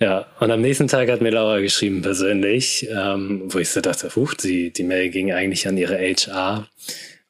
ja, 0.00 0.26
und 0.40 0.50
am 0.50 0.60
nächsten 0.60 0.88
Tag 0.88 1.10
hat 1.10 1.20
mir 1.20 1.30
Laura 1.30 1.60
geschrieben 1.60 2.02
persönlich, 2.02 2.88
ähm, 2.90 3.42
wo 3.46 3.58
ich 3.58 3.70
so 3.70 3.80
dachte, 3.80 4.14
huch, 4.14 4.34
die, 4.34 4.70
die 4.70 4.84
Mail 4.84 5.10
ging 5.10 5.32
eigentlich 5.32 5.66
an 5.68 5.76
ihre 5.76 5.98
HR. 5.98 6.68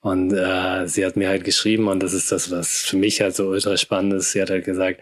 Und 0.01 0.33
äh, 0.33 0.87
sie 0.87 1.05
hat 1.05 1.17
mir 1.17 1.29
halt 1.29 1.45
geschrieben, 1.45 1.89
und 1.89 2.03
das 2.03 2.13
ist 2.13 2.31
das, 2.31 2.51
was 2.51 2.83
für 2.83 2.97
mich 2.97 3.21
halt 3.21 3.35
so 3.35 3.49
ultra 3.49 3.77
spannend 3.77 4.15
ist. 4.15 4.33
Sie 4.33 4.41
hat 4.41 4.51
halt 4.51 4.65
gesagt, 4.65 5.01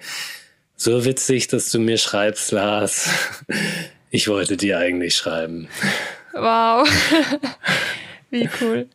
so 0.77 1.05
witzig, 1.05 1.49
dass 1.49 1.71
du 1.71 1.79
mir 1.79 1.99
schreibst, 1.99 2.53
Lars. 2.53 3.09
Ich 4.11 4.29
wollte 4.29 4.57
dir 4.57 4.79
eigentlich 4.79 5.17
schreiben. 5.17 5.69
Wow. 6.33 6.89
Wie 8.31 8.49
cool. 8.61 8.89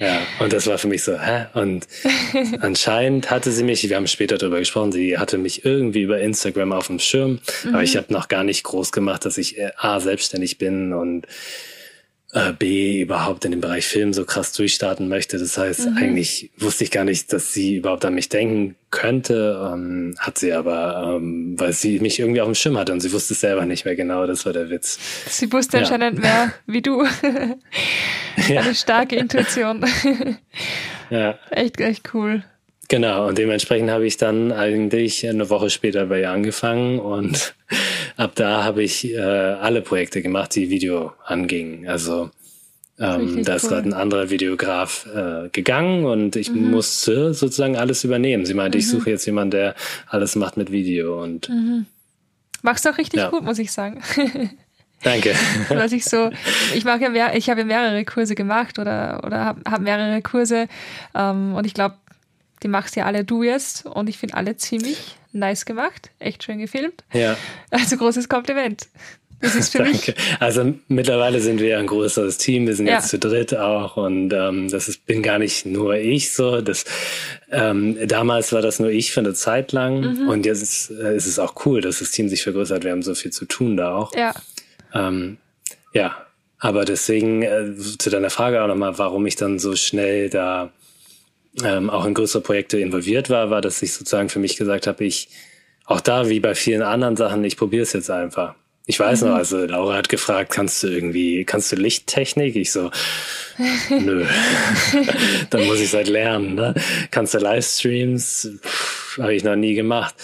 Ja, 0.00 0.22
und 0.38 0.52
das 0.54 0.66
war 0.66 0.78
für 0.78 0.88
mich 0.88 1.04
so, 1.04 1.20
hä? 1.20 1.46
Und 1.52 1.86
anscheinend 2.60 3.30
hatte 3.30 3.52
sie 3.52 3.62
mich, 3.62 3.86
wir 3.86 3.96
haben 3.96 4.06
später 4.06 4.38
darüber 4.38 4.58
gesprochen, 4.58 4.92
sie 4.92 5.18
hatte 5.18 5.36
mich 5.36 5.66
irgendwie 5.66 6.02
über 6.02 6.18
Instagram 6.20 6.72
auf 6.72 6.86
dem 6.86 6.98
Schirm, 6.98 7.40
mhm. 7.64 7.74
aber 7.74 7.82
ich 7.82 7.98
habe 7.98 8.10
noch 8.10 8.28
gar 8.28 8.42
nicht 8.42 8.64
groß 8.64 8.92
gemacht, 8.92 9.26
dass 9.26 9.36
ich 9.36 9.58
äh, 9.58 9.72
A, 9.76 10.00
selbstständig 10.00 10.56
bin 10.56 10.94
und 10.94 11.26
äh, 12.32 12.52
B 12.52 13.00
überhaupt 13.00 13.44
in 13.44 13.50
dem 13.50 13.60
Bereich 13.60 13.86
Film 13.86 14.12
so 14.12 14.24
krass 14.24 14.52
durchstarten 14.52 15.08
möchte. 15.08 15.38
Das 15.38 15.58
heißt, 15.58 15.90
mhm. 15.90 15.96
eigentlich 15.96 16.50
wusste 16.58 16.84
ich 16.84 16.90
gar 16.90 17.04
nicht, 17.04 17.32
dass 17.32 17.52
sie 17.52 17.76
überhaupt 17.76 18.04
an 18.04 18.14
mich 18.14 18.28
denken 18.28 18.76
könnte. 18.90 19.70
Ähm, 19.72 20.14
hat 20.18 20.38
sie 20.38 20.52
aber, 20.52 21.16
ähm, 21.16 21.58
weil 21.58 21.72
sie 21.72 21.98
mich 22.00 22.20
irgendwie 22.20 22.40
auf 22.40 22.48
dem 22.48 22.54
Schirm 22.54 22.78
hatte 22.78 22.92
und 22.92 23.00
sie 23.00 23.12
wusste 23.12 23.34
es 23.34 23.40
selber 23.40 23.66
nicht 23.66 23.84
mehr 23.84 23.96
genau. 23.96 24.26
Das 24.26 24.46
war 24.46 24.52
der 24.52 24.70
Witz. 24.70 24.98
Sie 25.28 25.52
wusste 25.52 25.78
ja. 25.78 25.82
anscheinend 25.82 26.20
mehr 26.20 26.52
wie 26.66 26.82
du. 26.82 27.04
Eine 28.48 28.74
starke 28.74 29.16
Intuition. 29.16 29.84
ja. 31.10 31.38
Echt, 31.50 31.80
echt 31.80 32.14
cool. 32.14 32.44
Genau, 32.88 33.28
und 33.28 33.38
dementsprechend 33.38 33.88
habe 33.90 34.04
ich 34.04 34.16
dann 34.16 34.50
eigentlich 34.50 35.24
eine 35.28 35.48
Woche 35.48 35.70
später 35.70 36.06
bei 36.06 36.22
ihr 36.22 36.30
angefangen 36.30 36.98
und 36.98 37.54
ab 38.16 38.32
da 38.34 38.64
habe 38.64 38.82
ich 38.82 39.12
äh, 39.12 39.18
alle 39.18 39.82
Projekte 39.82 40.22
gemacht, 40.22 40.54
die 40.54 40.70
Video 40.70 41.12
angingen. 41.24 41.88
Also 41.88 42.30
ähm, 43.00 43.44
da 43.44 43.54
ist 43.54 43.64
cool. 43.64 43.70
gerade 43.70 43.88
ein 43.88 43.94
anderer 43.94 44.28
Videograf 44.28 45.06
äh, 45.14 45.48
gegangen 45.50 46.04
und 46.04 46.36
ich 46.36 46.50
mhm. 46.50 46.70
musste 46.70 47.32
sozusagen 47.32 47.76
alles 47.76 48.04
übernehmen. 48.04 48.44
Sie 48.44 48.52
meinte, 48.52 48.76
mhm. 48.76 48.80
ich 48.80 48.88
suche 48.88 49.10
jetzt 49.10 49.24
jemanden, 49.24 49.52
der 49.52 49.74
alles 50.06 50.36
macht 50.36 50.58
mit 50.58 50.70
Video 50.70 51.22
und 51.22 51.48
mhm. 51.48 51.86
machst 52.62 52.84
du 52.84 52.90
auch 52.90 52.98
richtig 52.98 53.20
ja. 53.20 53.30
gut, 53.30 53.42
muss 53.42 53.58
ich 53.58 53.72
sagen. 53.72 54.02
Danke. 55.02 55.34
Was 55.70 55.92
ich 55.92 56.04
so, 56.04 56.28
ich 56.74 56.84
mache 56.84 57.00
ja 57.04 57.08
mehr, 57.08 57.34
ich 57.34 57.48
habe 57.48 57.60
ja 57.60 57.66
mehrere 57.66 58.04
Kurse 58.04 58.34
gemacht 58.34 58.78
oder 58.78 59.22
oder 59.24 59.46
habe 59.46 59.62
hab 59.70 59.80
mehrere 59.80 60.20
Kurse 60.20 60.68
ähm, 61.14 61.54
und 61.54 61.64
ich 61.64 61.72
glaube, 61.72 61.94
die 62.62 62.68
machst 62.68 62.96
ja 62.96 63.06
alle 63.06 63.24
du 63.24 63.42
jetzt 63.42 63.86
und 63.86 64.10
ich 64.10 64.18
finde 64.18 64.34
alle 64.34 64.58
ziemlich 64.58 65.16
nice 65.32 65.64
gemacht, 65.64 66.10
echt 66.18 66.44
schön 66.44 66.58
gefilmt. 66.58 67.04
Ja. 67.12 67.36
Also 67.70 67.96
großes 67.96 68.28
Kompliment. 68.28 68.88
Das 69.40 69.54
ist 69.54 69.72
für 69.72 69.78
Danke. 69.84 69.92
mich. 69.92 70.14
Also 70.38 70.74
mittlerweile 70.88 71.40
sind 71.40 71.60
wir 71.60 71.78
ein 71.78 71.86
größeres 71.86 72.38
Team, 72.38 72.66
wir 72.66 72.74
sind 72.74 72.86
ja. 72.86 72.96
jetzt 72.96 73.08
zu 73.08 73.18
dritt 73.18 73.54
auch 73.56 73.96
und 73.96 74.32
ähm, 74.32 74.68
das 74.70 74.88
ist, 74.88 75.06
bin 75.06 75.22
gar 75.22 75.38
nicht 75.38 75.66
nur 75.66 75.94
ich 75.94 76.32
so. 76.32 76.60
Das, 76.60 76.84
ähm, 77.50 77.96
damals 78.06 78.52
war 78.52 78.62
das 78.62 78.78
nur 78.80 78.90
ich 78.90 79.12
für 79.12 79.20
eine 79.20 79.34
Zeit 79.34 79.72
lang 79.72 80.00
mhm. 80.00 80.28
und 80.28 80.46
jetzt 80.46 80.62
ist, 80.62 80.90
äh, 80.90 81.16
ist 81.16 81.26
es 81.26 81.38
auch 81.38 81.54
cool, 81.64 81.80
dass 81.80 82.00
das 82.00 82.10
Team 82.10 82.28
sich 82.28 82.42
vergrößert. 82.42 82.84
Wir 82.84 82.92
haben 82.92 83.02
so 83.02 83.14
viel 83.14 83.32
zu 83.32 83.46
tun 83.46 83.76
da 83.76 83.94
auch. 83.94 84.14
Ja. 84.14 84.34
Ähm, 84.92 85.38
ja, 85.92 86.26
aber 86.58 86.84
deswegen 86.84 87.42
äh, 87.42 87.74
zu 87.76 88.10
deiner 88.10 88.30
Frage 88.30 88.62
auch 88.62 88.68
nochmal, 88.68 88.98
warum 88.98 89.24
ich 89.26 89.36
dann 89.36 89.58
so 89.58 89.74
schnell 89.76 90.28
da 90.28 90.70
ähm, 91.62 91.90
auch 91.90 92.04
in 92.04 92.14
größere 92.14 92.42
Projekte 92.42 92.78
involviert 92.78 93.30
war, 93.30 93.50
war, 93.50 93.60
dass 93.60 93.82
ich 93.82 93.92
sozusagen 93.92 94.28
für 94.28 94.38
mich 94.38 94.56
gesagt 94.56 94.86
habe, 94.86 95.04
ich 95.04 95.28
auch 95.84 96.00
da 96.00 96.28
wie 96.28 96.40
bei 96.40 96.54
vielen 96.54 96.82
anderen 96.82 97.16
Sachen, 97.16 97.42
ich 97.44 97.56
probiere 97.56 97.82
es 97.82 97.92
jetzt 97.92 98.10
einfach. 98.10 98.54
Ich 98.86 98.98
weiß 98.98 99.22
mhm. 99.22 99.28
noch, 99.28 99.36
also 99.36 99.64
Laura 99.66 99.96
hat 99.96 100.08
gefragt, 100.08 100.52
kannst 100.52 100.82
du 100.82 100.88
irgendwie, 100.88 101.44
kannst 101.44 101.70
du 101.70 101.76
Lichttechnik? 101.76 102.56
Ich 102.56 102.72
so, 102.72 102.90
nö. 103.88 104.24
Dann 105.50 105.66
muss 105.66 105.80
ich 105.80 105.92
halt 105.92 106.08
lernen. 106.08 106.54
Ne? 106.54 106.74
Kannst 107.10 107.34
du 107.34 107.38
Livestreams? 107.38 108.50
Habe 109.18 109.34
ich 109.34 109.44
noch 109.44 109.56
nie 109.56 109.74
gemacht. 109.74 110.14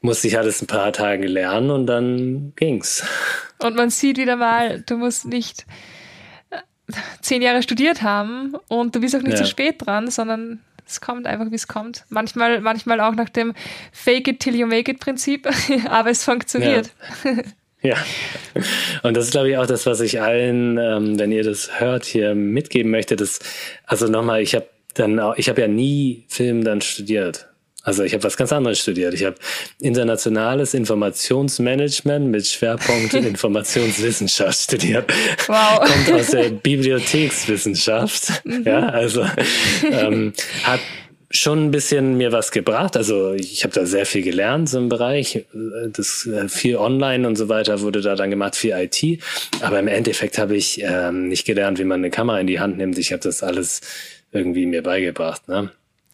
Musste 0.00 0.28
ich 0.28 0.38
alles 0.38 0.62
ein 0.62 0.66
paar 0.66 0.92
Tage 0.92 1.26
lernen 1.26 1.70
und 1.70 1.86
dann 1.86 2.52
ging's. 2.54 3.04
Und 3.58 3.74
man 3.74 3.90
sieht 3.90 4.16
wieder 4.16 4.36
mal, 4.36 4.82
du 4.86 4.96
musst 4.96 5.26
nicht 5.26 5.66
äh, 6.50 6.58
zehn 7.20 7.42
Jahre 7.42 7.64
studiert 7.64 8.02
haben 8.02 8.54
und 8.68 8.94
du 8.94 9.00
bist 9.00 9.16
auch 9.16 9.22
nicht 9.22 9.38
ja. 9.38 9.44
zu 9.44 9.46
spät 9.46 9.84
dran, 9.84 10.08
sondern 10.08 10.60
es 10.88 11.00
kommt 11.00 11.26
einfach, 11.26 11.50
wie 11.50 11.56
es 11.56 11.68
kommt. 11.68 12.04
Manchmal, 12.08 12.60
manchmal 12.60 13.00
auch 13.00 13.14
nach 13.14 13.28
dem 13.28 13.54
Fake 13.92 14.26
it 14.26 14.40
till 14.40 14.56
you 14.56 14.66
make 14.66 14.90
it 14.90 15.00
Prinzip, 15.00 15.46
aber 15.88 16.10
es 16.10 16.24
funktioniert. 16.24 16.90
Ja. 17.24 17.32
Ja, 17.80 17.94
und 19.04 19.16
das 19.16 19.26
ist, 19.26 19.30
glaube 19.30 19.50
ich, 19.50 19.56
auch 19.56 19.66
das, 19.66 19.86
was 19.86 20.00
ich 20.00 20.20
allen, 20.20 20.78
ähm, 20.78 21.16
wenn 21.16 21.30
ihr 21.30 21.44
das 21.44 21.78
hört, 21.78 22.04
hier 22.04 22.34
mitgeben 22.34 22.90
möchte. 22.90 23.14
Dass, 23.14 23.38
also 23.86 24.08
nochmal, 24.08 24.42
ich 24.42 24.56
habe 24.56 24.66
dann 24.94 25.20
auch, 25.20 25.36
ich 25.36 25.48
habe 25.48 25.60
ja 25.60 25.68
nie 25.68 26.24
Film 26.26 26.64
dann 26.64 26.80
studiert. 26.80 27.47
Also 27.88 28.02
ich 28.02 28.12
habe 28.12 28.22
was 28.22 28.36
ganz 28.36 28.52
anderes 28.52 28.78
studiert. 28.80 29.14
Ich 29.14 29.24
habe 29.24 29.36
internationales 29.80 30.74
Informationsmanagement 30.74 32.26
mit 32.26 32.46
Schwerpunkt 32.46 33.14
Informationswissenschaft 33.14 34.58
studiert. 34.58 35.10
Wow. 35.46 35.80
Kommt 35.80 36.20
aus 36.20 36.26
der 36.26 36.50
Bibliothekswissenschaft. 36.50 38.44
Mhm. 38.44 38.64
Ja, 38.66 38.90
also 38.90 39.24
ähm, 39.90 40.34
hat 40.64 40.80
schon 41.30 41.64
ein 41.64 41.70
bisschen 41.70 42.18
mir 42.18 42.30
was 42.30 42.50
gebracht. 42.50 42.94
Also 42.94 43.32
ich 43.32 43.64
habe 43.64 43.72
da 43.72 43.86
sehr 43.86 44.04
viel 44.04 44.22
gelernt 44.22 44.68
so 44.68 44.76
im 44.76 44.90
Bereich. 44.90 45.46
Das 45.94 46.26
äh, 46.26 46.46
viel 46.50 46.76
online 46.76 47.26
und 47.26 47.36
so 47.36 47.48
weiter 47.48 47.80
wurde 47.80 48.02
da 48.02 48.16
dann 48.16 48.28
gemacht, 48.28 48.54
viel 48.54 48.72
IT. 48.72 49.22
Aber 49.62 49.78
im 49.78 49.88
Endeffekt 49.88 50.36
habe 50.36 50.56
ich 50.56 50.82
ähm, 50.82 51.28
nicht 51.28 51.46
gelernt, 51.46 51.78
wie 51.78 51.84
man 51.84 52.00
eine 52.00 52.10
Kamera 52.10 52.38
in 52.38 52.48
die 52.48 52.60
Hand 52.60 52.76
nimmt. 52.76 52.98
Ich 52.98 53.12
habe 53.12 53.22
das 53.22 53.42
alles 53.42 53.80
irgendwie 54.30 54.66
mir 54.66 54.82
beigebracht. 54.82 55.48
Ne? 55.48 55.70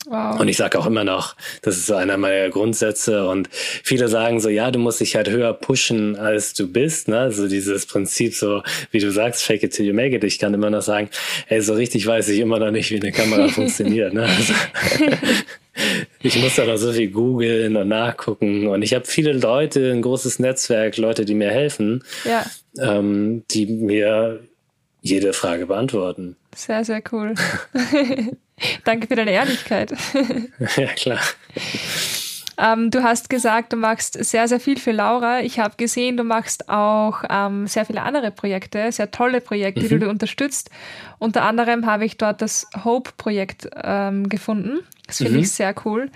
Wow. 0.07 0.38
Und 0.38 0.48
ich 0.48 0.57
sage 0.57 0.78
auch 0.78 0.86
immer 0.86 1.05
noch, 1.05 1.34
das 1.62 1.76
ist 1.76 1.86
so 1.86 1.94
einer 1.94 2.16
meiner 2.16 2.50
Grundsätze. 2.50 3.26
Und 3.26 3.48
viele 3.50 4.09
sagen 4.09 4.40
so, 4.40 4.48
ja, 4.48 4.70
du 4.70 4.78
musst 4.78 5.00
dich 5.00 5.16
halt 5.16 5.30
höher 5.30 5.52
pushen, 5.55 6.16
als 6.16 6.52
du 6.52 6.70
bist. 6.70 7.09
Ne? 7.09 7.32
So 7.32 7.48
dieses 7.48 7.86
Prinzip, 7.86 8.34
so 8.34 8.62
wie 8.90 8.98
du 8.98 9.11
sagst, 9.11 9.42
fake 9.42 9.62
it 9.62 9.72
till 9.72 9.86
you 9.86 9.94
make 9.94 10.14
it. 10.14 10.24
Ich 10.24 10.38
kann 10.38 10.52
immer 10.52 10.70
noch 10.70 10.82
sagen, 10.82 11.09
ey, 11.48 11.61
so 11.61 11.74
richtig 11.74 12.07
weiß 12.07 12.28
ich 12.28 12.40
immer 12.40 12.59
noch 12.59 12.70
nicht, 12.70 12.90
wie 12.90 13.00
eine 13.00 13.12
Kamera 13.12 13.48
funktioniert. 13.48 14.12
Ne? 14.12 14.24
Also, 14.24 14.52
ich 16.22 16.36
muss 16.36 16.55
da 16.57 16.66
noch 16.66 16.76
so 16.76 16.92
viel 16.92 17.11
googeln 17.11 17.76
und 17.76 17.88
nachgucken. 17.88 18.68
Und 18.68 18.82
ich 18.82 18.94
habe 18.94 19.07
viele 19.07 19.32
Leute, 19.32 19.90
ein 19.90 20.02
großes 20.02 20.38
Netzwerk, 20.38 20.96
Leute, 20.98 21.24
die 21.24 21.34
mir 21.34 21.50
helfen, 21.50 22.05
ja. 22.24 22.44
ähm, 22.78 23.44
die 23.50 23.66
mir 23.66 24.40
jede 25.05 25.34
Frage 25.34 25.66
beantworten. 25.66 26.34
Sehr, 26.57 26.82
sehr 26.84 27.02
cool. 27.12 27.34
Danke 28.84 29.07
für 29.07 29.16
deine 29.16 29.32
Ehrlichkeit. 29.32 29.92
ja, 30.76 30.86
klar. 30.86 31.20
Ähm, 32.57 32.90
du 32.90 33.02
hast 33.02 33.28
gesagt, 33.28 33.74
du 33.74 33.76
machst 33.76 34.14
sehr, 34.24 34.48
sehr 34.48 34.61
viel 34.61 34.78
für 34.78 34.92
Laura. 34.92 35.40
Ich 35.40 35.59
habe 35.59 35.74
gesehen, 35.76 36.16
du 36.16 36.24
machst 36.24 36.70
auch 36.70 37.22
ähm, 37.28 37.66
sehr 37.66 37.84
viele 37.84 38.00
andere 38.00 38.30
Projekte, 38.30 38.90
sehr 38.92 39.11
tolle 39.11 39.42
Projekte, 39.42 39.82
mhm. 39.82 39.88
die 39.88 39.98
du 39.98 40.09
unterstützt. 40.09 40.70
Unter 41.18 41.42
anderem 41.42 41.84
habe 41.84 42.07
ich 42.07 42.16
dort 42.16 42.40
das 42.40 42.66
Hope-Projekt 42.82 43.68
ähm, 43.82 44.30
gefunden. 44.30 44.80
Das 45.07 45.18
finde 45.18 45.32
mhm. 45.32 45.40
ich 45.40 45.52
sehr 45.52 45.74
cool. 45.84 46.11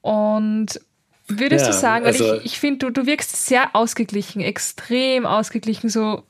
Und 0.00 0.80
würdest 1.28 1.66
ja, 1.66 1.72
du 1.72 1.76
sagen, 1.76 2.06
also 2.06 2.36
ich, 2.36 2.46
ich 2.46 2.58
finde, 2.58 2.86
du, 2.86 3.02
du 3.02 3.06
wirkst 3.06 3.44
sehr 3.44 3.76
ausgeglichen, 3.76 4.40
extrem 4.40 5.26
ausgeglichen, 5.26 5.90
so 5.90 6.22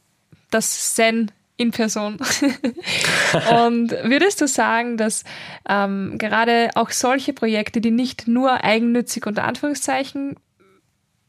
das 0.51 0.95
Zen 0.95 1.31
in 1.57 1.71
Person. 1.71 2.17
und 3.51 3.91
würdest 3.91 4.41
du 4.41 4.49
sagen, 4.49 4.97
dass 4.97 5.25
ähm, 5.69 6.19
gerade 6.19 6.71
auch 6.75 6.91
solche 6.91 7.33
Projekte, 7.33 7.81
die 7.81 7.91
nicht 7.91 8.29
nur 8.29 8.65
eigennützig 8.65 9.27
unter 9.27 9.45
Anführungszeichen 9.45 10.37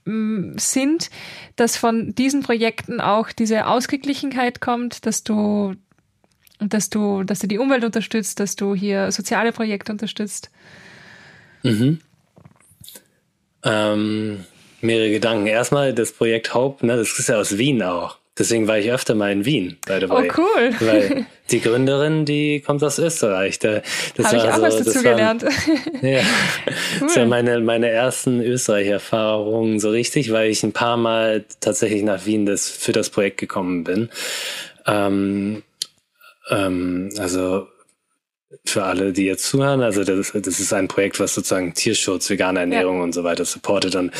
mm, 0.05 0.57
sind, 0.57 1.09
dass 1.55 1.77
von 1.77 2.15
diesen 2.15 2.41
Projekten 2.41 3.01
auch 3.01 3.31
diese 3.31 3.67
Ausgeglichenheit 3.67 4.61
kommt, 4.61 5.05
dass 5.05 5.23
du, 5.23 5.75
dass 6.59 6.89
du, 6.89 7.23
dass 7.23 7.39
du 7.39 7.47
die 7.47 7.59
Umwelt 7.59 7.83
unterstützt, 7.83 8.39
dass 8.39 8.55
du 8.55 8.75
hier 8.75 9.11
soziale 9.11 9.51
Projekte 9.51 9.91
unterstützt? 9.91 10.51
Mhm. 11.63 11.99
Ähm, 13.63 14.45
mehrere 14.81 15.11
Gedanken. 15.11 15.47
Erstmal 15.47 15.93
das 15.93 16.11
Projekt 16.11 16.53
Hope, 16.53 16.85
ne, 16.85 16.97
das 16.97 17.17
ist 17.17 17.29
ja 17.29 17.37
aus 17.37 17.57
Wien 17.57 17.81
auch. 17.81 18.17
Deswegen 18.37 18.67
war 18.67 18.79
ich 18.79 18.91
öfter 18.91 19.13
mal 19.13 19.31
in 19.31 19.45
Wien, 19.45 19.77
by 19.85 19.99
the 20.01 20.09
way. 20.09 20.27
Oh, 20.27 20.33
cool. 20.37 20.73
Weil 20.79 21.25
die 21.51 21.61
Gründerin, 21.61 22.25
die 22.25 22.61
kommt 22.61 22.83
aus 22.83 22.97
Österreich. 22.97 23.59
Da, 23.59 23.81
das 24.15 24.27
Habe 24.27 24.37
ich 24.37 24.43
auch 24.43 24.55
so, 24.55 24.61
was 24.63 24.77
dazu 24.77 25.03
gelernt. 25.03 25.43
ja, 26.01 26.19
cool. 26.19 26.73
das 27.01 27.15
waren 27.15 27.29
meine, 27.29 27.59
meine 27.59 27.89
ersten 27.89 28.41
Österreich-Erfahrungen 28.41 29.79
so 29.79 29.91
richtig, 29.91 30.31
weil 30.31 30.49
ich 30.49 30.63
ein 30.63 30.71
paar 30.71 30.97
Mal 30.97 31.45
tatsächlich 31.59 32.01
nach 32.01 32.25
Wien 32.25 32.47
das, 32.47 32.69
für 32.69 32.91
das 32.91 33.11
Projekt 33.11 33.37
gekommen 33.37 33.83
bin. 33.83 34.09
Ähm, 34.87 35.61
ähm, 36.49 37.09
also 37.19 37.67
für 38.65 38.83
alle, 38.83 39.13
die 39.13 39.25
jetzt 39.25 39.45
zuhören, 39.45 39.81
also 39.81 40.03
das, 40.03 40.31
das 40.33 40.59
ist 40.59 40.73
ein 40.73 40.87
Projekt, 40.87 41.19
was 41.19 41.33
sozusagen 41.33 41.73
Tierschutz, 41.73 42.29
vegane 42.29 42.59
Ernährung 42.59 42.97
ja. 42.97 43.03
und 43.03 43.13
so 43.13 43.23
weiter 43.23 43.45
supportet. 43.45 43.95
Und 43.95 44.11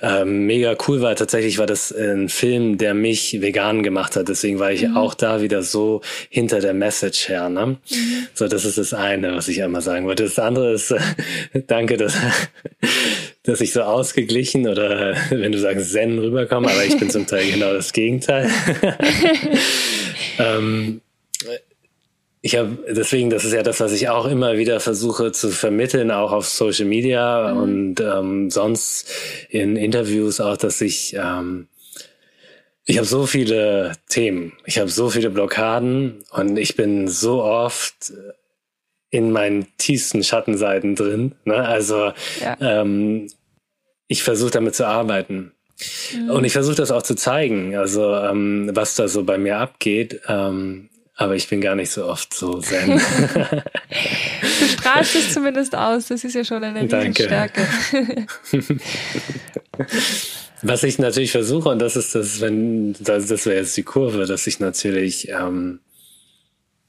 ähm, 0.00 0.46
mega 0.46 0.76
cool 0.86 1.00
war 1.00 1.14
tatsächlich 1.14 1.58
war 1.58 1.66
das 1.66 1.92
ein 1.92 2.28
Film, 2.28 2.78
der 2.78 2.94
mich 2.94 3.40
vegan 3.40 3.82
gemacht 3.82 4.16
hat. 4.16 4.28
Deswegen 4.28 4.58
war 4.58 4.72
ich 4.72 4.86
mhm. 4.88 4.96
auch 4.96 5.14
da 5.14 5.42
wieder 5.42 5.62
so 5.62 6.00
hinter 6.28 6.60
der 6.60 6.74
Message 6.74 7.28
her. 7.28 7.48
Ne? 7.48 7.66
Mhm. 7.66 7.78
So, 8.34 8.48
das 8.48 8.64
ist 8.64 8.78
das 8.78 8.94
eine, 8.94 9.36
was 9.36 9.48
ich 9.48 9.62
einmal 9.62 9.82
sagen 9.82 10.06
wollte. 10.06 10.24
Das 10.24 10.38
andere 10.38 10.72
ist, 10.72 10.94
danke, 11.66 11.96
dass 11.96 12.16
dass 13.44 13.60
ich 13.60 13.72
so 13.72 13.82
ausgeglichen 13.82 14.68
oder 14.68 15.16
wenn 15.30 15.52
du 15.52 15.58
sagst 15.58 15.92
Zen 15.92 16.18
rüberkomme, 16.18 16.70
aber 16.70 16.84
ich 16.84 16.96
bin 16.98 17.10
zum 17.10 17.26
Teil 17.26 17.50
genau 17.52 17.72
das 17.72 17.92
Gegenteil. 17.92 18.48
ähm, 20.38 21.00
ich 22.44 22.56
habe 22.56 22.76
deswegen, 22.88 23.30
das 23.30 23.44
ist 23.44 23.52
ja 23.52 23.62
das, 23.62 23.78
was 23.78 23.92
ich 23.92 24.08
auch 24.08 24.26
immer 24.26 24.58
wieder 24.58 24.80
versuche 24.80 25.30
zu 25.30 25.50
vermitteln, 25.50 26.10
auch 26.10 26.32
auf 26.32 26.48
Social 26.48 26.86
Media 26.86 27.54
mhm. 27.54 27.60
und 27.60 28.00
ähm, 28.00 28.50
sonst 28.50 29.08
in 29.48 29.76
Interviews 29.76 30.40
auch, 30.40 30.56
dass 30.56 30.80
ich 30.80 31.14
ähm, 31.16 31.68
ich 32.84 32.98
habe 32.98 33.06
so 33.06 33.26
viele 33.26 33.92
Themen, 34.08 34.54
ich 34.66 34.78
habe 34.78 34.90
so 34.90 35.08
viele 35.08 35.30
Blockaden 35.30 36.24
und 36.32 36.56
ich 36.56 36.74
bin 36.74 37.06
so 37.06 37.44
oft 37.44 38.12
in 39.10 39.30
meinen 39.30 39.66
tiefsten 39.78 40.24
Schattenseiten 40.24 40.96
drin. 40.96 41.36
Ne? 41.44 41.56
Also 41.56 42.12
ja. 42.40 42.56
ähm, 42.60 43.28
ich 44.08 44.24
versuche 44.24 44.50
damit 44.50 44.74
zu 44.74 44.86
arbeiten. 44.86 45.52
Mhm. 46.12 46.30
Und 46.30 46.44
ich 46.44 46.52
versuche 46.52 46.74
das 46.74 46.90
auch 46.90 47.02
zu 47.02 47.14
zeigen, 47.14 47.76
also 47.76 48.16
ähm, 48.16 48.70
was 48.74 48.96
da 48.96 49.06
so 49.06 49.22
bei 49.22 49.38
mir 49.38 49.58
abgeht. 49.58 50.20
Ähm, 50.26 50.88
aber 51.14 51.36
ich 51.36 51.48
bin 51.48 51.60
gar 51.60 51.74
nicht 51.74 51.90
so 51.90 52.06
oft 52.06 52.34
so 52.34 52.58
zen. 52.58 52.98
du 54.60 54.66
strahlst 54.66 55.14
es 55.14 55.34
zumindest 55.34 55.74
aus, 55.74 56.06
das 56.06 56.24
ist 56.24 56.34
ja 56.34 56.44
schon 56.44 56.64
eine 56.64 56.88
Stärke. 57.12 57.66
Was 60.62 60.84
ich 60.84 60.98
natürlich 60.98 61.32
versuche, 61.32 61.68
und 61.68 61.80
das 61.80 61.96
ist 61.96 62.14
das, 62.14 62.40
wenn, 62.40 62.94
das, 63.00 63.26
das 63.26 63.46
wäre 63.46 63.56
jetzt 63.56 63.76
die 63.76 63.82
Kurve, 63.82 64.26
dass 64.26 64.46
ich 64.46 64.60
natürlich, 64.60 65.28
ähm, 65.28 65.80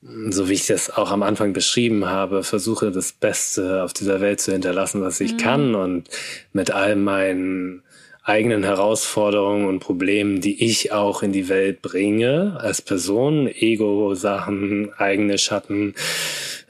so 0.01 0.47
wie 0.47 0.53
ich 0.53 0.67
das 0.67 0.91
auch 0.91 1.11
am 1.11 1.24
Anfang 1.24 1.53
beschrieben 1.53 2.05
habe, 2.05 2.43
versuche 2.43 2.91
das 2.91 3.13
Beste 3.13 3.84
auf 3.84 3.93
dieser 3.93 4.21
Welt 4.21 4.41
zu 4.41 4.51
hinterlassen, 4.51 5.01
was 5.01 5.19
ich 5.19 5.34
mhm. 5.34 5.38
kann 5.38 5.76
und 5.76 6.09
mit 6.51 6.71
all 6.71 6.95
meinen 6.95 7.82
eigenen 8.24 8.63
Herausforderungen 8.63 9.67
und 9.67 9.80
Problemen, 9.80 10.39
die 10.39 10.63
ich 10.63 10.93
auch 10.93 11.24
in 11.24 11.34
die 11.34 11.49
Welt 11.49 11.82
bringe 11.82 12.57
als 12.59 12.82
Person, 12.82 13.47
Ego-Sachen, 13.47 14.93
eigene 14.97 15.38
Schatten, 15.38 15.93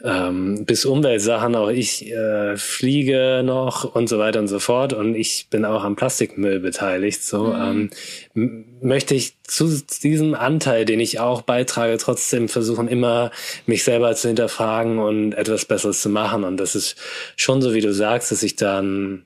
ähm, 0.04 0.66
bis 0.66 0.84
Umweltsachen, 0.84 1.56
auch 1.56 1.70
ich 1.70 2.12
äh, 2.12 2.58
fliege 2.58 3.44
noch 3.46 3.96
und 3.96 4.10
so 4.10 4.18
weiter 4.18 4.40
und 4.40 4.48
so 4.48 4.58
fort 4.58 4.94
und 4.94 5.16
ich 5.16 5.48
bin 5.52 5.64
auch 5.64 5.84
am 5.84 5.96
Plastikmüll 5.96 6.60
beteiligt. 6.60 7.24
So 7.24 7.54
mhm. 7.54 7.92
ähm, 8.36 8.66
möchte 8.82 9.14
ich 9.14 9.36
zu 9.44 9.82
diesem 10.02 10.34
Anteil, 10.34 10.86
den 10.86 11.00
ich 11.00 11.20
auch 11.20 11.44
beitrage, 11.44 11.98
trotzdem 11.98 12.50
versuchen, 12.50 12.88
immer 12.88 13.32
mich 13.68 13.84
selber 13.84 14.16
zu 14.16 14.28
hinterfragen 14.28 14.98
und 14.98 15.34
etwas 15.34 15.66
Besseres 15.66 16.02
zu 16.02 16.10
machen. 16.10 16.44
Und 16.44 16.58
das 16.58 16.76
ist 16.76 16.96
schon 17.36 17.62
so, 17.62 17.74
wie 17.76 17.82
du 17.82 17.94
sagst, 17.94 18.32
dass 18.32 18.42
ich 18.42 18.56
dann 18.56 19.26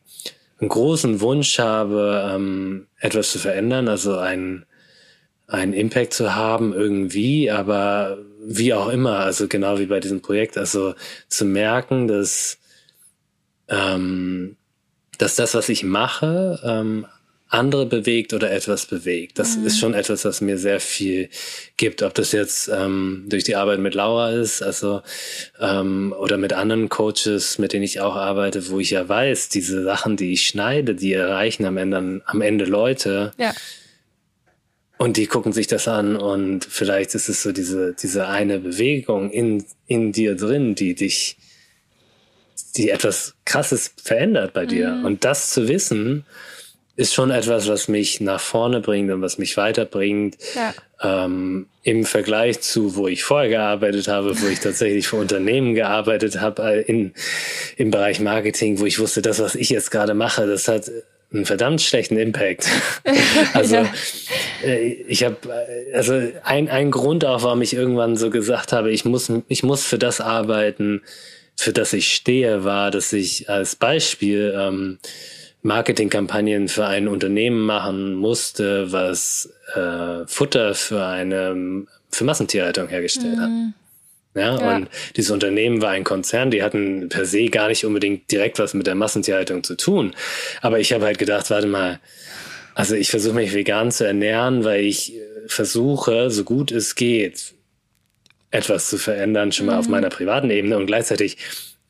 einen 0.60 0.70
großen 0.70 1.22
Wunsch 1.22 1.60
habe, 1.60 2.32
ähm, 2.34 2.88
etwas 3.00 3.32
zu 3.32 3.40
verändern, 3.40 3.88
also 3.88 4.18
ein 4.18 4.66
einen 5.48 5.74
Impact 5.74 6.14
zu 6.14 6.36
haben 6.36 6.74
irgendwie, 6.74 7.50
aber 7.50 8.18
wie 8.42 8.74
auch 8.74 8.90
immer, 8.90 9.20
also 9.20 9.48
genau 9.48 9.80
wie 9.80 9.86
bei 9.86 10.00
diesem 10.00 10.22
Projekt, 10.22 10.58
also 10.58 10.94
zu 11.30 11.46
merken, 11.46 12.08
dass, 12.08 12.58
ähm, 13.70 14.58
dass 15.18 15.36
das, 15.36 15.54
was 15.54 15.70
ich 15.70 15.84
mache, 15.84 16.60
ähm, 16.64 17.06
andere 17.50 17.86
bewegt 17.86 18.34
oder 18.34 18.52
etwas 18.52 18.86
bewegt. 18.86 19.40
Das 19.40 19.58
mhm. 19.58 19.68
ist 19.68 19.80
schon 19.80 19.94
etwas, 19.94 20.26
was 20.26 20.42
mir 20.42 20.58
sehr 20.58 20.80
viel 20.80 21.30
gibt. 21.78 22.04
Ob 22.04 22.14
das 22.14 22.32
jetzt 22.34 22.68
ähm, 22.68 23.26
durch 23.28 23.44
die 23.44 23.56
Arbeit 23.56 23.80
mit 23.80 23.96
Laura 23.96 24.32
ist, 24.32 24.62
also 24.62 25.02
ähm, 25.60 26.14
oder 26.18 26.38
mit 26.38 26.54
anderen 26.54 26.90
Coaches, 26.90 27.58
mit 27.58 27.74
denen 27.74 27.84
ich 27.84 28.02
auch 28.02 28.16
arbeite, 28.16 28.70
wo 28.70 28.80
ich 28.80 28.92
ja 28.92 29.08
weiß, 29.08 29.50
diese 29.50 29.84
Sachen, 29.84 30.18
die 30.18 30.34
ich 30.34 30.48
schneide, 30.48 30.96
die 30.96 31.14
erreichen 31.14 31.66
am 31.66 31.78
Ende, 31.78 32.22
am 32.26 32.42
Ende 32.42 32.66
Leute. 32.66 33.32
Ja. 33.38 33.54
Und 34.98 35.18
die 35.18 35.28
gucken 35.28 35.54
sich 35.54 35.68
das 35.68 35.88
an 35.88 36.16
und 36.16 36.66
vielleicht 36.66 37.14
ist 37.14 37.30
es 37.30 37.44
so 37.44 37.52
diese, 37.52 37.94
diese 37.94 38.28
eine 38.28 38.60
Bewegung 38.60 39.30
in, 39.30 39.64
in 39.86 40.12
dir 40.12 40.36
drin, 40.36 40.74
die 40.74 40.96
dich, 40.96 41.38
die 42.76 42.90
etwas 42.90 43.36
krasses 43.46 43.94
verändert 44.04 44.54
bei 44.54 44.66
dir. 44.66 44.90
Mhm. 44.90 45.06
Und 45.06 45.24
das 45.24 45.52
zu 45.52 45.68
wissen, 45.68 46.26
ist 46.98 47.14
schon 47.14 47.30
etwas, 47.30 47.68
was 47.68 47.88
mich 47.88 48.22
nach 48.22 48.42
vorne 48.42 48.82
bringt 48.82 49.12
und 49.12 49.22
was 49.22 49.38
mich 49.38 49.56
weiterbringt. 49.56 50.36
Ja. 50.56 50.74
Ähm, 51.00 51.68
Im 51.84 52.06
Vergleich 52.06 52.60
zu, 52.62 52.96
wo 52.96 53.08
ich 53.08 53.24
vorher 53.24 53.50
gearbeitet 53.50 54.08
habe, 54.08 54.42
wo 54.42 54.48
ich 54.48 54.60
tatsächlich 54.60 55.08
für 55.08 55.18
Unternehmen 55.18 55.76
gearbeitet 55.76 56.42
habe, 56.42 56.64
äh, 56.64 56.82
in, 56.82 57.14
im 57.78 57.92
Bereich 57.92 58.20
Marketing, 58.20 58.80
wo 58.80 58.86
ich 58.86 58.98
wusste, 58.98 59.22
das, 59.22 59.40
was 59.40 59.54
ich 59.54 59.70
jetzt 59.70 59.92
gerade 59.92 60.16
mache, 60.16 60.48
das 60.48 60.68
hat 60.68 60.92
einen 61.32 61.46
verdammt 61.46 61.82
schlechten 61.82 62.18
Impact. 62.18 62.68
also 63.54 63.76
ja. 63.76 63.94
Äh, 64.64 64.94
ich 65.08 65.24
habe 65.24 65.38
also 65.94 66.20
ein, 66.44 66.68
ein 66.68 66.90
Grund 66.90 67.26
auch, 67.26 67.44
warum 67.44 67.62
ich 67.62 67.76
irgendwann 67.76 68.18
so 68.18 68.32
gesagt 68.32 68.74
habe, 68.74 68.90
ich 68.90 69.06
muss 69.06 69.32
ich 69.48 69.62
muss 69.62 69.86
für 69.86 70.00
das 70.00 70.20
arbeiten, 70.20 71.04
für 71.56 71.74
das 71.74 71.94
ich 71.94 72.12
stehe, 72.12 72.64
war, 72.64 72.90
dass 72.90 73.14
ich 73.14 73.52
als 73.52 73.76
Beispiel 73.76 74.56
ähm, 74.58 74.98
Marketingkampagnen 75.62 76.68
für 76.68 76.86
ein 76.86 77.08
Unternehmen 77.08 77.62
machen 77.62 78.16
musste, 78.16 78.92
was 78.92 79.52
äh, 79.74 80.26
Futter 80.28 80.76
für 80.76 81.06
eine 81.06 81.86
für 82.12 82.24
Massentierhaltung 82.24 82.88
hergestellt 82.88 83.38
mhm. 83.38 83.42
hat. 83.42 83.50
Ja, 84.36 84.60
ja, 84.60 84.76
und 84.76 84.90
dieses 85.16 85.32
Unternehmen 85.32 85.82
war 85.82 85.90
ein 85.92 86.04
Konzern, 86.04 86.52
die 86.52 86.62
hatten 86.62 87.10
per 87.10 87.26
se 87.26 87.48
gar 87.48 87.70
nicht 87.70 87.86
unbedingt 87.86 88.32
direkt 88.32 88.60
was 88.60 88.76
mit 88.76 88.86
der 88.86 88.94
Massentierhaltung 88.94 89.64
zu 89.64 89.76
tun. 89.76 90.14
Aber 90.62 90.80
ich 90.80 90.94
habe 90.94 91.06
halt 91.06 91.18
gedacht, 91.18 91.50
warte 91.50 91.68
mal, 91.68 92.00
also 92.76 92.94
ich 92.94 93.10
versuche 93.10 93.34
mich 93.34 93.56
vegan 93.56 93.92
zu 93.92 94.06
ernähren, 94.06 94.64
weil 94.64 94.86
ich 94.86 95.16
äh, 95.16 95.20
versuche, 95.48 96.30
so 96.30 96.44
gut 96.44 96.72
es 96.72 96.94
geht, 96.94 97.56
etwas 98.52 98.90
zu 98.90 99.00
verändern, 99.00 99.52
schon 99.52 99.66
mal 99.66 99.74
mhm. 99.74 99.80
auf 99.80 99.88
meiner 99.88 100.10
privaten 100.10 100.52
Ebene 100.52 100.78
und 100.78 100.86
gleichzeitig 100.86 101.38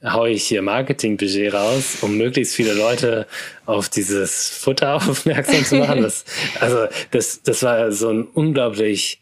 haue 0.03 0.29
ich 0.29 0.43
hier 0.43 0.61
Marketingbudget 0.61 1.53
raus, 1.53 1.97
um 2.01 2.17
möglichst 2.17 2.55
viele 2.55 2.73
Leute 2.73 3.27
auf 3.65 3.89
dieses 3.89 4.49
Futter 4.49 4.95
aufmerksam 5.09 5.65
zu 5.65 5.75
machen. 5.75 6.03
Das, 6.03 6.25
also 6.59 6.87
das, 7.11 7.41
das 7.43 7.63
war 7.63 7.91
so 7.91 8.09
ein 8.09 8.23
unglaublich 8.23 9.19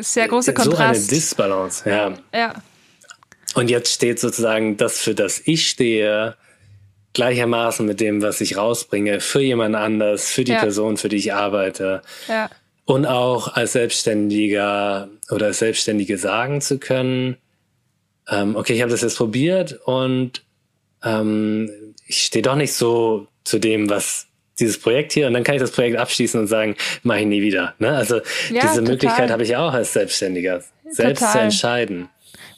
sehr 0.00 0.28
großer 0.28 0.52
Kontrast. 0.52 1.04
So 1.04 1.08
eine 1.08 1.20
Disbalance, 1.20 1.88
ja. 1.88 2.14
Ja. 2.34 2.54
Und 3.54 3.70
jetzt 3.70 3.92
steht 3.92 4.18
sozusagen 4.20 4.76
das, 4.76 4.98
für 4.98 5.14
das 5.14 5.40
ich 5.44 5.68
stehe, 5.68 6.36
gleichermaßen 7.14 7.84
mit 7.84 8.00
dem, 8.00 8.22
was 8.22 8.40
ich 8.40 8.56
rausbringe, 8.56 9.20
für 9.20 9.40
jemand 9.40 9.74
anders, 9.76 10.30
für 10.30 10.44
die 10.44 10.52
ja. 10.52 10.60
Person, 10.60 10.96
für 10.96 11.08
die 11.08 11.16
ich 11.16 11.34
arbeite. 11.34 12.02
Ja. 12.28 12.50
Und 12.84 13.06
auch 13.06 13.54
als 13.54 13.72
Selbstständiger 13.72 15.08
oder 15.30 15.46
als 15.46 15.58
Selbstständige 15.58 16.18
sagen 16.18 16.60
zu 16.60 16.78
können, 16.78 17.36
ähm, 18.28 18.56
okay, 18.56 18.74
ich 18.74 18.82
habe 18.82 18.90
das 18.90 19.02
jetzt 19.02 19.16
probiert 19.16 19.80
und 19.84 20.42
ähm, 21.02 21.70
ich 22.06 22.22
stehe 22.22 22.42
doch 22.42 22.56
nicht 22.56 22.72
so 22.72 23.26
zu 23.44 23.58
dem, 23.58 23.90
was 23.90 24.26
dieses 24.58 24.78
Projekt 24.78 25.12
hier 25.12 25.26
und 25.26 25.34
dann 25.34 25.44
kann 25.44 25.54
ich 25.54 25.60
das 25.60 25.72
Projekt 25.72 25.96
abschließen 25.98 26.38
und 26.38 26.46
sagen, 26.46 26.76
mache 27.02 27.20
ich 27.20 27.26
nie 27.26 27.42
wieder. 27.42 27.74
Ne? 27.78 27.90
Also 27.90 28.16
ja, 28.16 28.22
diese 28.62 28.76
total. 28.76 28.82
Möglichkeit 28.82 29.30
habe 29.30 29.42
ich 29.42 29.56
auch 29.56 29.72
als 29.72 29.92
Selbstständiger, 29.92 30.62
selbst 30.88 31.20
total. 31.20 31.32
zu 31.32 31.38
entscheiden. 31.40 32.08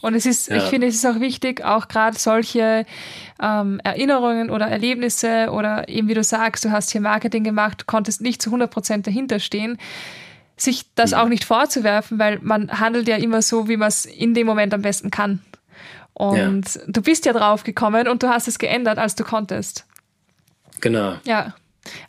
Und 0.03 0.15
es 0.15 0.27
ist, 0.27 0.49
ja. 0.49 0.57
ich 0.57 0.65
finde, 0.65 0.89
es 0.89 0.97
ist 0.97 1.07
auch 1.07 1.21
wichtig, 1.21 1.65
auch 1.65 1.89
gerade 1.89 2.19
solche 2.19 2.85
ähm, 3.41 3.81
Erinnerungen 3.85 4.51
oder 4.51 4.67
Erlebnisse 4.67 5.49
oder 5.51 5.89
eben 5.89 6.09
wie 6.09 6.15
du 6.15 6.23
sagst, 6.23 6.65
du 6.65 6.71
hast 6.71 6.93
hier 6.93 7.01
Marketing 7.01 7.43
gemacht, 7.43 7.87
konntest 7.87 8.21
nicht 8.21 8.43
zu 8.43 8.51
100 8.51 8.71
Prozent 8.71 9.07
dahinter 9.07 9.39
stehen, 9.39 9.79
sich 10.59 10.85
das 10.95 11.13
mhm. 11.13 11.17
auch 11.17 11.29
nicht 11.29 11.45
vorzuwerfen, 11.45 12.19
weil 12.19 12.39
man 12.43 12.71
handelt 12.81 13.09
ja 13.09 13.17
immer 13.17 13.41
so, 13.41 13.67
wie 13.69 13.79
man 13.79 13.89
es 13.89 14.05
in 14.05 14.35
dem 14.35 14.47
Moment 14.47 14.75
am 14.75 14.83
besten 14.83 15.11
kann. 15.11 15.41
Und 16.15 16.75
ja. 16.75 16.81
du 16.87 17.03
bist 17.03 17.27
ja 17.27 17.33
drauf 17.33 17.65
gekommen 17.65 18.09
und 18.09 18.23
du 18.23 18.29
hast 18.29 18.49
es 18.49 18.59
geändert, 18.59 18.99
als 18.99 19.15
du 19.15 19.25
konntest. 19.25 19.85
Genau. 20.81 21.17
Ja. 21.25 21.55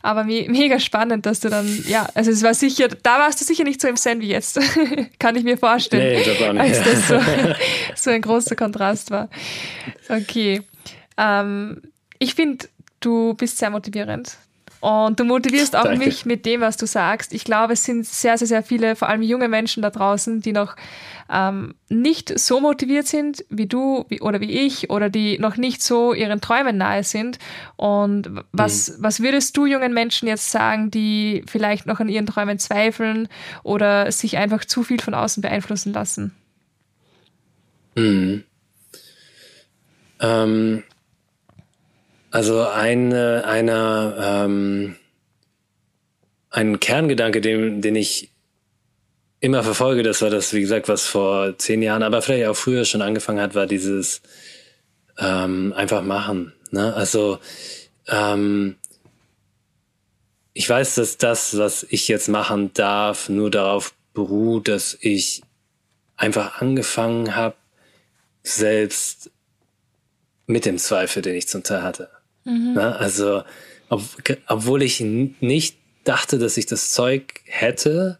Aber 0.00 0.24
me 0.24 0.46
mega 0.48 0.80
spannend, 0.80 1.26
dass 1.26 1.40
du 1.40 1.50
dann, 1.50 1.66
ja, 1.86 2.06
also 2.14 2.30
es 2.30 2.42
war 2.42 2.54
sicher, 2.54 2.88
da 2.88 3.18
warst 3.18 3.40
du 3.40 3.44
sicher 3.44 3.64
nicht 3.64 3.80
so 3.80 3.88
im 3.88 3.96
Zen 3.96 4.20
wie 4.20 4.28
jetzt. 4.28 4.58
Kann 5.18 5.36
ich 5.36 5.44
mir 5.44 5.58
vorstellen. 5.58 6.18
Nee, 6.18 6.24
das 6.24 6.40
war 6.40 6.52
nicht. 6.54 6.62
Als 6.62 6.82
das 6.82 7.08
so, 7.08 7.20
so 7.94 8.10
ein 8.10 8.22
großer 8.22 8.56
Kontrast 8.56 9.10
war. 9.10 9.28
Okay. 10.08 10.62
Ähm, 11.18 11.82
ich 12.18 12.34
finde, 12.34 12.68
du 13.00 13.34
bist 13.34 13.58
sehr 13.58 13.70
motivierend. 13.70 14.38
Und 14.80 15.18
du 15.18 15.24
motivierst 15.24 15.74
auch 15.74 15.84
Danke. 15.84 16.04
mich 16.04 16.26
mit 16.26 16.44
dem, 16.46 16.60
was 16.60 16.76
du 16.76 16.86
sagst. 16.86 17.32
Ich 17.32 17.44
glaube, 17.44 17.72
es 17.72 17.84
sind 17.84 18.06
sehr, 18.06 18.36
sehr, 18.38 18.46
sehr 18.46 18.62
viele, 18.62 18.94
vor 18.94 19.08
allem 19.08 19.22
junge 19.22 19.48
Menschen 19.48 19.82
da 19.82 19.90
draußen, 19.90 20.42
die 20.42 20.52
noch 20.52 20.76
ähm, 21.30 21.74
nicht 21.88 22.38
so 22.38 22.60
motiviert 22.60 23.06
sind 23.06 23.44
wie 23.48 23.66
du 23.66 24.04
wie, 24.08 24.20
oder 24.20 24.40
wie 24.40 24.50
ich 24.50 24.90
oder 24.90 25.10
die 25.10 25.38
noch 25.38 25.56
nicht 25.56 25.82
so 25.82 26.12
ihren 26.12 26.40
Träumen 26.40 26.76
nahe 26.76 27.02
sind. 27.02 27.38
Und 27.76 28.30
was, 28.52 28.90
mhm. 28.90 29.02
was 29.02 29.20
würdest 29.20 29.56
du 29.56 29.66
jungen 29.66 29.92
Menschen 29.92 30.28
jetzt 30.28 30.50
sagen, 30.50 30.90
die 30.90 31.42
vielleicht 31.46 31.86
noch 31.86 32.00
an 32.00 32.08
ihren 32.08 32.26
Träumen 32.26 32.58
zweifeln 32.58 33.28
oder 33.62 34.12
sich 34.12 34.36
einfach 34.36 34.64
zu 34.64 34.82
viel 34.82 35.00
von 35.00 35.14
außen 35.14 35.40
beeinflussen 35.40 35.92
lassen? 35.92 36.34
Mhm. 37.96 38.44
Ähm, 40.20 40.82
Also 42.36 42.66
eine, 42.66 43.44
eine, 43.46 44.14
ähm, 44.20 44.96
ein 46.50 46.80
Kerngedanke, 46.80 47.40
den, 47.40 47.80
den 47.80 47.96
ich 47.96 48.30
immer 49.40 49.62
verfolge, 49.62 50.02
das 50.02 50.20
war 50.20 50.28
das, 50.28 50.52
wie 50.52 50.60
gesagt, 50.60 50.86
was 50.86 51.06
vor 51.06 51.56
zehn 51.56 51.80
Jahren, 51.80 52.02
aber 52.02 52.20
vielleicht 52.20 52.46
auch 52.46 52.54
früher 52.54 52.84
schon 52.84 53.00
angefangen 53.00 53.40
hat, 53.40 53.54
war 53.54 53.64
dieses 53.64 54.20
ähm, 55.16 55.72
einfach 55.74 56.02
machen. 56.02 56.52
Ne? 56.72 56.92
Also 56.92 57.38
ähm, 58.06 58.76
ich 60.52 60.68
weiß, 60.68 60.96
dass 60.96 61.16
das, 61.16 61.56
was 61.56 61.86
ich 61.88 62.06
jetzt 62.06 62.28
machen 62.28 62.70
darf, 62.74 63.30
nur 63.30 63.50
darauf 63.50 63.94
beruht, 64.12 64.68
dass 64.68 64.98
ich 65.00 65.40
einfach 66.18 66.60
angefangen 66.60 67.34
habe, 67.34 67.56
selbst 68.42 69.30
mit 70.46 70.66
dem 70.66 70.76
Zweifel, 70.76 71.22
den 71.22 71.34
ich 71.34 71.48
zum 71.48 71.62
Teil 71.62 71.82
hatte. 71.82 72.10
Mhm. 72.46 72.72
Ne? 72.72 72.96
Also, 72.96 73.42
ob, 73.90 74.02
obwohl 74.46 74.82
ich 74.82 75.00
nicht 75.00 75.76
dachte, 76.04 76.38
dass 76.38 76.56
ich 76.56 76.64
das 76.64 76.92
Zeug 76.92 77.40
hätte, 77.44 78.18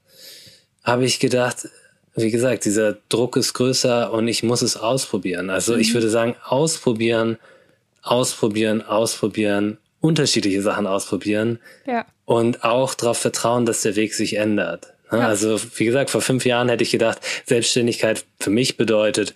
habe 0.85 1.07
ich 1.07 1.19
gedacht, 1.19 1.69
wie 2.15 2.31
gesagt, 2.31 2.65
dieser 2.67 2.99
Druck 3.09 3.37
ist 3.37 3.55
größer 3.55 4.13
und 4.13 4.29
ich 4.29 4.43
muss 4.43 4.61
es 4.63 4.77
ausprobieren. 4.77 5.49
Also 5.51 5.75
mhm. 5.75 5.81
ich 5.81 5.95
würde 5.95 6.11
sagen, 6.11 6.37
ausprobieren, 6.45 7.39
ausprobieren, 8.03 8.83
ausprobieren, 8.83 9.79
unterschiedliche 10.01 10.63
Sachen 10.63 10.87
ausprobieren. 10.87 11.59
Ja 11.87 12.05
und 12.27 12.65
auch 12.65 12.93
darauf 12.95 13.19
vertrauen, 13.19 13.65
dass 13.65 13.81
der 13.81 13.97
Weg 13.97 14.13
sich 14.13 14.37
ändert. 14.37 14.93
Ja. 15.11 15.21
Also 15.21 15.59
wie 15.77 15.87
gesagt, 15.87 16.11
vor 16.11 16.21
fünf 16.21 16.45
Jahren 16.45 16.69
hätte 16.69 16.83
ich 16.83 16.91
gedacht, 16.91 17.21
Selbstständigkeit 17.47 18.25
für 18.39 18.51
mich 18.51 18.77
bedeutet, 18.77 19.35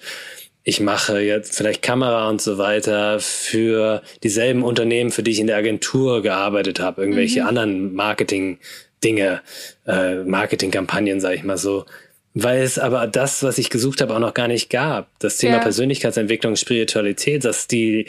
ich 0.62 0.80
mache 0.80 1.20
jetzt 1.20 1.56
vielleicht 1.56 1.82
Kamera 1.82 2.28
und 2.28 2.42
so 2.42 2.58
weiter 2.58 3.18
für 3.20 4.02
dieselben 4.22 4.62
Unternehmen, 4.62 5.10
für 5.10 5.22
die 5.22 5.30
ich 5.30 5.40
in 5.40 5.46
der 5.46 5.56
Agentur 5.56 6.22
gearbeitet 6.22 6.80
habe, 6.80 7.00
irgendwelche 7.00 7.42
mhm. 7.42 7.46
anderen 7.48 7.94
Marketing-Dinge, 7.94 9.40
äh, 9.86 10.16
Marketingkampagnen, 10.16 11.20
sage 11.20 11.36
ich 11.36 11.44
mal 11.44 11.58
so. 11.58 11.86
Weil 12.32 12.62
es 12.62 12.78
aber 12.78 13.08
das, 13.08 13.42
was 13.42 13.58
ich 13.58 13.70
gesucht 13.70 14.00
habe, 14.00 14.14
auch 14.14 14.20
noch 14.20 14.34
gar 14.34 14.46
nicht 14.46 14.70
gab. 14.70 15.08
Das 15.18 15.38
Thema 15.38 15.56
ja. 15.56 15.62
Persönlichkeitsentwicklung, 15.62 16.54
Spiritualität, 16.54 17.44
dass 17.44 17.66
die, 17.66 18.06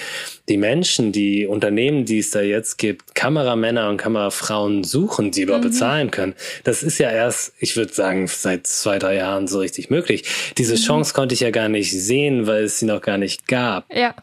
die 0.48 0.58
Menschen, 0.58 1.12
die 1.12 1.48
Unternehmen, 1.48 2.06
die 2.06 2.20
es 2.20 2.30
da 2.30 2.42
jetzt 2.42 2.78
gibt, 2.78 3.16
Kameramänner 3.16 3.90
und 3.90 3.98
Kamerafrauen 3.98 4.84
suchen, 4.84 5.32
die 5.32 5.42
überhaupt 5.42 5.66
mhm. 5.66 5.70
bezahlen 5.70 6.12
können. 6.12 6.36
Das 6.64 6.84
ist 6.84 7.00
ja 7.00 7.10
erst, 7.10 7.54
ich 7.60 7.76
würde 7.76 7.94
sagen, 7.94 8.28
seit 8.28 8.68
zwei, 8.68 9.00
drei 9.00 9.16
Jahren 9.16 9.48
so 9.48 9.58
richtig 9.58 9.90
möglich. 9.90 10.24
Diese 10.60 10.76
mhm. 10.76 10.80
Chance 10.80 11.14
konnte 11.16 11.34
ich 11.34 11.40
ja 11.40 11.50
gar 11.50 11.70
nicht 11.70 11.92
sehen, 11.92 12.46
weil 12.46 12.66
es 12.66 12.78
sie 12.78 12.86
noch 12.86 13.02
gar 13.02 13.18
nicht 13.18 13.48
gab. 13.48 13.92
Ja. 13.92 14.14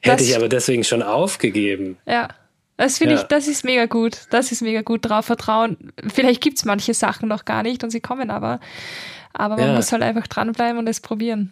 Hätte 0.00 0.24
ich 0.24 0.34
aber 0.34 0.48
deswegen 0.48 0.82
schon 0.82 1.02
aufgegeben. 1.02 1.98
Ja. 2.06 2.28
Das 2.78 2.98
finde 2.98 3.14
ja. 3.14 3.20
ich, 3.20 3.26
das 3.28 3.48
ist 3.48 3.64
mega 3.64 3.84
gut. 3.84 4.22
Das 4.30 4.50
ist 4.50 4.62
mega 4.62 4.80
gut 4.80 5.08
drauf 5.08 5.26
vertrauen. 5.26 5.92
Vielleicht 6.12 6.40
gibt's 6.40 6.64
manche 6.64 6.94
Sachen 6.94 7.28
noch 7.28 7.44
gar 7.44 7.62
nicht 7.62 7.84
und 7.84 7.90
sie 7.90 8.00
kommen 8.00 8.30
aber. 8.30 8.60
Aber 9.32 9.56
man 9.56 9.68
ja. 9.68 9.74
muss 9.74 9.92
halt 9.92 10.02
einfach 10.02 10.26
dranbleiben 10.26 10.78
und 10.78 10.88
es 10.88 11.00
probieren. 11.00 11.50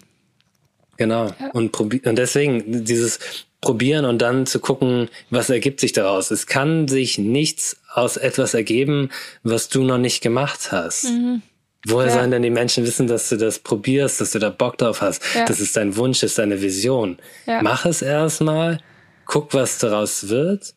Genau. 0.97 1.27
Ja. 1.27 1.51
Und, 1.53 1.73
probi 1.73 2.03
und 2.05 2.17
deswegen 2.17 2.85
dieses 2.85 3.19
probieren 3.61 4.05
und 4.05 4.21
dann 4.21 4.47
zu 4.47 4.59
gucken, 4.59 5.09
was 5.31 5.51
ergibt 5.51 5.81
sich 5.81 5.93
daraus. 5.93 6.31
Es 6.31 6.47
kann 6.47 6.89
sich 6.89 7.19
nichts 7.19 7.81
aus 7.93 8.17
etwas 8.17 8.55
ergeben, 8.55 9.11
was 9.43 9.69
du 9.69 9.83
noch 9.83 9.99
nicht 9.99 10.23
gemacht 10.23 10.73
hast. 10.73 11.05
Mhm. 11.05 11.43
Woher 11.87 12.09
ja. 12.09 12.15
sollen 12.15 12.31
denn 12.31 12.43
die 12.43 12.51
Menschen 12.51 12.85
wissen, 12.85 13.07
dass 13.07 13.29
du 13.31 13.37
das 13.37 13.59
probierst, 13.59 14.21
dass 14.21 14.33
du 14.33 14.39
da 14.39 14.51
Bock 14.51 14.77
drauf 14.77 15.01
hast? 15.01 15.23
Ja. 15.35 15.47
Das 15.47 15.61
ist 15.61 15.77
dein 15.77 15.97
Wunsch, 15.97 16.23
ist 16.23 16.39
deine 16.39 16.61
Vision. 16.61 17.19
Ja. 17.47 17.63
Mach 17.63 17.87
es 17.87 18.03
erstmal, 18.03 18.81
guck, 19.25 19.55
was 19.55 19.79
daraus 19.79 20.29
wird, 20.29 20.75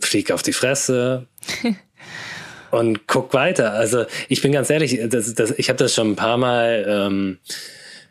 flieg 0.00 0.32
auf 0.32 0.42
die 0.42 0.52
Fresse, 0.52 1.28
und 2.72 3.06
guck 3.06 3.34
weiter. 3.34 3.74
Also 3.74 4.06
ich 4.28 4.42
bin 4.42 4.52
ganz 4.52 4.70
ehrlich, 4.70 4.98
das, 5.04 5.34
das, 5.34 5.52
ich 5.58 5.68
habe 5.68 5.78
das 5.78 5.94
schon 5.94 6.12
ein 6.12 6.16
paar 6.16 6.38
Mal 6.38 6.84
ähm, 6.88 7.38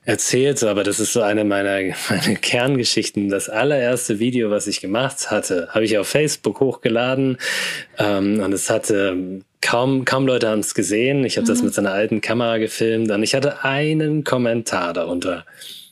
erzählt, 0.06 0.60
so, 0.60 0.68
aber 0.68 0.84
das 0.84 1.00
ist 1.00 1.14
so 1.14 1.22
eine 1.22 1.44
meiner 1.44 1.96
meine 2.10 2.36
Kerngeschichten. 2.36 3.30
Das 3.30 3.50
allererste 3.50 4.20
Video, 4.20 4.52
was 4.52 4.68
ich 4.68 4.80
gemacht 4.80 5.32
hatte, 5.32 5.70
habe 5.72 5.84
ich 5.86 5.98
auf 5.98 6.08
Facebook 6.08 6.60
hochgeladen 6.60 7.38
ähm, 7.98 8.40
und 8.40 8.54
es 8.54 8.70
hatte 8.70 9.42
kaum 9.62 10.06
kaum 10.06 10.28
Leute 10.28 10.48
haben 10.48 10.60
es 10.60 10.76
gesehen. 10.76 11.26
Ich 11.26 11.38
habe 11.38 11.46
mhm. 11.46 11.50
das 11.50 11.64
mit 11.64 11.74
seiner 11.74 11.92
alten 11.92 12.22
Kamera 12.22 12.58
gefilmt 12.58 13.12
und 13.12 13.24
ich 13.24 13.34
hatte 13.34 13.64
einen 13.64 14.24
Kommentar 14.24 14.94
darunter. 14.94 15.46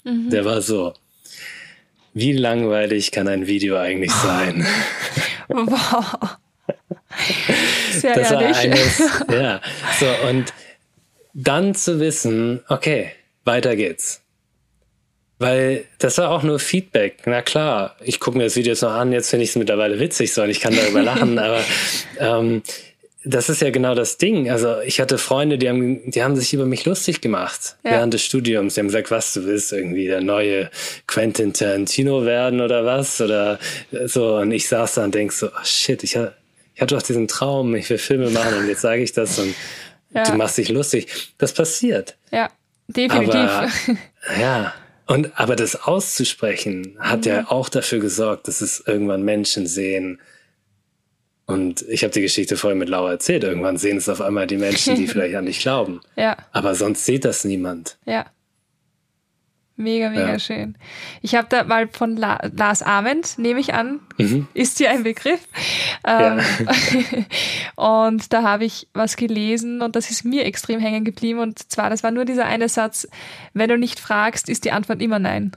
Mhm. 0.03 0.29
Der 0.29 0.45
war 0.45 0.61
so: 0.61 0.93
Wie 2.13 2.33
langweilig 2.33 3.11
kann 3.11 3.27
ein 3.27 3.47
Video 3.47 3.77
eigentlich 3.77 4.11
sein? 4.23 4.65
wow. 5.47 6.37
Sehr 8.01 8.15
das 8.15 8.31
ehrlich. 8.31 8.49
War 8.49 8.57
eines, 8.57 8.99
ja, 9.31 9.61
so 9.99 10.27
und 10.27 10.53
dann 11.33 11.75
zu 11.75 11.99
wissen, 11.99 12.61
okay, 12.67 13.11
weiter 13.45 13.75
geht's. 13.75 14.21
Weil 15.37 15.85
das 15.99 16.17
war 16.17 16.31
auch 16.31 16.43
nur 16.43 16.59
Feedback. 16.59 17.19
Na 17.25 17.41
klar, 17.41 17.95
ich 18.03 18.19
gucke 18.19 18.37
mir 18.37 18.43
das 18.43 18.57
Video 18.57 18.73
jetzt 18.73 18.81
noch 18.81 18.91
an, 18.91 19.13
jetzt 19.13 19.29
finde 19.29 19.45
ich 19.45 19.51
es 19.51 19.55
mittlerweile 19.55 19.99
witzig 19.99 20.33
so 20.33 20.43
und 20.43 20.49
ich 20.49 20.59
kann 20.59 20.75
darüber 20.75 21.01
lachen, 21.01 21.39
aber 21.39 21.61
ähm, 22.19 22.61
das 23.23 23.49
ist 23.49 23.61
ja 23.61 23.69
genau 23.69 23.95
das 23.95 24.17
Ding. 24.17 24.49
Also 24.49 24.79
ich 24.81 24.99
hatte 24.99 25.17
Freunde, 25.17 25.57
die 25.57 25.69
haben, 25.69 26.09
die 26.09 26.23
haben 26.23 26.35
sich 26.35 26.53
über 26.53 26.65
mich 26.65 26.85
lustig 26.85 27.21
gemacht 27.21 27.77
ja. 27.83 27.91
während 27.91 28.13
des 28.13 28.23
Studiums. 28.23 28.73
Die 28.73 28.79
haben 28.79 28.87
gesagt, 28.87 29.11
was 29.11 29.33
du 29.33 29.45
willst, 29.45 29.73
irgendwie 29.73 30.07
der 30.07 30.21
neue 30.21 30.69
Quentin 31.05 31.53
Tarantino 31.53 32.25
werden 32.25 32.61
oder 32.61 32.85
was 32.85 33.19
oder 33.19 33.59
so. 34.05 34.37
Und 34.37 34.51
ich 34.51 34.67
saß 34.67 34.95
da 34.95 35.03
und 35.03 35.15
denk 35.15 35.33
so, 35.33 35.47
oh 35.47 35.63
shit, 35.63 36.01
ich, 36.03 36.17
ich 36.79 36.81
hatte 36.81 36.95
doch 36.95 37.01
diesen 37.01 37.27
Traum, 37.27 37.75
ich 37.75 37.89
will 37.89 37.97
Filme 37.97 38.29
machen 38.29 38.57
und 38.57 38.69
jetzt 38.69 38.79
sage 38.79 39.01
ich 39.01 39.11
das 39.11 39.37
und 39.37 39.53
ja. 40.11 40.23
du 40.23 40.35
machst 40.35 40.57
dich 40.57 40.69
lustig. 40.69 41.33
Das 41.37 41.53
passiert. 41.53 42.15
Ja, 42.31 42.49
definitiv. 42.87 43.35
Aber, 43.35 43.69
ja. 44.39 44.73
Und, 45.05 45.37
aber 45.37 45.57
das 45.57 45.75
auszusprechen 45.75 46.95
hat 46.97 47.25
mhm. 47.25 47.31
ja 47.31 47.51
auch 47.51 47.67
dafür 47.67 47.99
gesorgt, 47.99 48.47
dass 48.47 48.61
es 48.61 48.81
irgendwann 48.87 49.23
Menschen 49.23 49.67
sehen. 49.67 50.21
Und 51.45 51.81
ich 51.89 52.05
habe 52.05 52.13
die 52.13 52.21
Geschichte 52.21 52.55
vorher 52.55 52.79
mit 52.79 52.87
Laura 52.87 53.11
erzählt. 53.11 53.43
Irgendwann 53.43 53.75
sehen 53.75 53.97
es 53.97 54.07
auf 54.07 54.21
einmal 54.21 54.47
die 54.47 54.55
Menschen, 54.55 54.95
die 54.95 55.07
vielleicht 55.09 55.35
an 55.35 55.47
dich 55.47 55.59
glauben. 55.59 55.99
Ja. 56.15 56.37
Aber 56.53 56.75
sonst 56.75 57.03
sieht 57.03 57.25
das 57.25 57.43
niemand. 57.43 57.97
Ja. 58.05 58.25
Mega, 59.79 60.09
mega 60.09 60.33
ja. 60.33 60.39
schön. 60.39 60.75
Ich 61.21 61.35
habe 61.35 61.47
da 61.49 61.63
mal 61.63 61.87
von 61.87 62.17
La 62.17 62.37
Lars 62.53 62.83
Ament, 62.83 63.39
nehme 63.39 63.61
ich 63.61 63.73
an, 63.73 64.01
mhm. 64.17 64.45
ist 64.53 64.77
dir 64.77 64.89
ein 64.89 65.03
Begriff. 65.03 65.39
Ähm, 66.05 66.41
ja. 66.65 67.23
und 68.01 68.33
da 68.33 68.43
habe 68.43 68.65
ich 68.65 68.89
was 68.93 69.15
gelesen 69.15 69.81
und 69.81 69.95
das 69.95 70.11
ist 70.11 70.25
mir 70.25 70.43
extrem 70.43 70.81
hängen 70.81 71.05
geblieben. 71.05 71.39
Und 71.39 71.71
zwar, 71.71 71.89
das 71.89 72.03
war 72.03 72.11
nur 72.11 72.25
dieser 72.25 72.45
eine 72.45 72.67
Satz, 72.67 73.07
wenn 73.53 73.69
du 73.69 73.77
nicht 73.77 74.01
fragst, 74.01 74.49
ist 74.49 74.65
die 74.65 74.73
Antwort 74.73 75.01
immer 75.01 75.17
nein. 75.17 75.53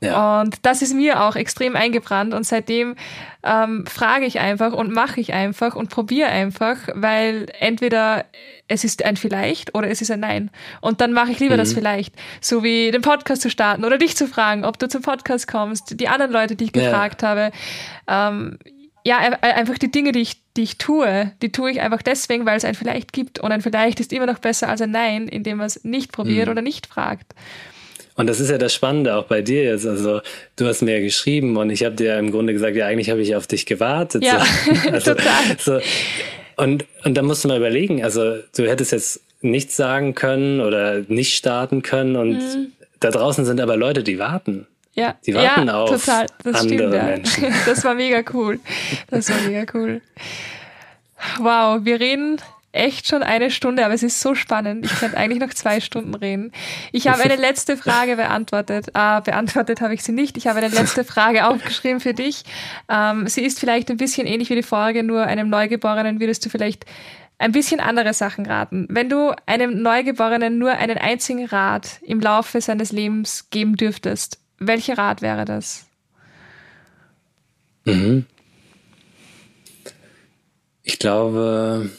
Ja. 0.00 0.42
Und 0.42 0.56
das 0.62 0.82
ist 0.82 0.94
mir 0.94 1.22
auch 1.22 1.36
extrem 1.36 1.76
eingebrannt 1.76 2.34
und 2.34 2.44
seitdem 2.44 2.96
ähm, 3.42 3.86
frage 3.86 4.26
ich 4.26 4.40
einfach 4.40 4.72
und 4.72 4.92
mache 4.92 5.20
ich 5.20 5.32
einfach 5.32 5.74
und 5.74 5.88
probiere 5.88 6.28
einfach, 6.28 6.76
weil 6.94 7.46
entweder 7.60 8.24
es 8.68 8.84
ist 8.84 9.04
ein 9.04 9.16
Vielleicht 9.16 9.74
oder 9.74 9.88
es 9.88 10.02
ist 10.02 10.10
ein 10.10 10.20
Nein. 10.20 10.50
Und 10.80 11.00
dann 11.00 11.12
mache 11.12 11.30
ich 11.30 11.38
lieber 11.38 11.54
mhm. 11.54 11.60
das 11.60 11.72
Vielleicht, 11.72 12.14
so 12.40 12.62
wie 12.62 12.90
den 12.90 13.02
Podcast 13.02 13.42
zu 13.42 13.50
starten 13.50 13.84
oder 13.84 13.98
dich 13.98 14.16
zu 14.16 14.26
fragen, 14.26 14.64
ob 14.64 14.78
du 14.78 14.88
zum 14.88 15.02
Podcast 15.02 15.48
kommst, 15.48 16.00
die 16.00 16.08
anderen 16.08 16.32
Leute, 16.32 16.56
die 16.56 16.64
ich 16.64 16.72
gefragt 16.72 17.22
ja. 17.22 17.28
habe. 17.28 17.52
Ähm, 18.08 18.58
ja, 19.04 19.18
einfach 19.18 19.78
die 19.78 19.90
Dinge, 19.90 20.10
die 20.10 20.20
ich, 20.20 20.42
die 20.56 20.64
ich 20.64 20.78
tue, 20.78 21.30
die 21.40 21.52
tue 21.52 21.70
ich 21.70 21.80
einfach 21.80 22.02
deswegen, 22.02 22.44
weil 22.44 22.56
es 22.56 22.64
ein 22.64 22.74
Vielleicht 22.74 23.12
gibt. 23.12 23.38
Und 23.38 23.52
ein 23.52 23.62
Vielleicht 23.62 24.00
ist 24.00 24.12
immer 24.12 24.26
noch 24.26 24.40
besser 24.40 24.68
als 24.68 24.80
ein 24.80 24.90
Nein, 24.90 25.28
indem 25.28 25.58
man 25.58 25.66
es 25.66 25.84
nicht 25.84 26.10
probiert 26.10 26.46
mhm. 26.46 26.52
oder 26.52 26.62
nicht 26.62 26.88
fragt. 26.88 27.32
Und 28.16 28.28
das 28.28 28.40
ist 28.40 28.50
ja 28.50 28.58
das 28.58 28.74
Spannende 28.74 29.14
auch 29.14 29.24
bei 29.24 29.42
dir 29.42 29.64
jetzt. 29.64 29.86
Also 29.86 30.20
du 30.56 30.66
hast 30.66 30.82
mir 30.82 30.98
ja 30.98 31.00
geschrieben 31.00 31.56
und 31.56 31.70
ich 31.70 31.84
habe 31.84 31.94
dir 31.94 32.18
im 32.18 32.30
Grunde 32.30 32.54
gesagt, 32.54 32.74
ja, 32.74 32.86
eigentlich 32.86 33.10
habe 33.10 33.20
ich 33.20 33.36
auf 33.36 33.46
dich 33.46 33.66
gewartet. 33.66 34.24
Ja, 34.24 34.44
so. 34.44 34.90
also, 34.92 35.14
total. 35.14 35.56
So. 35.58 35.80
Und, 36.56 36.86
und 37.04 37.14
da 37.14 37.22
musst 37.22 37.44
du 37.44 37.48
mal 37.48 37.58
überlegen, 37.58 38.02
also 38.02 38.36
du 38.56 38.66
hättest 38.66 38.92
jetzt 38.92 39.20
nichts 39.42 39.76
sagen 39.76 40.14
können 40.14 40.60
oder 40.60 41.02
nicht 41.08 41.36
starten 41.36 41.82
können 41.82 42.16
und 42.16 42.38
mhm. 42.38 42.72
da 43.00 43.10
draußen 43.10 43.44
sind 43.44 43.60
aber 43.60 43.76
Leute, 43.76 44.02
die 44.02 44.18
warten. 44.18 44.66
Ja, 44.94 45.14
die 45.26 45.34
warten 45.34 45.66
ja, 45.66 45.78
auf 45.78 45.90
total. 45.90 46.26
Das 46.42 46.62
andere 46.62 46.78
stimmt, 46.78 46.94
ja. 46.94 47.02
Menschen. 47.02 47.44
Das 47.66 47.84
war 47.84 47.94
mega 47.94 48.22
cool. 48.32 48.58
Das 49.10 49.28
war 49.28 49.40
mega 49.42 49.70
cool. 49.74 50.00
Wow, 51.38 51.84
wir 51.84 52.00
reden 52.00 52.40
echt 52.76 53.08
schon 53.08 53.22
eine 53.22 53.50
Stunde, 53.50 53.84
aber 53.84 53.94
es 53.94 54.02
ist 54.02 54.20
so 54.20 54.34
spannend. 54.34 54.84
Ich 54.84 54.94
könnte 54.98 55.16
eigentlich 55.16 55.40
noch 55.40 55.52
zwei 55.54 55.80
Stunden 55.80 56.14
reden. 56.14 56.52
Ich 56.92 57.08
habe 57.08 57.22
eine 57.22 57.36
letzte 57.36 57.76
Frage 57.76 58.16
beantwortet. 58.16 58.88
Äh, 58.94 59.20
beantwortet 59.22 59.80
habe 59.80 59.94
ich 59.94 60.02
sie 60.02 60.12
nicht. 60.12 60.36
Ich 60.36 60.46
habe 60.46 60.58
eine 60.58 60.68
letzte 60.68 61.04
Frage 61.04 61.46
aufgeschrieben 61.46 62.00
für 62.00 62.14
dich. 62.14 62.44
Ähm, 62.88 63.26
sie 63.26 63.42
ist 63.42 63.58
vielleicht 63.58 63.90
ein 63.90 63.96
bisschen 63.96 64.26
ähnlich 64.26 64.50
wie 64.50 64.56
die 64.56 64.62
Folge, 64.62 65.02
nur 65.02 65.22
einem 65.22 65.48
Neugeborenen 65.48 66.20
würdest 66.20 66.44
du 66.44 66.50
vielleicht 66.50 66.86
ein 67.38 67.52
bisschen 67.52 67.80
andere 67.80 68.14
Sachen 68.14 68.46
raten. 68.46 68.86
Wenn 68.88 69.08
du 69.08 69.34
einem 69.46 69.82
Neugeborenen 69.82 70.58
nur 70.58 70.72
einen 70.72 70.98
einzigen 70.98 71.46
Rat 71.46 72.00
im 72.02 72.20
Laufe 72.20 72.60
seines 72.60 72.92
Lebens 72.92 73.50
geben 73.50 73.76
dürftest, 73.76 74.38
welcher 74.58 74.96
Rat 74.96 75.22
wäre 75.22 75.44
das? 75.44 75.86
Mhm. 77.84 78.26
Ich 80.82 80.98
glaube, 80.98 81.90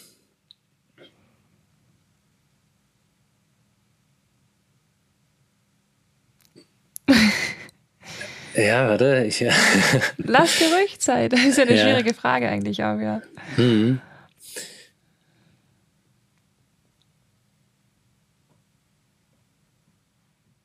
ja, 8.55 8.89
warte, 8.89 9.25
ich. 9.27 9.39
Lass 10.17 10.57
dir 10.57 10.73
ruhig 10.73 10.99
Zeit. 10.99 11.33
Das 11.33 11.43
ist 11.43 11.57
ja 11.57 11.63
eine 11.63 11.75
ja. 11.75 11.83
schwierige 11.83 12.13
Frage 12.13 12.49
eigentlich 12.49 12.83
auch, 12.83 12.99
ja. 12.99 13.21
Mhm. 13.57 14.01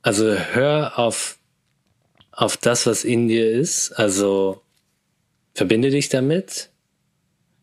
Also 0.03 0.36
hör 0.36 0.99
auf, 0.99 1.38
auf 2.32 2.57
das, 2.57 2.86
was 2.86 3.05
in 3.05 3.28
dir 3.28 3.51
ist. 3.53 3.93
Also 3.93 4.62
verbinde 5.55 5.90
dich 5.90 6.09
damit. 6.09 6.70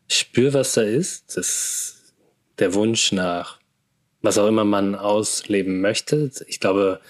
Spür, 0.07 0.53
was 0.53 0.73
da 0.73 0.81
ist. 0.81 1.35
Das 1.35 1.37
ist 1.37 2.13
der 2.59 2.73
Wunsch 2.73 3.11
nach, 3.11 3.59
was 4.21 4.37
auch 4.37 4.47
immer 4.47 4.63
man 4.63 4.95
ausleben 4.95 5.81
möchte. 5.81 6.31
Ich 6.47 6.59
glaube, 6.59 7.01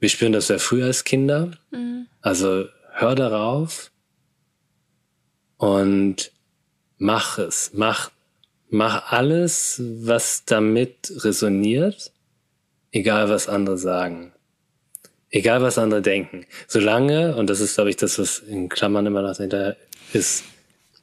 wir 0.00 0.08
spüren 0.08 0.32
das 0.32 0.46
sehr 0.46 0.58
früh 0.58 0.82
als 0.82 1.04
Kinder. 1.04 1.52
Mhm. 1.70 2.06
Also 2.20 2.66
hör 2.92 3.14
darauf 3.14 3.90
und 5.56 6.32
mach 6.96 7.38
es. 7.38 7.72
Mach, 7.74 8.10
mach 8.70 9.12
alles, 9.12 9.80
was 10.00 10.44
damit 10.44 11.12
resoniert, 11.24 12.12
egal 12.92 13.28
was 13.28 13.48
andere 13.48 13.78
sagen. 13.78 14.32
Egal, 15.30 15.60
was 15.60 15.76
andere 15.76 16.00
denken. 16.00 16.46
Solange, 16.66 17.36
und 17.36 17.50
das 17.50 17.60
ist, 17.60 17.74
glaube 17.74 17.90
ich, 17.90 17.96
das, 17.96 18.18
was 18.18 18.38
in 18.38 18.70
Klammern 18.70 19.04
immer 19.04 19.20
noch 19.20 19.36
dahinter 19.36 19.76
ist, 20.14 20.42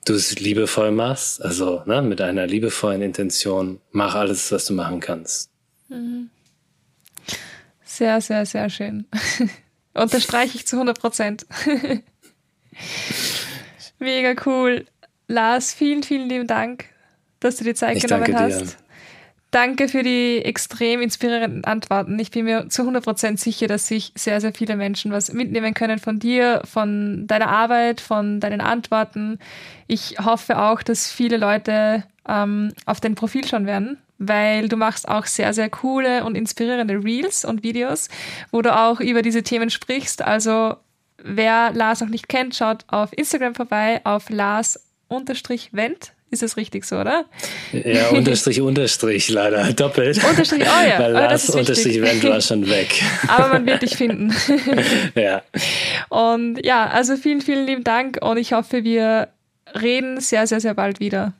du 0.05 0.13
es 0.13 0.39
liebevoll 0.39 0.91
machst, 0.91 1.43
also 1.43 1.83
ne, 1.85 2.01
mit 2.01 2.21
einer 2.21 2.47
liebevollen 2.47 3.03
Intention, 3.03 3.81
mach 3.91 4.15
alles, 4.15 4.51
was 4.51 4.65
du 4.65 4.73
machen 4.73 4.99
kannst. 4.99 5.51
Mhm. 5.89 6.31
Sehr, 7.95 8.19
sehr, 8.19 8.45
sehr 8.45 8.69
schön. 8.69 9.05
Unterstreiche 9.93 10.57
ich 10.57 10.67
zu 10.67 10.75
100 10.75 10.99
Prozent. 10.99 11.45
Mega 13.99 14.33
cool. 14.45 14.85
Lars, 15.29 15.73
vielen, 15.73 16.03
vielen 16.03 16.27
lieben 16.27 16.45
Dank, 16.45 16.87
dass 17.39 17.55
du 17.55 17.63
dir 17.63 17.73
Zeit 17.73 17.95
ich 17.95 18.03
genommen 18.03 18.37
hast. 18.37 18.61
Dir. 18.61 18.67
Danke 19.51 19.87
für 19.87 20.03
die 20.03 20.41
extrem 20.43 21.01
inspirierenden 21.01 21.63
Antworten. 21.63 22.19
Ich 22.19 22.31
bin 22.31 22.43
mir 22.43 22.67
zu 22.67 22.81
100% 22.81 23.37
sicher, 23.37 23.67
dass 23.67 23.87
sich 23.87 24.11
sehr, 24.13 24.41
sehr 24.41 24.53
viele 24.53 24.75
Menschen 24.75 25.13
was 25.13 25.31
mitnehmen 25.31 25.73
können 25.73 25.97
von 25.97 26.19
dir, 26.19 26.63
von 26.65 27.27
deiner 27.27 27.47
Arbeit, 27.47 28.01
von 28.01 28.41
deinen 28.41 28.59
Antworten. 28.59 29.39
Ich 29.87 30.17
hoffe 30.19 30.59
auch, 30.59 30.83
dass 30.83 31.09
viele 31.09 31.37
Leute 31.37 32.03
ähm, 32.27 32.73
auf 32.85 32.99
dein 32.99 33.15
Profil 33.15 33.47
schauen 33.47 33.65
werden, 33.65 33.97
weil 34.17 34.69
du 34.69 34.77
machst 34.77 35.07
auch 35.07 35.25
sehr, 35.25 35.53
sehr 35.53 35.69
coole 35.69 36.23
und 36.23 36.35
inspirierende 36.35 37.03
Reels 37.03 37.45
und 37.45 37.63
Videos, 37.63 38.09
wo 38.51 38.61
du 38.61 38.75
auch 38.75 38.99
über 38.99 39.21
diese 39.21 39.43
Themen 39.43 39.69
sprichst. 39.69 40.21
Also 40.21 40.75
wer 41.17 41.71
Lars 41.73 42.01
noch 42.01 42.09
nicht 42.09 42.29
kennt, 42.29 42.55
schaut 42.55 42.85
auf 42.87 43.11
Instagram 43.17 43.55
vorbei, 43.55 44.01
auf 44.03 44.29
Lars-Wendt 44.29 46.11
ist 46.31 46.41
das 46.41 46.57
richtig 46.57 46.85
so, 46.85 46.97
oder? 46.97 47.25
Ja, 47.71 48.09
Unterstrich, 48.11 48.59
Unterstrich, 48.59 49.29
leider. 49.29 49.71
Doppelt. 49.73 50.21
Unterstrich, 50.23 50.63
oh 50.63 50.87
ja. 50.87 50.99
Weil 50.99 51.15
oh, 51.15 51.19
Lars 51.19 51.49
Unterstrich 51.49 51.97
Event 51.97 52.23
war 52.23 52.41
schon 52.41 52.69
weg. 52.69 53.01
Aber 53.27 53.49
man 53.49 53.65
wird 53.65 53.83
dich 53.83 53.95
finden. 53.95 54.35
ja. 55.15 55.43
Und 56.09 56.65
ja, 56.65 56.87
also 56.87 57.15
vielen, 57.15 57.41
vielen 57.41 57.65
lieben 57.65 57.83
Dank 57.83 58.17
und 58.21 58.37
ich 58.37 58.53
hoffe, 58.53 58.83
wir 58.83 59.29
reden 59.79 60.19
sehr, 60.19 60.47
sehr, 60.47 60.59
sehr 60.59 60.73
bald 60.73 60.99
wieder. 60.99 61.33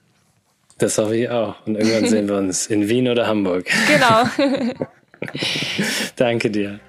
Das 0.77 0.97
hoffe 0.97 1.15
ich 1.15 1.29
auch. 1.29 1.55
Und 1.65 1.75
irgendwann 1.75 2.09
sehen 2.09 2.27
wir 2.27 2.35
uns 2.35 2.67
in 2.67 2.89
Wien 2.89 3.07
oder 3.07 3.27
Hamburg. 3.27 3.65
Genau. 3.87 4.23
Danke 6.15 6.51
dir. 6.51 6.79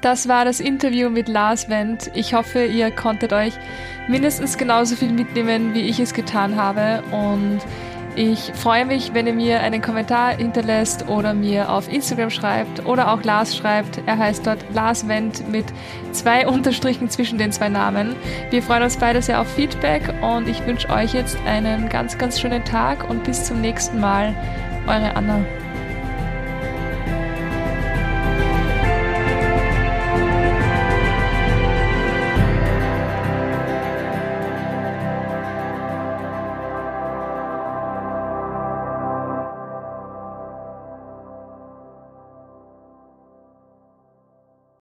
Das 0.00 0.28
war 0.28 0.44
das 0.44 0.60
Interview 0.60 1.10
mit 1.10 1.28
Lars 1.28 1.68
Wendt. 1.68 2.10
Ich 2.14 2.32
hoffe, 2.32 2.64
ihr 2.64 2.90
konntet 2.90 3.32
euch 3.32 3.52
mindestens 4.08 4.56
genauso 4.56 4.96
viel 4.96 5.12
mitnehmen, 5.12 5.74
wie 5.74 5.82
ich 5.82 6.00
es 6.00 6.14
getan 6.14 6.56
habe. 6.56 7.02
Und 7.10 7.60
ich 8.20 8.52
freue 8.52 8.84
mich, 8.84 9.14
wenn 9.14 9.26
ihr 9.26 9.32
mir 9.32 9.60
einen 9.60 9.80
Kommentar 9.80 10.36
hinterlässt 10.36 11.08
oder 11.08 11.32
mir 11.32 11.70
auf 11.70 11.90
Instagram 11.90 12.28
schreibt 12.28 12.84
oder 12.84 13.14
auch 13.14 13.24
Lars 13.24 13.56
schreibt. 13.56 14.02
Er 14.04 14.18
heißt 14.18 14.46
dort 14.46 14.62
Lars 14.74 15.08
Wendt 15.08 15.48
mit 15.48 15.64
zwei 16.12 16.46
Unterstrichen 16.46 17.08
zwischen 17.08 17.38
den 17.38 17.50
zwei 17.50 17.70
Namen. 17.70 18.14
Wir 18.50 18.62
freuen 18.62 18.82
uns 18.82 18.98
beide 18.98 19.22
sehr 19.22 19.40
auf 19.40 19.48
Feedback 19.48 20.02
und 20.20 20.48
ich 20.48 20.66
wünsche 20.66 20.90
euch 20.90 21.14
jetzt 21.14 21.38
einen 21.46 21.88
ganz, 21.88 22.18
ganz 22.18 22.38
schönen 22.38 22.62
Tag 22.62 23.08
und 23.08 23.24
bis 23.24 23.44
zum 23.44 23.62
nächsten 23.62 24.00
Mal. 24.00 24.34
Eure 24.86 25.16
Anna. 25.16 25.40